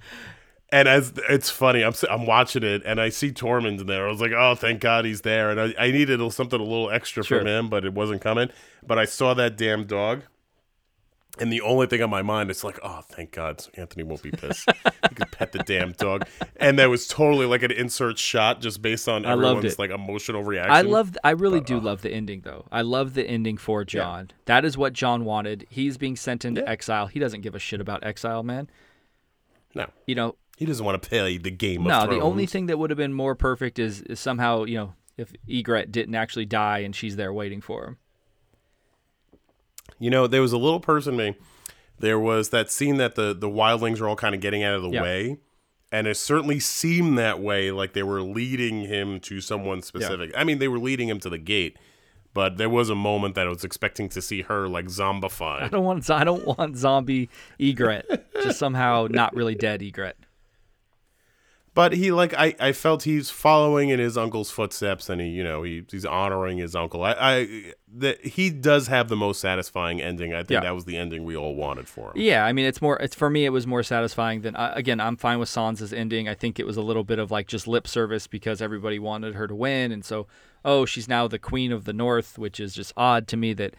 And 0.72 0.86
as 0.86 1.12
it's 1.28 1.50
funny, 1.50 1.82
I'm 1.82 1.94
I'm 2.08 2.26
watching 2.26 2.62
it 2.62 2.82
and 2.84 3.00
I 3.00 3.08
see 3.08 3.32
Tormund 3.32 3.80
in 3.80 3.86
there. 3.86 4.06
I 4.06 4.10
was 4.10 4.20
like, 4.20 4.30
oh, 4.30 4.54
thank 4.54 4.80
God 4.80 5.04
he's 5.04 5.22
there. 5.22 5.50
And 5.50 5.60
I, 5.60 5.74
I 5.76 5.90
needed 5.90 6.20
something 6.32 6.60
a 6.60 6.62
little 6.62 6.90
extra 6.90 7.24
Sure. 7.24 7.38
from 7.38 7.48
him, 7.48 7.68
but 7.68 7.84
it 7.84 7.92
wasn't 7.92 8.20
coming. 8.20 8.50
But 8.86 8.96
I 8.96 9.04
saw 9.04 9.34
that 9.34 9.56
damn 9.56 9.84
dog, 9.84 10.22
and 11.38 11.52
the 11.52 11.60
only 11.62 11.86
thing 11.86 12.02
on 12.02 12.10
my 12.10 12.22
mind 12.22 12.50
is 12.50 12.64
like, 12.64 12.78
oh, 12.82 13.00
thank 13.08 13.32
God 13.32 13.64
Anthony 13.74 14.02
won't 14.02 14.22
be 14.22 14.30
pissed. 14.30 14.68
he 15.08 15.14
could 15.14 15.30
pet 15.30 15.52
the 15.52 15.60
damn 15.60 15.92
dog. 15.92 16.26
And 16.56 16.78
that 16.78 16.90
was 16.90 17.06
totally 17.06 17.46
like 17.46 17.62
an 17.62 17.70
insert 17.70 18.18
shot, 18.18 18.60
just 18.60 18.82
based 18.82 19.08
on 19.08 19.24
I 19.24 19.32
everyone's 19.32 19.78
like 19.78 19.90
emotional 19.90 20.42
reaction. 20.42 20.72
I 20.72 20.82
love. 20.82 21.16
I 21.24 21.30
really 21.30 21.60
But, 21.60 21.66
do 21.68 21.78
uh, 21.78 21.82
love 21.82 22.02
the 22.02 22.10
ending, 22.10 22.40
though. 22.42 22.66
I 22.72 22.82
love 22.82 23.14
the 23.14 23.24
ending 23.26 23.56
for 23.56 23.84
Jon. 23.84 24.30
That 24.46 24.64
is 24.64 24.76
what 24.76 24.92
Jon 24.92 25.24
wanted. 25.24 25.66
He's 25.70 25.96
being 25.96 26.16
sent 26.16 26.44
into 26.44 26.60
Yeah. 26.62 26.70
exile. 26.70 27.06
He 27.06 27.18
doesn't 27.20 27.40
give 27.42 27.54
a 27.54 27.58
shit 27.58 27.80
about 27.80 28.04
exile, 28.04 28.42
man. 28.42 28.68
no. 29.74 29.86
You 30.06 30.14
know, 30.16 30.34
He 30.56 30.66
doesn't 30.66 30.84
want 30.84 31.00
to 31.02 31.08
play 31.08 31.38
the 31.38 31.50
game. 31.50 31.84
no. 31.84 32.00
of 32.04 32.10
The 32.10 32.20
only 32.20 32.46
thing 32.46 32.66
that 32.66 32.78
would 32.78 32.90
have 32.90 32.96
been 32.98 33.12
more 33.14 33.34
perfect 33.34 33.78
is, 33.78 34.02
is 34.02 34.20
somehow, 34.20 34.64
you 34.64 34.76
know, 34.76 34.94
if 35.16 35.32
Ygritte 35.48 35.90
didn't 35.92 36.14
actually 36.14 36.46
die 36.46 36.78
and 36.80 36.94
she's 36.94 37.16
there 37.16 37.32
waiting 37.32 37.60
for 37.60 37.84
him. 37.86 37.98
You 39.99 40.11
know, 40.11 40.26
there 40.26 40.43
was 40.43 40.53
a 40.53 40.59
little 40.59 40.80
person 40.80 41.16
me. 41.16 41.34
There 41.99 42.18
was 42.18 42.49
that 42.51 42.70
scene 42.70 42.97
that 42.97 43.14
the 43.14 43.34
the 43.34 43.49
wildlings 43.49 44.01
are 44.01 44.09
all 44.09 44.16
kind 44.16 44.34
of 44.34 44.41
getting 44.41 44.62
out 44.62 44.74
of 44.74 44.82
the 44.82 44.91
Yeah. 44.91 45.03
way, 45.03 45.38
and 45.93 46.07
it 46.07 46.16
certainly 46.16 46.59
seemed 46.61 47.18
that 47.18 47.41
way, 47.41 47.70
like 47.70 47.93
they 47.93 48.03
were 48.03 48.22
leading 48.22 48.82
him 48.82 49.20
to 49.20 49.41
someone 49.41 49.82
specific. 49.82 50.30
I 50.36 50.45
mean, 50.45 50.59
they 50.59 50.68
were 50.68 50.78
leading 50.78 51.09
him 51.09 51.20
to 51.20 51.28
the 51.28 51.36
gate, 51.38 51.76
but 52.32 52.57
there 52.57 52.70
was 52.70 52.88
a 52.88 52.95
moment 52.95 53.34
that 53.34 53.47
I 53.47 53.51
was 53.51 53.64
expecting 53.64 54.09
to 54.11 54.22
see 54.22 54.43
her 54.43 54.66
like 54.68 54.86
I 54.86 54.88
zombified. 54.88 55.70
don't 55.70 55.84
want. 55.84 56.09
I 56.09 56.24
don't 56.24 56.47
want 56.47 56.76
zombie 56.78 57.28
Ygritte. 57.59 58.22
just 58.43 58.59
somehow 58.59 59.07
not 59.11 59.34
really 59.34 59.55
dead 59.55 59.80
Ygritte. 59.80 60.14
But 61.72 61.92
he 61.92 62.10
like 62.10 62.34
I, 62.34 62.54
I 62.58 62.72
felt 62.72 63.04
he's 63.04 63.30
following 63.30 63.90
in 63.90 64.00
his 64.00 64.16
uncle's 64.18 64.50
footsteps, 64.50 65.08
and 65.08 65.20
he 65.20 65.28
you 65.28 65.44
know 65.44 65.62
he 65.62 65.84
he's 65.88 66.04
honoring 66.04 66.58
his 66.58 66.74
uncle. 66.74 67.04
I 67.04 67.12
I 67.18 67.72
that 67.98 68.24
he 68.26 68.50
does 68.50 68.88
have 68.88 69.08
the 69.08 69.16
most 69.16 69.40
satisfying 69.40 70.02
ending. 70.02 70.32
I 70.34 70.38
think 70.38 70.50
Yeah. 70.50 70.60
that 70.60 70.74
was 70.74 70.84
the 70.84 70.96
ending 70.96 71.22
we 71.22 71.36
all 71.36 71.54
wanted 71.54 71.86
for 71.88 72.08
him. 72.08 72.14
Yeah, 72.16 72.44
I 72.44 72.52
mean, 72.52 72.66
it's 72.66 72.82
more. 72.82 72.96
It's 72.98 73.14
for 73.14 73.30
me. 73.30 73.44
It 73.44 73.50
was 73.50 73.68
more 73.68 73.84
satisfying 73.84 74.40
than. 74.40 74.56
Uh, 74.56 74.72
again, 74.74 74.98
I'm 75.00 75.16
fine 75.16 75.38
with 75.38 75.48
Sansa's 75.48 75.92
ending. 75.92 76.28
I 76.28 76.34
think 76.34 76.58
it 76.58 76.66
was 76.66 76.76
a 76.76 76.82
little 76.82 77.04
bit 77.04 77.20
of 77.20 77.30
like 77.30 77.46
just 77.46 77.68
lip 77.68 77.86
service 77.86 78.26
because 78.26 78.60
everybody 78.60 78.98
wanted 78.98 79.36
her 79.36 79.46
to 79.46 79.54
win, 79.54 79.92
and 79.92 80.04
so 80.04 80.26
oh, 80.64 80.84
she's 80.84 81.06
now 81.08 81.28
the 81.28 81.38
queen 81.38 81.70
of 81.70 81.84
the 81.84 81.92
North, 81.92 82.36
which 82.36 82.58
is 82.58 82.74
just 82.74 82.92
odd 82.96 83.28
to 83.28 83.36
me 83.36 83.52
that 83.54 83.74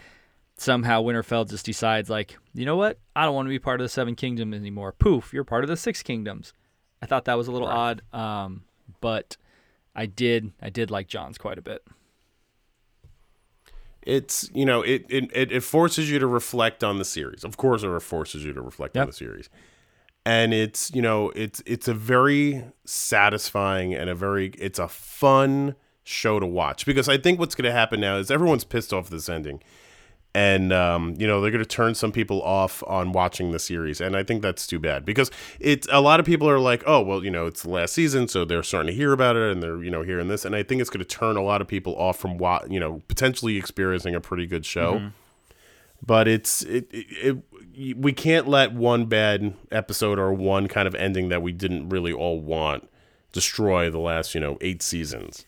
somehow 0.55 1.01
Winterfell 1.03 1.49
just 1.49 1.65
decides 1.65 2.09
like, 2.09 2.37
you 2.53 2.65
know 2.65 2.75
what, 2.77 2.99
I 3.15 3.25
don't 3.25 3.35
want 3.35 3.47
to 3.47 3.51
be 3.51 3.59
part 3.59 3.81
of 3.81 3.85
the 3.85 3.89
Seven 3.89 4.15
Kingdoms 4.15 4.55
anymore. 4.55 4.91
Poof, 4.93 5.33
you're 5.33 5.43
part 5.43 5.63
of 5.63 5.69
the 5.69 5.77
Six 5.77 6.01
Kingdoms. 6.03 6.53
I 7.01 7.05
thought 7.05 7.25
that 7.25 7.37
was 7.37 7.47
a 7.47 7.51
little 7.51 7.67
odd, 7.67 8.01
um, 8.13 8.63
but 8.99 9.37
I 9.95 10.05
did. 10.05 10.51
I 10.61 10.69
did 10.69 10.91
like 10.91 11.07
Jon's 11.07 11.37
quite 11.37 11.57
a 11.57 11.61
bit. 11.61 11.83
it's 14.03 14.49
you 14.53 14.65
know 14.65 14.81
it, 14.81 15.05
it 15.09 15.51
it 15.51 15.61
forces 15.61 16.09
you 16.09 16.19
to 16.19 16.27
reflect 16.27 16.83
on 16.83 16.97
the 16.97 17.05
series. 17.05 17.43
Of 17.43 17.57
course 17.57 17.83
it 17.83 18.01
forces 18.01 18.43
you 18.43 18.53
to 18.53 18.61
reflect 18.61 18.97
on 18.97 19.07
the 19.07 19.13
series. 19.13 19.49
And 20.25 20.53
it's 20.53 20.91
you 20.93 21.01
know 21.01 21.31
it's 21.35 21.61
it's 21.65 21.87
a 21.87 21.93
very 21.93 22.63
satisfying 22.85 23.93
and 23.93 24.09
a 24.09 24.15
very 24.15 24.49
it's 24.57 24.79
a 24.79 24.87
fun 24.87 25.75
show 26.03 26.39
to 26.39 26.45
watch. 26.47 26.85
Because 26.85 27.09
i 27.09 27.17
think 27.17 27.39
what's 27.39 27.55
going 27.55 27.65
to 27.65 27.71
happen 27.71 27.99
now 27.99 28.17
is 28.17 28.31
everyone's 28.31 28.63
pissed 28.63 28.93
off 28.93 29.09
this 29.09 29.29
ending 29.29 29.61
and 30.33 30.71
um, 30.71 31.15
you 31.17 31.27
know 31.27 31.41
they're 31.41 31.51
going 31.51 31.63
to 31.63 31.69
turn 31.69 31.93
some 31.93 32.11
people 32.11 32.41
off 32.41 32.83
on 32.87 33.11
watching 33.11 33.51
the 33.51 33.59
series 33.59 33.99
and 33.99 34.15
i 34.15 34.23
think 34.23 34.41
that's 34.41 34.65
too 34.65 34.79
bad 34.79 35.03
because 35.03 35.29
it's 35.59 35.87
a 35.91 35.99
lot 35.99 36.19
of 36.19 36.25
people 36.25 36.49
are 36.49 36.59
like 36.59 36.83
oh 36.87 37.01
well 37.01 37.23
you 37.23 37.31
know 37.31 37.47
it's 37.47 37.63
the 37.63 37.69
last 37.69 37.93
season 37.93 38.27
so 38.27 38.45
they're 38.45 38.63
starting 38.63 38.87
to 38.87 38.93
hear 38.95 39.11
about 39.11 39.35
it 39.35 39.51
and 39.51 39.61
they're 39.61 39.83
you 39.83 39.91
know 39.91 40.03
hearing 40.03 40.29
this 40.29 40.45
and 40.45 40.55
i 40.55 40.63
think 40.63 40.79
it's 40.79 40.89
going 40.89 41.03
to 41.03 41.05
turn 41.05 41.35
a 41.35 41.43
lot 41.43 41.61
of 41.61 41.67
people 41.67 41.95
off 41.97 42.17
from 42.17 42.37
what 42.37 42.71
you 42.71 42.79
know 42.79 43.01
potentially 43.07 43.57
experiencing 43.57 44.15
a 44.15 44.21
pretty 44.21 44.47
good 44.47 44.65
show. 44.65 44.93
But 46.03 46.27
it's 46.27 46.63
it, 46.63 46.87
it, 46.91 47.43
it 47.73 47.97
we 47.97 48.11
can't 48.11 48.47
let 48.47 48.73
one 48.73 49.05
bad 49.05 49.53
episode 49.71 50.17
or 50.17 50.33
one 50.33 50.67
kind 50.67 50.87
of 50.87 50.95
ending 50.95 51.29
that 51.29 51.41
we 51.41 51.51
didn't 51.51 51.89
really 51.89 52.11
all 52.11 52.39
want 52.41 52.89
destroy 53.31 53.89
the 53.89 53.99
last 53.99 54.33
you 54.33 54.41
know 54.41 54.57
eight 54.61 54.81
seasons 54.81 55.45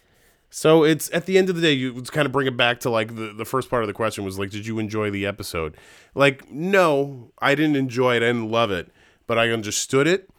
so 0.55 0.83
it's 0.83 1.09
at 1.13 1.25
the 1.25 1.37
end 1.39 1.49
of 1.49 1.55
the 1.55 1.61
day, 1.63 1.73
you 1.73 1.99
kind 2.03 2.27
of 2.27 2.31
bring 2.31 2.45
it 2.45 2.55
back 2.55 2.79
to 2.81 2.89
like 2.91 3.15
the, 3.15 3.33
the 3.33 3.45
first 3.45 3.69
part 3.71 3.81
of 3.83 3.87
the 3.87 3.93
question 3.93 4.23
was 4.23 4.37
like, 4.37 4.51
did 4.51 4.67
you 4.67 4.77
enjoy 4.77 5.09
the 5.09 5.25
episode? 5.25 5.75
Like, 6.13 6.51
no, 6.51 7.31
I 7.39 7.55
didn't 7.55 7.75
enjoy 7.75 8.13
it. 8.15 8.17
I 8.17 8.27
didn't 8.27 8.51
love 8.51 8.69
it, 8.69 8.91
but 9.25 9.37
I 9.39 9.49
understood 9.49 10.05
it. 10.07 10.29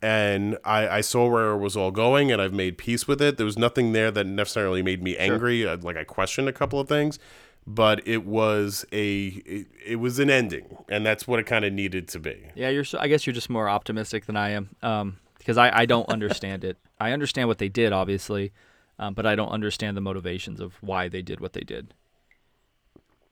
and 0.00 0.56
I, 0.64 0.88
I 0.88 1.00
saw 1.02 1.28
where 1.28 1.50
it 1.50 1.58
was 1.58 1.76
all 1.76 1.90
going, 1.90 2.30
and 2.32 2.40
I've 2.40 2.52
made 2.54 2.78
peace 2.78 3.06
with 3.08 3.20
it. 3.20 3.36
There 3.36 3.44
was 3.46 3.58
nothing 3.58 3.92
there 3.92 4.10
that 4.12 4.24
necessarily 4.26 4.82
made 4.82 5.02
me 5.02 5.16
angry. 5.16 5.66
Uh, 5.66 5.76
Like 5.82 5.96
I 5.96 6.04
questioned 6.04 6.48
a 6.48 6.52
couple 6.52 6.78
of 6.80 6.88
things, 6.88 7.18
but 7.66 8.00
it 8.06 8.24
was 8.24 8.86
a 8.92 9.26
it, 9.44 9.66
it 9.84 9.96
was 9.96 10.18
an 10.18 10.30
ending, 10.30 10.78
and 10.88 11.04
that's 11.04 11.26
what 11.28 11.38
it 11.40 11.44
kind 11.46 11.64
of 11.64 11.72
needed 11.72 12.08
to 12.08 12.18
be. 12.20 12.36
Yeah, 12.54 12.68
you're. 12.70 12.84
So, 12.84 12.98
I 13.00 13.08
guess 13.08 13.26
you're 13.26 13.34
just 13.34 13.50
more 13.50 13.68
optimistic 13.68 14.26
than 14.26 14.36
I 14.36 14.50
am, 14.50 14.70
um, 14.82 15.18
because 15.36 15.58
I, 15.58 15.80
I 15.80 15.84
don't 15.86 16.08
understand 16.08 16.64
it. 16.64 16.76
I 17.00 17.10
understand 17.12 17.48
what 17.48 17.58
they 17.58 17.68
did, 17.68 17.92
obviously, 17.92 18.52
um, 18.98 19.14
but 19.14 19.26
I 19.26 19.34
don't 19.34 19.50
understand 19.50 19.96
the 19.96 20.00
motivations 20.00 20.60
of 20.60 20.74
why 20.80 21.08
they 21.08 21.22
did 21.22 21.40
what 21.40 21.52
they 21.52 21.60
did. 21.60 21.94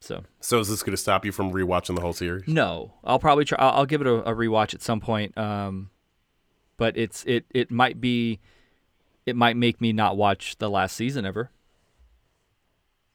So 0.01 0.25
So 0.41 0.61
is 0.61 0.69
this 0.69 0.83
going 0.83 0.93
to 0.93 0.97
stop 0.97 1.25
you 1.25 1.33
from 1.33 1.53
rewatching 1.53 1.95
the 1.95 2.03
whole 2.03 2.13
series? 2.13 2.47
no, 2.47 2.95
I'll 3.03 3.19
probably 3.19 3.45
try. 3.45 3.59
I'll, 3.59 3.79
I'll 3.81 3.87
give 3.87 4.01
it 4.01 4.07
a, 4.07 4.31
a 4.31 4.35
rewatch 4.35 4.75
at 4.75 4.83
some 4.83 5.01
point. 5.01 5.37
Um, 5.39 5.91
but 6.77 6.97
it's 6.97 7.25
it 7.25 7.47
it 7.51 7.71
might 7.71 8.01
be, 8.01 8.39
it 9.25 9.35
might 9.35 9.57
make 9.57 9.81
me 9.81 9.93
not 9.93 10.17
watch 10.17 10.59
the 10.59 10.69
last 10.69 10.95
season 10.95 11.25
ever. 11.25 11.51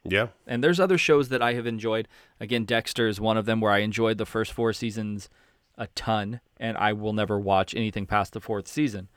Yeah. 0.04 0.30
And 0.48 0.64
there's 0.64 0.80
other 0.80 0.98
shows 0.98 1.30
that 1.30 1.44
I 1.44 1.54
have 1.54 1.68
enjoyed. 1.68 2.08
Again, 2.40 2.66
Dexter 2.66 3.08
is 3.08 3.22
one 3.22 3.38
of 3.38 3.46
them 3.46 3.62
where 3.62 3.72
I 3.72 3.80
enjoyed 3.80 4.18
the 4.18 4.26
first 4.26 4.52
four 4.52 4.74
seasons 4.74 5.30
a 5.78 5.88
ton, 5.88 6.42
and 6.58 6.76
I 6.78 6.94
will 6.94 7.14
never 7.14 7.40
watch 7.40 7.76
anything 7.76 8.08
past 8.08 8.34
the 8.34 8.42
fourth 8.42 8.68
season. 8.68 9.08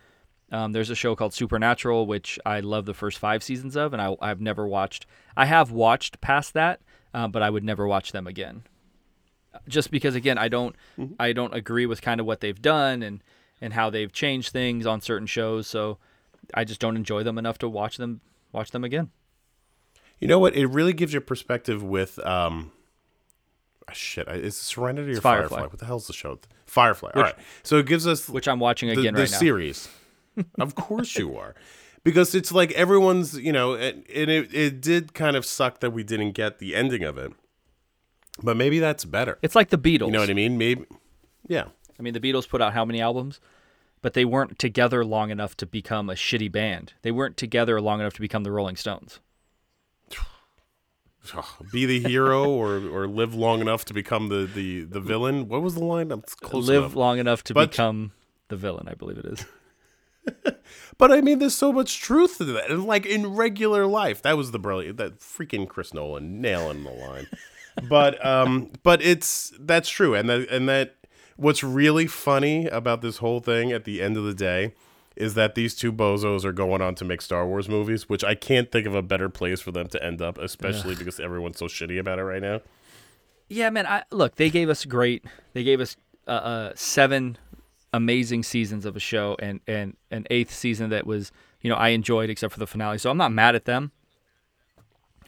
Um, 0.53 0.72
there's 0.72 0.90
a 0.90 0.95
show 0.95 1.16
called 1.16 1.34
Supernatural, 1.34 2.07
which 2.07 2.38
I 2.45 2.61
love 2.61 2.84
the 2.84 2.95
first 2.95 3.18
five 3.18 3.42
seasons 3.42 3.76
of, 3.76 3.92
and 3.92 4.01
I, 4.01 4.16
I've 4.20 4.40
never 4.40 4.66
watched. 4.66 5.07
I 5.36 5.47
have 5.47 5.70
watched 5.70 6.20
past 6.20 6.53
that, 6.55 6.80
uh, 7.12 7.28
but 7.28 7.42
I 7.42 7.51
would 7.51 7.64
never 7.64 7.86
watch 7.86 8.12
them 8.12 8.26
again. 8.26 8.64
Just 9.68 9.90
because, 9.90 10.14
again, 10.14 10.36
I 10.36 10.49
don't, 10.49 10.76
I 11.18 11.32
don't 11.32 11.55
agree 11.55 11.86
with 11.86 12.03
kind 12.03 12.20
of 12.20 12.26
what 12.26 12.40
they've 12.40 12.61
done 12.61 13.03
and 13.03 13.22
and 13.61 13.72
how 13.72 13.88
they've 13.88 14.12
changed 14.12 14.53
things 14.53 14.84
on 14.84 15.01
certain 15.01 15.26
shows. 15.26 15.66
So 15.66 15.99
I 16.53 16.64
just 16.64 16.80
don't 16.80 16.97
enjoy 16.97 17.22
them 17.22 17.38
enough 17.38 17.59
to 17.59 17.68
watch 17.68 17.97
them 17.97 18.20
watch 18.53 18.72
them 18.72 18.84
again. 18.84 19.11
You 20.18 20.28
know 20.28 20.38
what? 20.38 20.55
It 20.55 20.66
really 20.66 20.92
gives 20.92 21.14
you 21.14 21.20
perspective 21.20 21.82
with 21.82 22.18
um, 22.26 22.72
ah, 23.88 23.92
shit. 23.92 24.28
Is 24.28 24.55
it 24.55 24.59
Serenity 24.59 25.12
or 25.12 25.20
Firefly. 25.20 25.49
Firefly? 25.49 25.66
What 25.68 25.78
the 25.78 25.86
hell's 25.86 26.07
the 26.07 26.12
show? 26.12 26.38
Firefly. 26.66 27.12
All 27.14 27.22
right. 27.22 27.34
So 27.62 27.78
it 27.78 27.86
gives 27.86 28.07
us 28.07 28.28
Which 28.28 28.49
I'm 28.49 28.61
watching 28.61 28.88
the, 28.88 29.01
again 29.01 29.14
the 29.14 29.22
right 29.22 29.30
now. 29.30 29.38
series. 29.38 29.88
Of 30.59 30.74
course 30.74 31.16
you 31.16 31.37
are, 31.37 31.55
because 32.03 32.35
it's 32.35 32.53
like 32.53 32.72
everyone's. 32.72 33.39
You 33.39 33.53
know, 33.53 33.74
and, 33.74 34.05
and 34.14 34.30
it 34.30 34.55
it 34.55 34.80
did 34.80 35.14
kind 35.14 35.37
of 35.37 35.45
suck 35.45 35.80
that 35.80 35.91
we 35.93 36.03
didn't 36.03 36.32
get 36.32 36.59
the 36.59 36.74
ending 36.74 37.03
of 37.03 37.16
it, 37.18 37.32
but 38.43 38.57
maybe 38.57 38.78
that's 38.78 39.05
better. 39.05 39.39
It's 39.43 39.55
like 39.55 39.70
the 39.70 39.78
Beatles. 39.78 40.07
You 40.07 40.12
know 40.12 40.20
what 40.20 40.30
I 40.30 40.35
mean? 40.35 40.59
Maybe. 40.59 40.85
Yeah. 41.47 41.66
I 41.99 42.03
mean, 42.03 42.14
the 42.14 42.20
Beatles 42.20 42.49
put 42.49 42.61
out 42.61 42.72
how 42.74 42.85
many 42.85 43.01
albums? 43.01 43.39
But 44.03 44.14
they 44.14 44.24
weren't 44.24 44.59
together 44.59 45.05
long 45.05 45.30
enough 45.30 45.57
to 45.59 45.66
become 45.66 46.11
a 46.11 46.14
shitty 46.14 46.51
band. 46.53 46.93
They 47.03 47.11
weren't 47.12 47.37
together 47.39 47.80
long 47.80 48.01
enough 48.01 48.12
to 48.14 48.20
become 48.20 48.43
the 48.43 48.51
Rolling 48.53 48.76
Stones. 48.76 49.20
Be 51.72 51.87
the 51.87 52.01
hero 52.01 52.51
or 52.51 52.76
or 52.87 53.07
live 53.09 53.35
long 53.35 53.61
enough 53.62 53.85
to 53.87 53.95
become 53.95 54.28
the 54.28 54.45
the 54.53 54.82
the 54.85 55.01
villain. 55.01 55.49
What 55.49 55.62
was 55.62 55.74
the 55.74 55.85
line? 55.85 56.12
I'm 56.12 56.22
close 56.43 56.66
Live 56.68 56.82
enough. 56.82 56.97
long 56.97 57.18
enough 57.18 57.43
to 57.45 57.55
But- 57.55 57.70
become 57.70 58.12
the 58.49 58.57
villain, 58.57 58.89
I 58.89 58.95
believe 58.95 59.16
it 59.18 59.24
is. 59.24 59.47
But 60.99 61.12
I 61.12 61.20
mean, 61.20 61.39
there's 61.39 61.57
so 61.57 61.72
much 61.72 62.01
truth 62.01 62.39
to 62.39 62.45
that. 62.45 62.70
And 62.70 62.85
like 62.85 63.07
in 63.07 63.35
regular 63.35 63.87
life, 63.87 64.22
that 64.22 64.37
was 64.37 64.53
the 64.53 64.59
brilliant, 64.59 64.97
that 64.99 65.18
freaking 65.18 65.68
Chris 65.68 65.93
Nolan 65.93 66.41
nailing 66.41 66.85
the 66.85 66.91
line. 66.91 67.27
but 67.89 68.25
um, 68.25 68.70
but 68.83 69.03
it's 69.03 69.53
that's 69.59 69.89
true, 69.89 70.14
and 70.14 70.29
that 70.29 70.49
and 70.51 70.68
that 70.68 70.97
what's 71.37 71.64
really 71.64 72.07
funny 72.07 72.66
about 72.66 73.01
this 73.01 73.18
whole 73.18 73.41
thing 73.41 73.72
at 73.72 73.85
the 73.85 74.01
end 74.01 74.16
of 74.16 74.25
the 74.25 74.35
day 74.35 74.72
is 75.16 75.35
that 75.35 75.55
these 75.55 75.75
two 75.75 75.93
bozos 75.93 76.45
are 76.45 76.53
going 76.53 76.83
on 76.83 76.95
to 76.97 77.05
make 77.05 77.22
Star 77.22 77.47
Wars 77.47 77.68
movies, 77.68 78.09
which 78.09 78.25
I 78.25 78.35
can't 78.35 78.70
think 78.70 78.87
of 78.87 78.95
a 78.95 79.03
better 79.03 79.29
place 79.29 79.61
for 79.61 79.70
them 79.70 79.87
to 79.89 80.05
end 80.05 80.20
up, 80.20 80.39
especially 80.39 80.97
because 80.97 81.20
everyone's 81.20 81.59
so 81.59 81.66
shitty 81.66 82.01
about 82.01 82.18
it 82.18 82.25
right 82.25 82.43
now. 82.43 82.62
Yeah, 83.49 83.70
man. 83.70 83.87
I, 83.87 84.03
look, 84.11 84.35
they 84.35 84.51
gave 84.51 84.68
us 84.68 84.85
great. 84.85 85.25
They 85.53 85.62
gave 85.62 85.81
us 85.81 85.97
uh, 86.27 86.31
uh, 86.31 86.72
seven 86.75 87.39
amazing 87.95 88.42
seasons 88.42 88.84
of 88.84 88.97
a 88.97 89.01
show, 89.01 89.36
and 89.38 89.61
and 89.66 89.97
an 90.11 90.26
eighth 90.30 90.53
season 90.53 90.90
that 90.90 91.07
was, 91.07 91.32
you 91.61 91.70
know, 91.70 91.76
I 91.76 91.88
enjoyed 91.90 92.28
except 92.28 92.53
for 92.53 92.59
the 92.59 92.66
finale. 92.66 92.99
So 92.99 93.11
I'm 93.11 93.16
not 93.16 93.32
mad 93.32 93.55
at 93.55 93.64
them. 93.64 93.92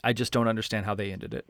I 0.04 0.12
just 0.12 0.32
don't 0.32 0.48
understand 0.48 0.84
how 0.84 0.94
they 0.94 1.12
ended 1.12 1.32
it. 1.32 1.46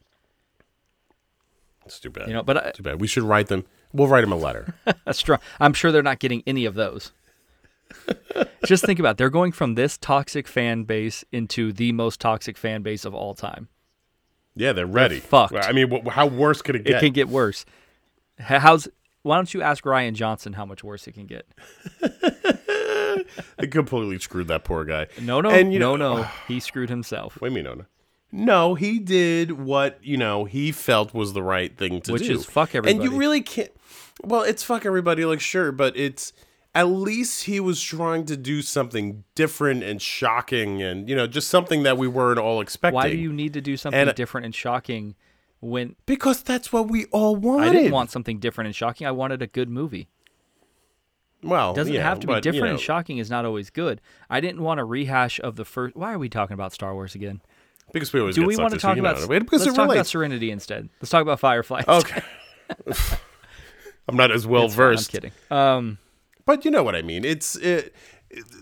It's 1.84 1.98
too 1.98 2.10
bad. 2.10 2.28
You 2.28 2.34
know, 2.34 2.42
but 2.42 2.66
I, 2.66 2.70
too 2.70 2.82
bad. 2.82 3.00
We 3.00 3.06
should 3.06 3.22
write 3.22 3.48
them. 3.48 3.64
We'll 3.92 4.08
write 4.08 4.22
them 4.22 4.32
a 4.32 4.36
letter. 4.36 4.74
That's 5.04 5.22
true. 5.22 5.38
I'm 5.58 5.72
sure 5.72 5.90
they're 5.90 6.02
not 6.02 6.18
getting 6.18 6.42
any 6.46 6.64
of 6.64 6.74
those. 6.74 7.12
Just 8.64 8.84
think 8.84 8.98
about 8.98 9.12
it. 9.12 9.16
they're 9.18 9.30
going 9.30 9.52
from 9.52 9.74
this 9.74 9.96
toxic 9.96 10.48
fan 10.48 10.82
base 10.84 11.24
into 11.32 11.72
the 11.72 11.92
most 11.92 12.20
toxic 12.20 12.58
fan 12.58 12.82
base 12.82 13.04
of 13.04 13.14
all 13.14 13.34
time. 13.34 13.68
Yeah, 14.56 14.72
they're 14.72 14.86
ready. 14.86 15.20
fucked. 15.20 15.54
I 15.54 15.72
mean, 15.72 16.06
how 16.06 16.26
worse 16.26 16.62
could 16.62 16.76
it 16.76 16.84
get? 16.84 16.96
It 16.96 17.00
can 17.00 17.12
get 17.12 17.28
worse. 17.28 17.64
How's 18.38 18.88
why 19.26 19.36
don't 19.36 19.52
you 19.52 19.60
ask 19.62 19.84
Rian 19.84 20.14
Johnson 20.14 20.52
how 20.54 20.64
much 20.64 20.82
worse 20.84 21.06
it 21.08 21.12
can 21.12 21.26
get? 21.26 21.46
They 23.58 23.66
completely 23.66 24.18
screwed 24.18 24.48
that 24.48 24.64
poor 24.64 24.84
guy. 24.84 25.06
No, 25.20 25.40
no, 25.40 25.48
And, 25.50 25.70
no, 25.70 25.96
know- 25.96 26.16
no. 26.18 26.22
He 26.48 26.60
screwed 26.60 26.90
himself. 26.90 27.40
Wait 27.40 27.48
a 27.48 27.54
minute. 27.54 27.70
No, 27.70 27.74
no. 27.82 27.86
No, 28.32 28.74
he 28.74 28.98
did 28.98 29.52
what 29.52 29.98
you 30.02 30.16
know 30.16 30.44
he 30.44 30.70
felt 30.72 31.14
was 31.14 31.32
the 31.32 31.42
right 31.42 31.74
thing 31.76 32.00
to 32.02 32.12
Which 32.12 32.22
do, 32.22 32.28
Which 32.28 32.38
is 32.40 32.44
fuck 32.44 32.74
everybody. 32.74 32.92
And 32.92 33.12
you 33.12 33.18
really 33.18 33.40
can't. 33.40 33.70
Well, 34.22 34.42
it's 34.42 34.62
fuck 34.62 34.84
everybody. 34.84 35.24
Like 35.24 35.40
sure, 35.40 35.72
but 35.72 35.96
it's 35.96 36.32
at 36.74 36.88
least 36.88 37.44
he 37.44 37.60
was 37.60 37.80
trying 37.80 38.26
to 38.26 38.36
do 38.36 38.60
something 38.62 39.24
different 39.36 39.84
and 39.84 40.02
shocking, 40.02 40.82
and 40.82 41.08
you 41.08 41.14
know 41.16 41.26
just 41.26 41.48
something 41.48 41.84
that 41.84 41.96
we 41.96 42.08
weren't 42.08 42.38
all 42.40 42.60
expecting. 42.60 42.96
Why 42.96 43.08
do 43.10 43.16
you 43.16 43.32
need 43.32 43.54
to 43.54 43.60
do 43.62 43.76
something 43.76 43.98
And- 44.08 44.14
different 44.14 44.44
and 44.44 44.54
shocking 44.54 45.14
when 45.60 45.96
Because 46.06 46.42
that's 46.42 46.72
what 46.72 46.88
we 46.88 47.06
all 47.06 47.36
wanted. 47.36 47.68
I 47.68 47.72
didn't 47.72 47.92
want 47.92 48.10
something 48.10 48.38
different 48.38 48.66
and 48.66 48.74
shocking. 48.76 49.06
I 49.06 49.10
wanted 49.10 49.42
a 49.42 49.46
good 49.46 49.68
movie. 49.68 50.08
Well, 51.42 51.72
it 51.72 51.76
Doesn't 51.76 51.92
yeah, 51.92 52.02
have 52.02 52.18
to 52.20 52.26
be 52.26 52.32
but, 52.32 52.44
you 52.44 52.52
different 52.52 52.72
and 52.72 52.80
shocking 52.80 53.18
is 53.18 53.30
not 53.30 53.44
always 53.44 53.70
good. 53.70 54.00
I 54.28 54.40
didn't 54.40 54.62
want 54.62 54.80
a 54.80 54.84
rehash 54.84 55.38
of 55.40 55.56
the 55.56 55.64
first. 55.64 55.94
Why 55.94 56.12
are 56.12 56.18
we 56.18 56.28
talking 56.28 56.54
about 56.54 56.72
Star 56.72 56.94
Wars 56.94 57.14
again? 57.14 57.40
Because 57.92 58.12
we 58.12 58.20
always 58.20 58.34
Do 58.34 58.44
we 58.44 58.56
want 58.56 58.72
to 58.72 58.80
talk 58.80 58.96
know, 58.96 59.02
about? 59.02 59.16
because 59.28 59.60
let's 59.60 59.72
it 59.72 59.76
talk 59.76 59.90
about. 59.90 60.06
Serenity 60.06 60.50
instead. 60.50 60.88
Let's 61.00 61.10
talk 61.10 61.22
about 61.22 61.38
Firefly. 61.38 61.82
Okay. 61.86 62.22
I'm 64.08 64.16
not 64.16 64.30
as 64.32 64.46
well 64.46 64.68
versed. 64.68 65.12
fine, 65.12 65.18
I'm 65.24 65.30
kidding. 65.30 65.56
Um, 65.56 65.98
But 66.44 66.64
you 66.64 66.70
know 66.70 66.82
what 66.82 66.96
I 66.96 67.02
mean. 67.02 67.24
It's 67.24 67.56
it, 67.56 67.94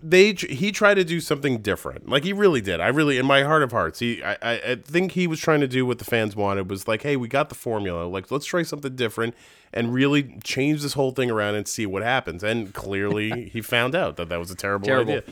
they 0.02 0.32
he 0.34 0.70
tried 0.72 0.94
to 0.94 1.04
do 1.04 1.20
something 1.20 1.58
different. 1.62 2.08
Like 2.08 2.22
he 2.24 2.32
really 2.32 2.60
did. 2.60 2.80
I 2.80 2.88
really, 2.88 3.18
in 3.18 3.26
my 3.26 3.42
heart 3.42 3.62
of 3.62 3.72
hearts, 3.72 3.98
he 3.98 4.22
I, 4.22 4.36
I 4.42 4.74
think 4.76 5.12
he 5.12 5.26
was 5.26 5.40
trying 5.40 5.60
to 5.60 5.68
do 5.68 5.86
what 5.86 5.98
the 5.98 6.04
fans 6.04 6.36
wanted. 6.36 6.70
Was 6.70 6.86
like, 6.86 7.02
hey, 7.02 7.16
we 7.16 7.28
got 7.28 7.48
the 7.48 7.54
formula. 7.54 8.04
Like, 8.04 8.30
let's 8.30 8.44
try 8.46 8.62
something 8.62 8.94
different 8.94 9.34
and 9.72 9.92
really 9.92 10.38
change 10.44 10.82
this 10.82 10.92
whole 10.92 11.10
thing 11.12 11.30
around 11.30 11.54
and 11.56 11.66
see 11.66 11.86
what 11.86 12.02
happens. 12.02 12.44
And 12.44 12.72
clearly, 12.74 13.48
he 13.52 13.60
found 13.62 13.94
out 13.94 14.16
that 14.16 14.28
that 14.28 14.38
was 14.38 14.50
a 14.50 14.54
terrible, 14.54 14.86
Terrible. 14.86 15.12
idea. 15.14 15.24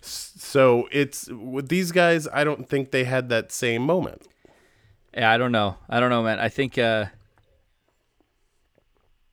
So 0.00 0.88
it's 0.92 1.28
with 1.28 1.68
these 1.68 1.90
guys. 1.90 2.28
I 2.32 2.44
don't 2.44 2.68
think 2.68 2.90
they 2.92 3.04
had 3.04 3.28
that 3.30 3.50
same 3.50 3.82
moment. 3.82 4.28
yeah, 5.14 5.30
I 5.32 5.38
don't 5.38 5.50
know. 5.52 5.76
I 5.88 5.98
don't 5.98 6.10
know, 6.10 6.22
man. 6.22 6.38
I 6.38 6.48
think. 6.50 6.78
Uh, 6.78 7.06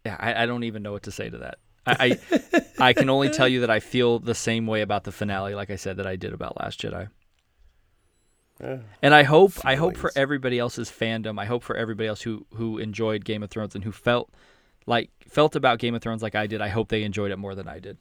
yeah, 0.06 0.18
I, 0.20 0.44
I 0.44 0.46
don't 0.46 0.64
even 0.64 0.82
know 0.84 0.92
what 0.92 1.04
to 1.04 1.12
say 1.12 1.30
to 1.30 1.38
that. 1.40 1.58
I, 1.86 2.18
I 2.32 2.62
I 2.90 2.94
can 2.94 3.10
only 3.10 3.30
tell 3.30 3.48
you 3.48 3.60
that 3.62 3.70
I 3.70 3.80
feel 3.80 4.20
the 4.20 4.36
same 4.36 4.66
way 4.68 4.82
about 4.82 5.04
the 5.04 5.12
finale, 5.12 5.56
like 5.56 5.70
I 5.70 5.76
said 5.76 5.98
that 5.98 6.08
I 6.08 6.16
did 6.16 6.34
about 6.34 6.60
Last 6.60 6.82
Jedi. 6.82 7.10
Eh, 8.62 8.78
And 9.02 9.14
I 9.14 9.24
hope 9.24 9.54
I 9.66 9.76
hope 9.76 9.98
for 9.98 10.12
everybody 10.16 10.58
else's 10.60 10.90
fandom. 10.90 11.40
I 11.40 11.46
hope 11.46 11.64
for 11.64 11.76
everybody 11.76 12.08
else 12.08 12.22
who 12.22 12.46
who 12.56 12.78
enjoyed 12.78 13.26
Game 13.26 13.44
of 13.44 13.50
Thrones 13.50 13.76
and 13.76 13.84
who 13.84 13.92
felt 13.92 14.32
like 14.88 15.10
felt 15.28 15.56
about 15.56 15.80
Game 15.80 15.94
of 15.96 16.02
Thrones 16.02 16.22
like 16.24 16.36
I 16.36 16.48
did. 16.48 16.62
I 16.62 16.70
hope 16.70 16.90
they 16.90 17.04
enjoyed 17.04 17.32
it 17.32 17.38
more 17.38 17.56
than 17.56 17.68
I 17.68 17.80
did. 17.80 17.98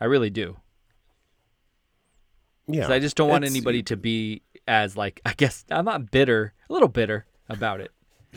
I 0.00 0.06
really 0.06 0.30
do. 0.30 0.56
yeah, 2.66 2.88
I 2.88 2.98
just 2.98 3.16
don't 3.16 3.28
want 3.28 3.44
anybody 3.44 3.82
to 3.84 3.96
be 3.96 4.42
as 4.66 4.96
like 4.96 5.20
I 5.26 5.34
guess 5.34 5.64
I'm 5.70 5.84
not 5.84 6.10
bitter, 6.10 6.54
a 6.68 6.72
little 6.72 6.88
bitter 6.88 7.26
about 7.48 7.80
it. 7.80 7.90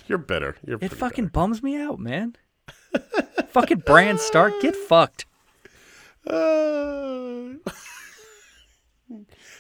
You're 0.07 0.17
bitter. 0.17 0.57
You're 0.65 0.77
It 0.81 0.91
fucking 0.91 1.25
better. 1.25 1.31
bums 1.31 1.63
me 1.63 1.77
out, 1.77 1.99
man. 1.99 2.35
Fucking 3.49 3.79
Bran 3.79 4.17
Stark, 4.17 4.53
get 4.61 4.75
fucked. 4.75 5.25
Uh, 6.27 7.53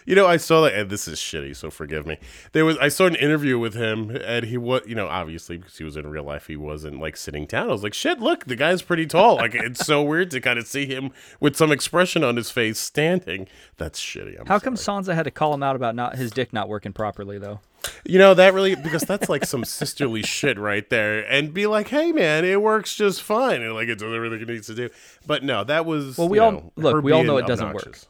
You 0.05 0.13
know, 0.15 0.27
I 0.27 0.37
saw 0.37 0.61
that, 0.61 0.73
and 0.75 0.89
this 0.89 1.07
is 1.07 1.17
shitty, 1.19 1.55
so 1.55 1.71
forgive 1.71 2.05
me. 2.05 2.17
There 2.51 2.63
was, 2.63 2.77
I 2.77 2.89
saw 2.89 3.05
an 3.07 3.15
interview 3.15 3.57
with 3.57 3.73
him, 3.73 4.11
and 4.11 4.45
he 4.45 4.55
was, 4.57 4.81
you 4.85 4.93
know, 4.93 5.07
obviously 5.07 5.57
because 5.57 5.77
he 5.79 5.83
was 5.83 5.97
in 5.97 6.05
real 6.07 6.23
life, 6.23 6.45
he 6.45 6.55
wasn't 6.55 6.99
like 6.99 7.17
sitting 7.17 7.45
down. 7.47 7.69
I 7.69 7.71
was 7.71 7.81
like, 7.81 7.95
shit, 7.95 8.19
look, 8.19 8.45
the 8.45 8.55
guy's 8.55 8.83
pretty 8.83 9.07
tall. 9.07 9.37
Like, 9.37 9.55
it's 9.55 9.83
so 9.85 10.03
weird 10.11 10.29
to 10.31 10.39
kind 10.41 10.59
of 10.59 10.67
see 10.67 10.85
him 10.85 11.09
with 11.39 11.55
some 11.55 11.71
expression 11.71 12.23
on 12.23 12.35
his 12.35 12.51
face 12.51 12.79
standing. 12.79 13.47
That's 13.77 13.99
shitty. 13.99 14.39
I'm 14.39 14.45
How 14.45 14.59
come 14.59 14.75
sorry. 14.75 15.03
Sansa 15.03 15.15
had 15.15 15.23
to 15.23 15.31
call 15.31 15.53
him 15.53 15.63
out 15.63 15.75
about 15.75 15.95
not 15.95 16.15
his 16.17 16.29
dick 16.29 16.53
not 16.53 16.69
working 16.69 16.93
properly 16.93 17.39
though? 17.39 17.59
You 18.03 18.19
know, 18.19 18.33
that 18.35 18.53
really, 18.53 18.75
because 18.75 19.03
that's 19.03 19.29
like 19.29 19.45
some 19.45 19.63
sisterly 19.65 20.21
shit 20.23 20.59
right 20.59 20.87
there, 20.89 21.19
and 21.31 21.53
be 21.53 21.65
like, 21.67 21.87
hey, 21.87 22.11
man, 22.11 22.45
it 22.45 22.61
works 22.61 22.95
just 22.95 23.21
fine. 23.23 23.61
And 23.63 23.73
like, 23.73 23.87
it 23.87 23.97
does 23.99 24.13
everything 24.13 24.41
it 24.41 24.47
needs 24.47 24.67
to 24.67 24.75
do. 24.75 24.89
But 25.25 25.43
no, 25.43 25.63
that 25.63 25.85
was, 25.85 26.17
Well, 26.17 26.29
we 26.29 26.37
all- 26.39 26.51
know, 26.51 26.71
look, 26.75 27.03
we 27.03 27.11
all 27.11 27.23
know 27.23 27.37
it 27.37 27.47
doesn't 27.47 27.73
work. 27.73 27.97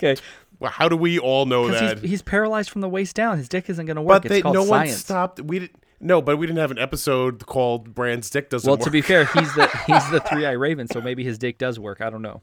Okay, 0.00 0.14
Well, 0.60 0.70
how 0.70 0.88
do 0.88 0.96
we 0.96 1.18
all 1.18 1.46
know 1.46 1.68
that? 1.70 2.00
he's, 2.00 2.10
he's 2.10 2.22
paralyzed 2.22 2.70
from 2.70 2.80
the 2.80 2.88
waist 2.88 3.14
down. 3.14 3.38
His 3.38 3.48
dick 3.48 3.70
isn't 3.70 3.86
going 3.86 3.96
to 3.96 4.02
work. 4.02 4.22
But 4.22 4.28
they, 4.28 4.42
no 4.42 4.64
one 4.64 4.88
stopped. 4.88 5.40
We 5.40 5.60
didn't. 5.60 5.84
No, 6.00 6.22
but 6.22 6.36
we 6.36 6.46
didn't 6.46 6.60
have 6.60 6.70
an 6.70 6.78
episode 6.78 7.46
called 7.46 7.94
"Bran's 7.94 8.30
Dick 8.30 8.50
Doesn't 8.50 8.68
Well, 8.68 8.76
Work." 8.76 8.84
to 8.84 8.90
be 8.90 9.00
fair, 9.00 9.24
he's 9.24 9.52
the 9.54 9.66
he's 9.86 10.10
the 10.10 10.20
three 10.20 10.46
eye 10.46 10.52
raven, 10.52 10.86
so 10.86 11.00
maybe 11.00 11.24
his 11.24 11.38
dick 11.38 11.58
does 11.58 11.78
work. 11.78 12.00
I 12.00 12.10
don't 12.10 12.22
know. 12.22 12.42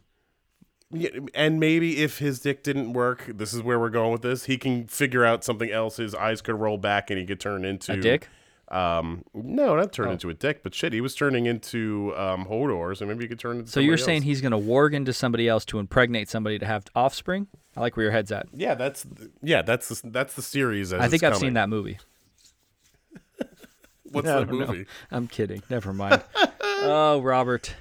Yeah, 0.91 1.09
and 1.33 1.59
maybe 1.59 2.03
if 2.03 2.19
his 2.19 2.39
dick 2.39 2.63
didn't 2.63 2.93
work, 2.93 3.25
this 3.33 3.53
is 3.53 3.61
where 3.61 3.79
we're 3.79 3.89
going 3.89 4.11
with 4.11 4.21
this. 4.21 4.45
He 4.45 4.57
can 4.57 4.87
figure 4.87 5.25
out 5.25 5.43
something 5.43 5.71
else. 5.71 5.97
His 5.97 6.13
eyes 6.13 6.41
could 6.41 6.55
roll 6.55 6.77
back, 6.77 7.09
and 7.09 7.19
he 7.19 7.25
could 7.25 7.39
turn 7.39 7.65
into 7.65 7.93
A 7.93 7.97
dick? 7.97 8.29
Um, 8.69 9.23
no, 9.33 9.75
not 9.75 9.97
Oh. 9.99 10.09
into 10.09 10.29
a 10.29 10.33
dick, 10.33 10.63
but 10.63 10.73
shit, 10.73 10.91
he 10.91 10.99
was 11.01 11.13
turning 11.15 11.45
into 11.45 12.13
um 12.17 12.45
Hodor, 12.45 12.97
so 12.97 13.05
maybe 13.05 13.23
he 13.23 13.27
could 13.27 13.39
turn 13.39 13.59
into. 13.59 13.71
So 13.71 13.79
you're 13.79 13.97
saying 13.97 14.17
else. 14.19 14.25
he's 14.25 14.41
going 14.41 14.51
to 14.53 14.57
warg 14.57 14.93
into 14.93 15.13
somebody 15.13 15.47
else 15.47 15.65
to 15.65 15.77
impregnate 15.79 16.29
somebody 16.29 16.57
to 16.59 16.65
have 16.65 16.85
offspring? 16.95 17.47
I 17.77 17.81
like 17.81 17.95
where 17.95 18.05
your 18.05 18.11
head's 18.11 18.31
at. 18.31 18.47
Yeah, 18.53 18.73
that's 18.73 19.03
th- 19.03 19.29
yeah, 19.43 19.61
that's 19.61 19.89
the, 20.01 20.09
that's 20.09 20.33
the 20.33 20.41
series. 20.41 20.93
As 20.93 21.01
I 21.01 21.07
think 21.09 21.23
I've 21.23 21.37
seen 21.37 21.53
that 21.53 21.69
movie. 21.69 21.99
What's 24.11 24.27
I 24.27 24.39
that 24.39 24.47
don't 24.47 24.59
know. 24.59 24.67
movie? 24.67 24.85
I'm 25.11 25.27
kidding. 25.27 25.61
Never 25.69 25.91
mind. 25.93 26.23
oh, 26.61 27.21
Robert. 27.21 27.75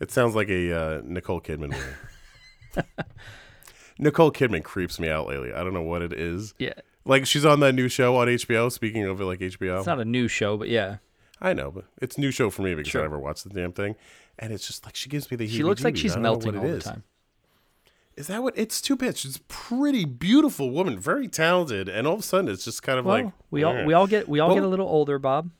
It 0.00 0.10
sounds 0.10 0.34
like 0.34 0.48
a 0.50 0.72
uh, 0.72 1.00
Nicole 1.04 1.40
Kidman 1.40 1.70
movie. 1.70 2.88
Nicole 3.98 4.30
Kidman 4.32 4.62
creeps 4.62 4.98
me 5.00 5.08
out 5.08 5.26
lately. 5.26 5.52
I 5.54 5.62
don't 5.62 5.72
know 5.72 5.82
what 5.82 6.02
it 6.02 6.12
is. 6.12 6.52
Yeah, 6.58 6.74
Like 7.06 7.24
she's 7.26 7.44
on 7.44 7.60
that 7.60 7.72
new 7.74 7.88
show 7.88 8.16
on 8.16 8.26
HBO. 8.28 8.70
Speaking 8.70 9.04
of 9.04 9.20
like 9.20 9.38
HBO, 9.40 9.78
it's 9.78 9.86
not 9.86 10.00
a 10.00 10.04
new 10.04 10.28
show, 10.28 10.56
but 10.56 10.68
yeah, 10.68 10.96
I 11.40 11.52
know, 11.52 11.70
but 11.70 11.84
it's 12.02 12.16
a 12.18 12.20
new 12.20 12.30
show 12.30 12.50
for 12.50 12.62
me 12.62 12.74
because 12.74 12.90
Sure. 12.90 13.00
I 13.02 13.04
never 13.04 13.18
watched 13.18 13.44
the 13.44 13.50
damn 13.50 13.72
thing, 13.72 13.94
and 14.38 14.52
it's 14.52 14.66
just 14.66 14.84
like 14.84 14.96
she 14.96 15.08
gives 15.08 15.30
me 15.30 15.36
the. 15.36 15.46
she 15.48 15.62
looks 15.62 15.84
like 15.84 15.96
she's 15.96 16.12
I 16.12 16.14
don't 16.16 16.22
know 16.24 16.30
melting 16.30 16.56
all 16.56 16.62
the 16.62 16.68
is. 16.68 16.84
time. 16.84 17.04
Is 18.16 18.26
that 18.28 18.42
what? 18.42 18.54
It's 18.56 18.80
too. 18.80 18.96
She's 19.14 19.36
a 19.36 19.40
pretty 19.42 20.04
beautiful 20.04 20.70
woman, 20.70 20.98
very 20.98 21.28
talented, 21.28 21.88
and 21.88 22.06
all 22.06 22.14
of 22.14 22.20
a 22.20 22.22
sudden 22.22 22.48
it's 22.50 22.64
just 22.64 22.82
kind 22.82 22.98
of 22.98 23.04
Well, 23.04 23.24
like 23.24 23.32
we 23.50 23.62
all 23.62 23.76
eh. 23.76 23.84
we 23.84 23.92
all 23.94 24.06
get 24.06 24.28
we 24.28 24.40
all 24.40 24.48
Well- 24.48 24.56
get 24.56 24.64
a 24.64 24.68
little 24.68 24.88
older, 24.88 25.18
Bob. 25.18 25.50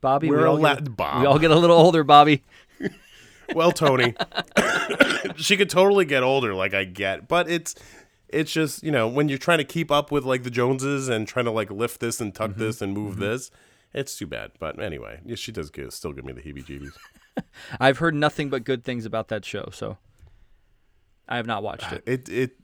Bobby, 0.00 0.28
We're 0.28 0.40
we 0.40 0.44
all, 0.44 0.66
a 0.66 0.74
get, 0.74 0.94
Bob. 0.96 1.20
we 1.22 1.26
all 1.26 1.38
get 1.38 1.50
a 1.50 1.56
little 1.56 1.78
older, 1.78 2.04
Bobby. 2.04 2.42
Well, 3.54 3.72
Tony, 3.72 4.14
she 5.36 5.56
could 5.58 5.68
totally 5.68 6.06
get 6.06 6.22
older, 6.22 6.54
like 6.54 6.72
I 6.72 6.84
get, 6.84 7.28
but 7.28 7.48
it's 7.48 7.74
it's 8.34 8.52
just 8.52 8.82
you 8.82 8.90
know 8.90 9.06
when 9.08 9.28
you're 9.28 9.38
trying 9.38 9.58
to 9.58 9.64
keep 9.64 9.90
up 9.90 10.10
with 10.12 10.24
like 10.24 10.42
the 10.42 10.50
Joneses 10.50 11.08
and 11.08 11.26
trying 11.26 11.44
to 11.46 11.50
like 11.50 11.70
lift 11.70 12.00
this 12.00 12.20
and 12.20 12.32
Mm-hmm. 12.34 12.52
tuck 12.52 12.56
this 12.58 12.82
and 12.82 12.92
move 12.92 13.16
this, 13.18 13.50
it's 13.92 14.16
too 14.18 14.26
bad. 14.26 14.52
But 14.58 14.78
anyway, 14.80 15.20
yeah, 15.24 15.36
she 15.36 15.52
does 15.52 15.70
give, 15.70 15.92
still 15.92 16.12
give 16.12 16.24
me 16.24 16.32
the 16.32 16.40
heebie-jeebies. 16.42 16.92
I've 17.80 17.98
heard 17.98 18.14
nothing 18.14 18.48
but 18.50 18.64
good 18.64 18.84
things 18.84 19.04
about 19.06 19.28
that 19.28 19.44
show, 19.44 19.68
so 19.72 19.98
I 21.28 21.36
have 21.36 21.46
not 21.46 21.62
watched 21.62 21.92
it. 21.92 22.02
It 22.06 22.28
it 22.28 22.56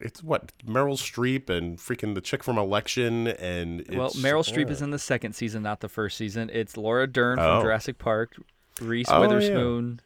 it's 0.00 0.22
what 0.22 0.52
Meryl 0.66 0.96
Streep 0.98 1.48
and 1.48 1.78
freaking 1.78 2.14
the 2.14 2.20
chick 2.20 2.42
from 2.42 2.58
Election 2.58 3.28
and 3.28 3.80
it's, 3.82 3.90
Well, 3.90 4.10
Meryl 4.10 4.42
Streep 4.44 4.66
yeah. 4.66 4.72
is 4.72 4.82
in 4.82 4.90
the 4.90 4.98
second 4.98 5.34
season, 5.34 5.62
not 5.62 5.80
the 5.80 5.88
first 5.88 6.16
season. 6.16 6.50
It's 6.52 6.76
Laura 6.76 7.06
Dern 7.06 7.36
from 7.38 7.46
Oh. 7.58 7.62
Jurassic 7.62 7.98
Park, 7.98 8.34
Reese 8.80 9.06
Oh, 9.08 9.14
yeah. 9.22 9.28
Witherspoon, 9.28 10.00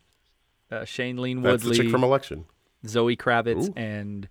uh, 0.70 0.74
Shailene 0.80 1.42
That's 1.42 1.64
the 1.64 1.74
chick 1.74 1.88
from 1.90 2.04
Election. 2.04 2.44
Zoe 2.86 3.16
Kravitz, 3.16 3.68
Ooh. 3.70 3.72
and 3.74 4.28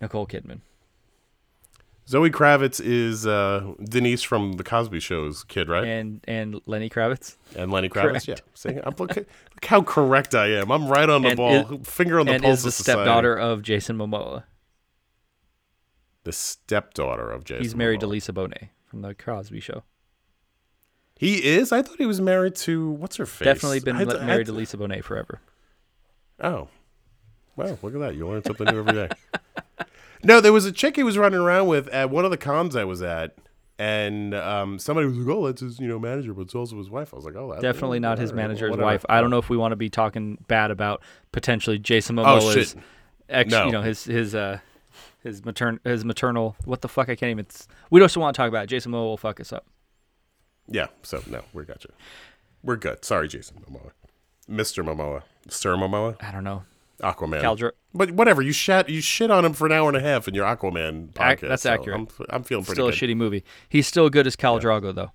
Nicole 0.00 0.26
Kidman. 0.26 0.60
Zoe 2.08 2.30
Kravitz 2.30 2.80
is 2.84 3.26
uh, 3.26 3.72
Denise 3.82 4.22
from 4.22 4.52
the 4.52 4.62
Cosby 4.64 5.00
Show's 5.00 5.42
kid, 5.42 5.68
right? 5.68 5.84
and 5.84 6.20
and 6.28 6.60
Lenny 6.66 6.88
Kravitz, 6.88 7.34
And 7.56 7.72
Lenny 7.72 7.88
Kravitz, 7.88 8.24
Correct. 8.26 8.28
yeah. 8.28 8.34
See, 8.54 8.68
I'm, 8.70 8.94
look, 8.96 9.16
look 9.16 9.26
how 9.64 9.82
correct 9.82 10.32
I 10.34 10.52
am. 10.52 10.70
I'm 10.70 10.86
right 10.86 11.10
on 11.10 11.22
the 11.22 11.28
And 11.30 11.36
ball. 11.36 11.74
is- 11.80 11.88
Finger 11.88 12.20
on 12.20 12.26
the 12.26 12.34
and 12.34 12.44
pulse 12.44 12.58
is 12.58 12.64
the 12.64 12.70
society. 12.70 13.00
stepdaughter 13.00 13.34
of 13.36 13.62
Jason 13.62 13.96
Momoa. 13.98 14.44
The 16.22 16.32
stepdaughter 16.32 17.28
of 17.30 17.42
Jason. 17.44 17.62
He's 17.64 17.74
married 17.74 17.98
to 18.00 18.06
Lisa 18.06 18.32
Bonet 18.32 18.68
from 18.84 19.02
the 19.02 19.12
Cosby 19.14 19.58
Show. 19.60 19.82
He 21.18 21.44
is. 21.44 21.72
I 21.72 21.82
thought 21.82 21.98
he 21.98 22.06
was 22.06 22.20
married 22.20 22.54
to 22.56 22.90
what's 22.90 23.16
her 23.16 23.26
face. 23.26 23.46
Definitely 23.46 23.80
been 23.80 23.96
I- 23.96 24.02
le- 24.04 24.20
I- 24.20 24.26
married 24.26 24.46
to 24.46 24.52
Lisa 24.52 24.76
Bonet 24.76 25.02
forever. 25.02 25.40
Oh, 26.38 26.68
well, 27.56 27.78
look 27.82 27.94
at 27.94 28.00
that. 28.00 28.14
You 28.14 28.28
learn 28.28 28.44
something 28.44 28.66
new 28.66 28.78
every 28.78 28.92
day. 28.92 29.08
no, 30.24 30.40
there 30.40 30.52
was 30.52 30.64
a 30.66 30.72
chick 30.72 30.96
he 30.96 31.02
was 31.02 31.16
running 31.18 31.40
around 31.40 31.66
with 31.68 31.88
at 31.88 32.10
one 32.10 32.24
of 32.24 32.30
the 32.30 32.36
cons 32.36 32.74
I 32.76 32.84
was 32.84 33.02
at, 33.02 33.36
and 33.78 34.34
um, 34.34 34.78
somebody 34.78 35.06
was 35.06 35.16
like, 35.18 35.36
"Oh, 35.36 35.46
that's 35.46 35.60
his, 35.60 35.78
you 35.78 35.86
know, 35.88 35.98
manager, 35.98 36.32
but 36.34 36.42
it's 36.42 36.54
also 36.54 36.78
his 36.78 36.90
wife." 36.90 37.12
I 37.12 37.16
was 37.16 37.24
like, 37.24 37.36
"Oh, 37.36 37.56
Definitely 37.60 38.00
not 38.00 38.18
his 38.18 38.32
manager's 38.32 38.70
whatever." 38.70 38.86
wife. 38.86 39.04
I 39.08 39.20
don't 39.20 39.30
know 39.30 39.38
if 39.38 39.48
we 39.50 39.56
want 39.56 39.72
to 39.72 39.76
be 39.76 39.90
talking 39.90 40.38
bad 40.48 40.70
about 40.70 41.02
potentially 41.32 41.78
Jason 41.78 42.18
Oh 42.18 42.24
Momoa's 42.24 42.54
shit! 42.54 42.74
ex, 43.28 43.50
No. 43.50 43.66
you 43.66 43.72
know, 43.72 43.82
his 43.82 44.04
his 44.04 44.34
uh 44.34 44.58
his 45.22 45.42
matern 45.42 45.78
his 45.84 46.04
maternal 46.04 46.56
what 46.64 46.80
the 46.82 46.88
fuck 46.88 47.08
I 47.08 47.16
can't 47.16 47.30
even 47.30 47.46
we 47.90 48.00
don't 48.00 48.16
want 48.16 48.34
to 48.34 48.38
talk 48.40 48.48
about 48.48 48.64
it. 48.64 48.66
Jason 48.68 48.92
Momoa 48.92 49.04
will 49.04 49.16
fuck 49.16 49.40
us 49.40 49.52
up. 49.52 49.66
Yeah. 50.68 50.86
So 51.02 51.22
no, 51.28 51.42
we're 51.52 51.64
gotcha. 51.64 51.88
We're 52.62 52.76
good. 52.76 53.04
Sorry, 53.04 53.28
Jason 53.28 53.58
Momoa, 53.68 53.90
Mister 54.48 54.82
Momoa, 54.82 55.22
Sir 55.48 55.76
Momoa, 55.76 56.16
I 56.20 56.32
don't 56.32 56.44
know. 56.44 56.64
Aquaman. 57.02 57.42
Caldra- 57.42 57.72
But 57.94 58.10
whatever, 58.12 58.40
you 58.42 58.52
shat 58.52 58.88
you 58.88 59.00
shit 59.00 59.30
on 59.30 59.44
him 59.44 59.52
for 59.52 59.66
an 59.66 59.72
hour 59.72 59.88
and 59.88 59.96
a 59.96 60.00
half 60.00 60.26
in 60.28 60.34
your 60.34 60.46
Aquaman 60.46 61.12
podcast. 61.12 61.48
That's 61.48 61.62
so 61.62 61.72
accurate. 61.72 61.98
I'm, 62.00 62.08
I'm 62.30 62.42
feeling 62.42 62.64
pretty 62.64 62.76
Still 62.76 62.88
a 62.88 62.92
shitty 62.92 63.16
movie. 63.16 63.44
He's 63.68 63.86
still 63.86 64.08
good 64.10 64.26
as 64.26 64.36
Khal 64.36 64.60
Drogo 64.60 64.94
though. 64.94 65.10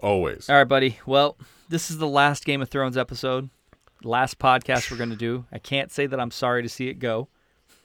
Always. 0.00 0.48
All 0.48 0.56
right, 0.56 0.64
buddy. 0.64 0.98
Well, 1.06 1.36
this 1.68 1.90
is 1.90 1.98
the 1.98 2.06
last 2.08 2.44
Game 2.44 2.62
of 2.62 2.68
Thrones 2.68 2.96
episode. 2.96 3.50
Last 4.04 4.38
podcast 4.38 4.90
we're 4.90 4.96
going 4.96 5.10
to 5.10 5.16
do. 5.16 5.44
I 5.50 5.58
can't 5.58 5.90
say 5.90 6.06
that 6.06 6.20
I'm 6.20 6.30
sorry 6.30 6.62
to 6.62 6.68
see 6.68 6.88
it 6.88 6.94
go. 7.00 7.28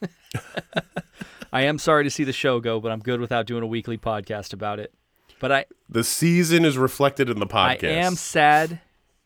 I 1.51 1.61
am 1.63 1.78
sorry 1.80 2.03
to 2.03 2.09
see 2.09 2.24
the 2.24 2.34
show 2.34 2.59
go, 2.59 2.80
but 2.80 2.91
I'm 2.91 2.99
good 2.99 3.19
without 3.19 3.45
doing 3.45 3.63
a 3.63 3.67
weekly 3.67 3.97
podcast 3.97 4.53
about 4.53 4.80
it. 4.80 4.93
But 5.39 5.51
I, 5.51 5.65
The 5.89 6.03
season 6.03 6.65
is 6.65 6.78
reflected 6.78 7.30
in 7.30 7.39
the 7.39 7.47
podcast. 7.47 7.84
I 7.89 7.93
am 7.93 8.15
sad 8.15 8.80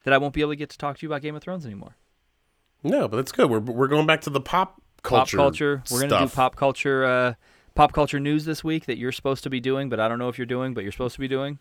that 0.03 0.13
I 0.13 0.17
won't 0.17 0.33
be 0.33 0.41
able 0.41 0.51
to 0.51 0.55
get 0.55 0.69
to 0.71 0.77
talk 0.77 0.97
to 0.97 1.05
you 1.05 1.09
about 1.09 1.21
Game 1.21 1.35
of 1.35 1.41
Thrones 1.43 1.65
anymore. 1.65 1.95
No, 2.83 3.07
but 3.07 3.17
that's 3.17 3.31
good. 3.31 3.49
We're 3.49 3.59
we're 3.59 3.87
going 3.87 4.07
back 4.07 4.21
to 4.21 4.29
the 4.29 4.41
pop 4.41 4.81
culture. 5.03 5.37
pop 5.37 5.43
culture. 5.43 5.83
We're 5.91 5.99
going 5.99 6.09
to 6.11 6.19
do 6.19 6.27
pop 6.29 6.55
culture, 6.55 7.05
uh, 7.05 7.33
pop 7.75 7.93
culture 7.93 8.19
news 8.19 8.45
this 8.45 8.63
week 8.63 8.85
that 8.85 8.97
you're 8.97 9.11
supposed 9.11 9.43
to 9.43 9.49
be 9.49 9.59
doing, 9.59 9.89
but 9.89 9.99
I 9.99 10.07
don't 10.07 10.19
know 10.19 10.29
if 10.29 10.37
you're 10.37 10.45
doing, 10.45 10.73
but 10.73 10.83
you're 10.83 10.91
supposed 10.91 11.15
to 11.15 11.19
be 11.19 11.27
doing. 11.27 11.59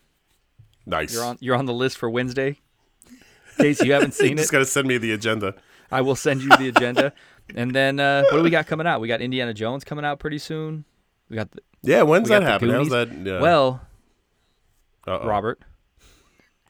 Nice. 0.85 1.13
You're 1.13 1.25
on. 1.25 1.39
You're 1.41 1.57
on 1.57 1.67
the 1.67 1.75
list 1.75 1.99
for 1.99 2.09
Wednesday. 2.11 2.59
In 3.59 3.65
case 3.65 3.83
you 3.83 3.93
haven't 3.93 4.09
you 4.21 4.27
seen 4.29 4.37
just 4.37 4.51
it, 4.51 4.53
got 4.53 4.59
to 4.59 4.67
send 4.67 4.87
me 4.87 4.99
the 4.99 5.13
agenda. 5.13 5.55
I 5.91 6.01
will 6.01 6.17
send 6.17 6.43
you 6.43 6.51
the 6.51 6.69
agenda. 6.69 7.13
And 7.55 7.73
then 7.73 8.01
uh, 8.01 8.25
what 8.25 8.39
do 8.39 8.43
we 8.43 8.51
got 8.51 8.67
coming 8.67 8.87
out? 8.87 9.01
We 9.01 9.09
got 9.09 9.21
Indiana 9.21 9.55
Jones 9.55 9.85
coming 9.85 10.05
out 10.05 10.19
pretty 10.19 10.39
soon. 10.39 10.85
We 11.29 11.37
got 11.37 11.51
the, 11.53 11.61
Yeah, 11.83 12.03
when's 12.03 12.29
that 12.29 12.41
the 12.41 12.47
happen? 12.47 12.71
How's 12.71 12.89
that? 12.91 13.13
Yeah. 13.25 13.41
well, 13.41 13.83
Uh-oh. 15.07 15.27
Robert. 15.27 15.61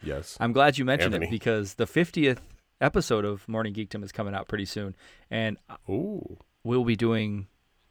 Yes. 0.03 0.37
I'm 0.39 0.53
glad 0.53 0.77
you 0.79 0.85
mentioned 0.85 1.15
Anthony. 1.15 1.29
it 1.29 1.31
because 1.31 1.75
the 1.75 1.87
50th 1.87 2.39
episode 2.81 3.25
of 3.25 3.49
Morning 3.49 3.75
Geekdom 3.75 4.03
is 4.05 4.13
coming 4.13 4.35
out 4.35 4.49
pretty 4.49 4.65
soon, 4.65 4.95
and 5.31 5.57
Ooh. 5.89 6.39
we'll 6.65 6.85
be 6.85 6.97
doing 6.97 7.47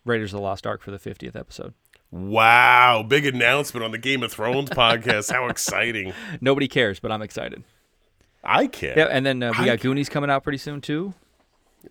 Raiders 0.06 0.34
of 0.34 0.38
the 0.38 0.44
Lost 0.44 0.66
Ark 0.68 0.82
for 0.82 0.92
the 0.92 1.00
50th 1.00 1.36
episode. 1.36 1.74
Wow! 2.12 3.04
Big 3.08 3.26
announcement 3.26 3.84
on 3.84 3.92
the 3.92 3.98
Game 3.98 4.24
of 4.24 4.32
Thrones 4.32 4.70
podcast. 4.70 5.32
How 5.32 5.48
exciting! 5.50 6.14
Nobody 6.40 6.68
cares, 6.68 7.00
but 7.00 7.12
I'm 7.12 7.22
excited. 7.22 7.64
I 8.44 8.68
can't. 8.68 8.96
Yeah, 8.96 9.06
and 9.06 9.26
then 9.26 9.42
uh, 9.42 9.52
we 9.58 9.64
I 9.64 9.66
got 9.66 9.80
ca- 9.80 9.84
Goonies 9.84 10.08
coming 10.08 10.30
out 10.30 10.44
pretty 10.44 10.60
soon 10.60 10.80
too. 10.82 11.14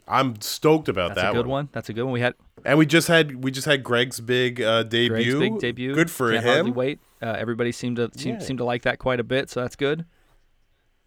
I'm 0.09 0.40
stoked 0.40 0.88
about 0.88 1.11
That's 1.11 1.16
that 1.16 1.22
That's 1.22 1.34
a 1.34 1.36
good 1.38 1.47
one. 1.47 1.68
That's 1.72 1.88
a 1.88 1.92
good 1.92 2.05
one. 2.05 2.12
We 2.12 2.20
had 2.20 2.34
And 2.64 2.78
we 2.78 2.86
just 2.86 3.09
had 3.09 3.42
we 3.45 3.51
just 3.51 3.66
had 3.66 3.82
Greg's 3.84 4.20
big 4.20 4.61
uh, 4.62 4.82
debut. 4.84 5.09
Greg's 5.09 5.34
big 5.34 5.59
debut. 5.59 5.95
Good 5.95 6.11
for 6.11 6.32
Can't 6.32 6.45
hardly 6.45 6.70
him. 6.70 6.74
wait. 6.76 6.99
Uh, 7.22 7.34
everybody 7.38 7.72
seemed 7.72 7.97
to 7.97 8.11
seem, 8.16 8.34
Yeah. 8.34 8.40
seemed 8.40 8.59
to 8.59 8.64
like 8.64 8.82
that 8.82 8.99
quite 8.99 9.20
a 9.20 9.24
bit, 9.24 9.51
so 9.51 9.61
that's 9.61 9.76
good. 9.76 10.05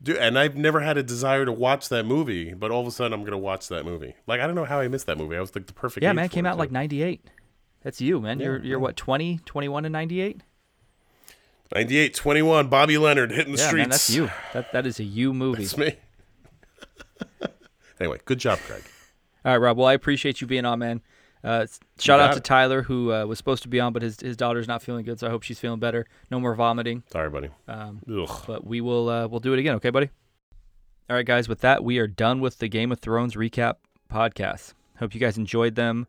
Dude, 0.02 0.18
and 0.18 0.38
I've 0.38 0.56
never 0.56 0.82
had 0.82 0.98
a 0.98 1.04
desire 1.04 1.44
to 1.46 1.52
watch 1.52 1.90
that 1.90 2.06
movie, 2.06 2.54
but 2.54 2.70
all 2.70 2.82
of 2.82 2.88
a 2.88 2.92
sudden 2.92 3.14
I'm 3.14 3.24
gonna 3.24 3.38
watch 3.38 3.68
that 3.70 3.84
movie. 3.84 4.16
Like 4.28 4.40
I 4.42 4.46
don't 4.46 4.56
know 4.56 4.66
how 4.66 4.80
I 4.80 4.88
missed 4.88 5.08
that 5.08 5.18
movie. 5.18 5.36
I 5.36 5.42
was 5.42 5.56
like 5.56 5.66
the 5.66 5.74
perfect. 5.74 6.04
Yeah, 6.04 6.14
man, 6.14 6.26
it 6.26 6.32
came 6.32 6.46
out 6.46 6.54
too. 6.54 6.60
like 6.60 6.72
98. 6.72 7.26
That's 7.82 8.00
you, 8.02 8.20
man. 8.22 8.40
you're 8.40 8.58
you're 8.58 8.66
yeah. 8.66 8.76
what 8.76 8.96
20, 8.96 9.40
21 9.46 9.86
and 9.86 9.94
98? 9.94 10.42
98, 11.74 12.14
21, 12.14 12.68
Bobby 12.70 12.98
Leonard 12.98 13.32
hitting 13.32 13.54
the 13.54 13.60
Yeah, 13.60 13.68
streets. 13.68 13.82
man, 13.84 13.90
that's 13.90 14.10
you. 14.10 14.30
That 14.54 14.72
that 14.72 14.86
is 14.86 15.00
a 15.00 15.04
you 15.04 15.34
movie. 15.34 15.64
That's 15.64 15.78
me. 15.78 15.96
anyway, 18.00 18.20
good 18.26 18.40
job, 18.40 18.60
Craig. 18.60 18.84
All 19.44 19.52
right, 19.54 19.58
Rob. 19.58 19.78
Well, 19.78 19.88
I 19.88 19.94
appreciate 19.94 20.42
you 20.42 20.48
being 20.48 20.66
on, 20.66 20.80
man. 20.80 21.02
Uh, 21.48 21.66
shout 22.00 22.20
out 22.20 22.34
to. 22.34 22.40
Tyler, 22.40 22.82
who 22.82 23.14
uh, 23.14 23.26
was 23.26 23.38
supposed 23.38 23.64
to 23.64 23.70
be 23.70 23.80
on, 23.80 23.94
but 23.94 24.02
his, 24.02 24.20
his 24.20 24.36
daughter's 24.36 24.68
not 24.68 24.84
feeling 24.84 25.06
good, 25.06 25.20
so 25.20 25.28
I 25.28 25.30
hope 25.30 25.44
she's 25.44 25.60
feeling 25.60 25.80
better. 25.80 26.06
No 26.30 26.40
more 26.40 26.54
vomiting. 26.56 27.04
Sorry, 27.12 27.30
buddy. 27.30 27.50
Um, 27.68 28.02
but 28.46 28.66
we 28.66 28.82
will 28.82 29.10
uh, 29.10 29.28
we'll 29.28 29.40
do 29.40 29.54
it 29.54 29.60
again, 29.60 29.76
okay, 29.76 29.90
buddy? 29.90 30.10
All 31.10 31.16
right, 31.16 31.26
guys. 31.26 31.48
With 31.48 31.62
that, 31.62 31.84
we 31.84 32.00
are 32.00 32.08
done 32.08 32.42
with 32.42 32.60
the 32.60 32.68
Game 32.68 32.92
of 32.92 33.00
Thrones 33.00 33.36
recap 33.36 33.76
podcast. 34.12 34.74
Hope 35.00 35.14
you 35.14 35.20
guys 35.20 35.38
enjoyed 35.38 35.76
them. 35.76 36.08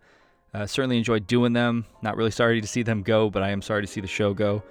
Uh, 0.52 0.66
certainly 0.66 0.96
enjoyed 0.96 1.26
doing 1.26 1.52
them. 1.52 1.84
Not 2.02 2.16
really 2.16 2.30
sorry 2.30 2.60
to 2.60 2.66
see 2.66 2.82
them 2.82 3.02
go, 3.02 3.30
but 3.30 3.42
I 3.42 3.50
am 3.50 3.62
sorry 3.62 3.82
to 3.82 3.86
see 3.86 4.00
the 4.00 4.08
show 4.08 4.34
go. 4.34 4.62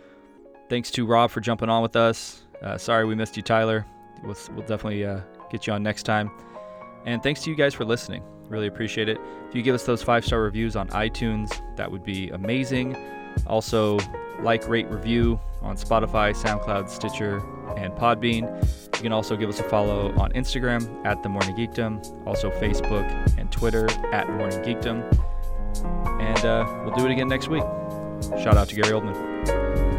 Thanks 0.69 0.91
to 0.91 1.05
Rob 1.05 1.31
for 1.31 1.39
jumping 1.39 1.69
on 1.69 1.81
with 1.81 1.95
us. 1.95 2.43
Uh, 2.61 2.77
sorry 2.77 3.05
we 3.05 3.15
missed 3.15 3.37
you, 3.37 3.43
Tyler. 3.43 3.85
We'll, 4.23 4.35
we'll 4.51 4.65
definitely 4.65 5.05
uh, 5.05 5.21
get 5.51 5.67
you 5.67 5.73
on 5.73 5.83
next 5.83 6.03
time. 6.03 6.31
And 7.07 7.23
thanks 7.23 7.41
to 7.43 7.49
you 7.49 7.55
guys 7.55 7.73
for 7.73 7.85
listening. 7.85 8.21
Really 8.49 8.67
appreciate 8.67 9.07
it. 9.07 9.17
If 9.47 9.55
you 9.55 9.61
give 9.61 9.73
us 9.73 9.85
those 9.85 10.03
five 10.03 10.25
star 10.25 10.41
reviews 10.41 10.75
on 10.75 10.89
iTunes, 10.89 11.49
that 11.77 11.89
would 11.89 12.03
be 12.03 12.29
amazing. 12.31 12.97
Also, 13.47 13.97
like, 14.41 14.67
rate, 14.67 14.87
review 14.89 15.39
on 15.61 15.77
Spotify, 15.77 16.35
SoundCloud, 16.35 16.89
Stitcher, 16.89 17.37
and 17.77 17.93
Podbean. 17.93 18.43
You 18.97 19.01
can 19.01 19.13
also 19.13 19.37
give 19.37 19.47
us 19.47 19.59
a 19.59 19.63
follow 19.63 20.13
on 20.17 20.33
Instagram 20.33 21.05
at 21.05 21.23
The 21.23 21.29
Morning 21.29 21.55
Geekdom, 21.55 22.27
also 22.27 22.51
Facebook 22.51 23.07
and 23.37 23.49
Twitter 23.51 23.89
at 24.11 24.29
Morning 24.29 24.59
Geekdom. 24.59 25.01
And 26.19 26.45
uh, 26.45 26.65
we'll 26.83 26.95
do 26.95 27.05
it 27.05 27.11
again 27.11 27.29
next 27.29 27.47
week. 27.47 27.63
Shout 28.41 28.57
out 28.57 28.67
to 28.67 28.75
Gary 28.75 28.91
Oldman. 28.91 29.96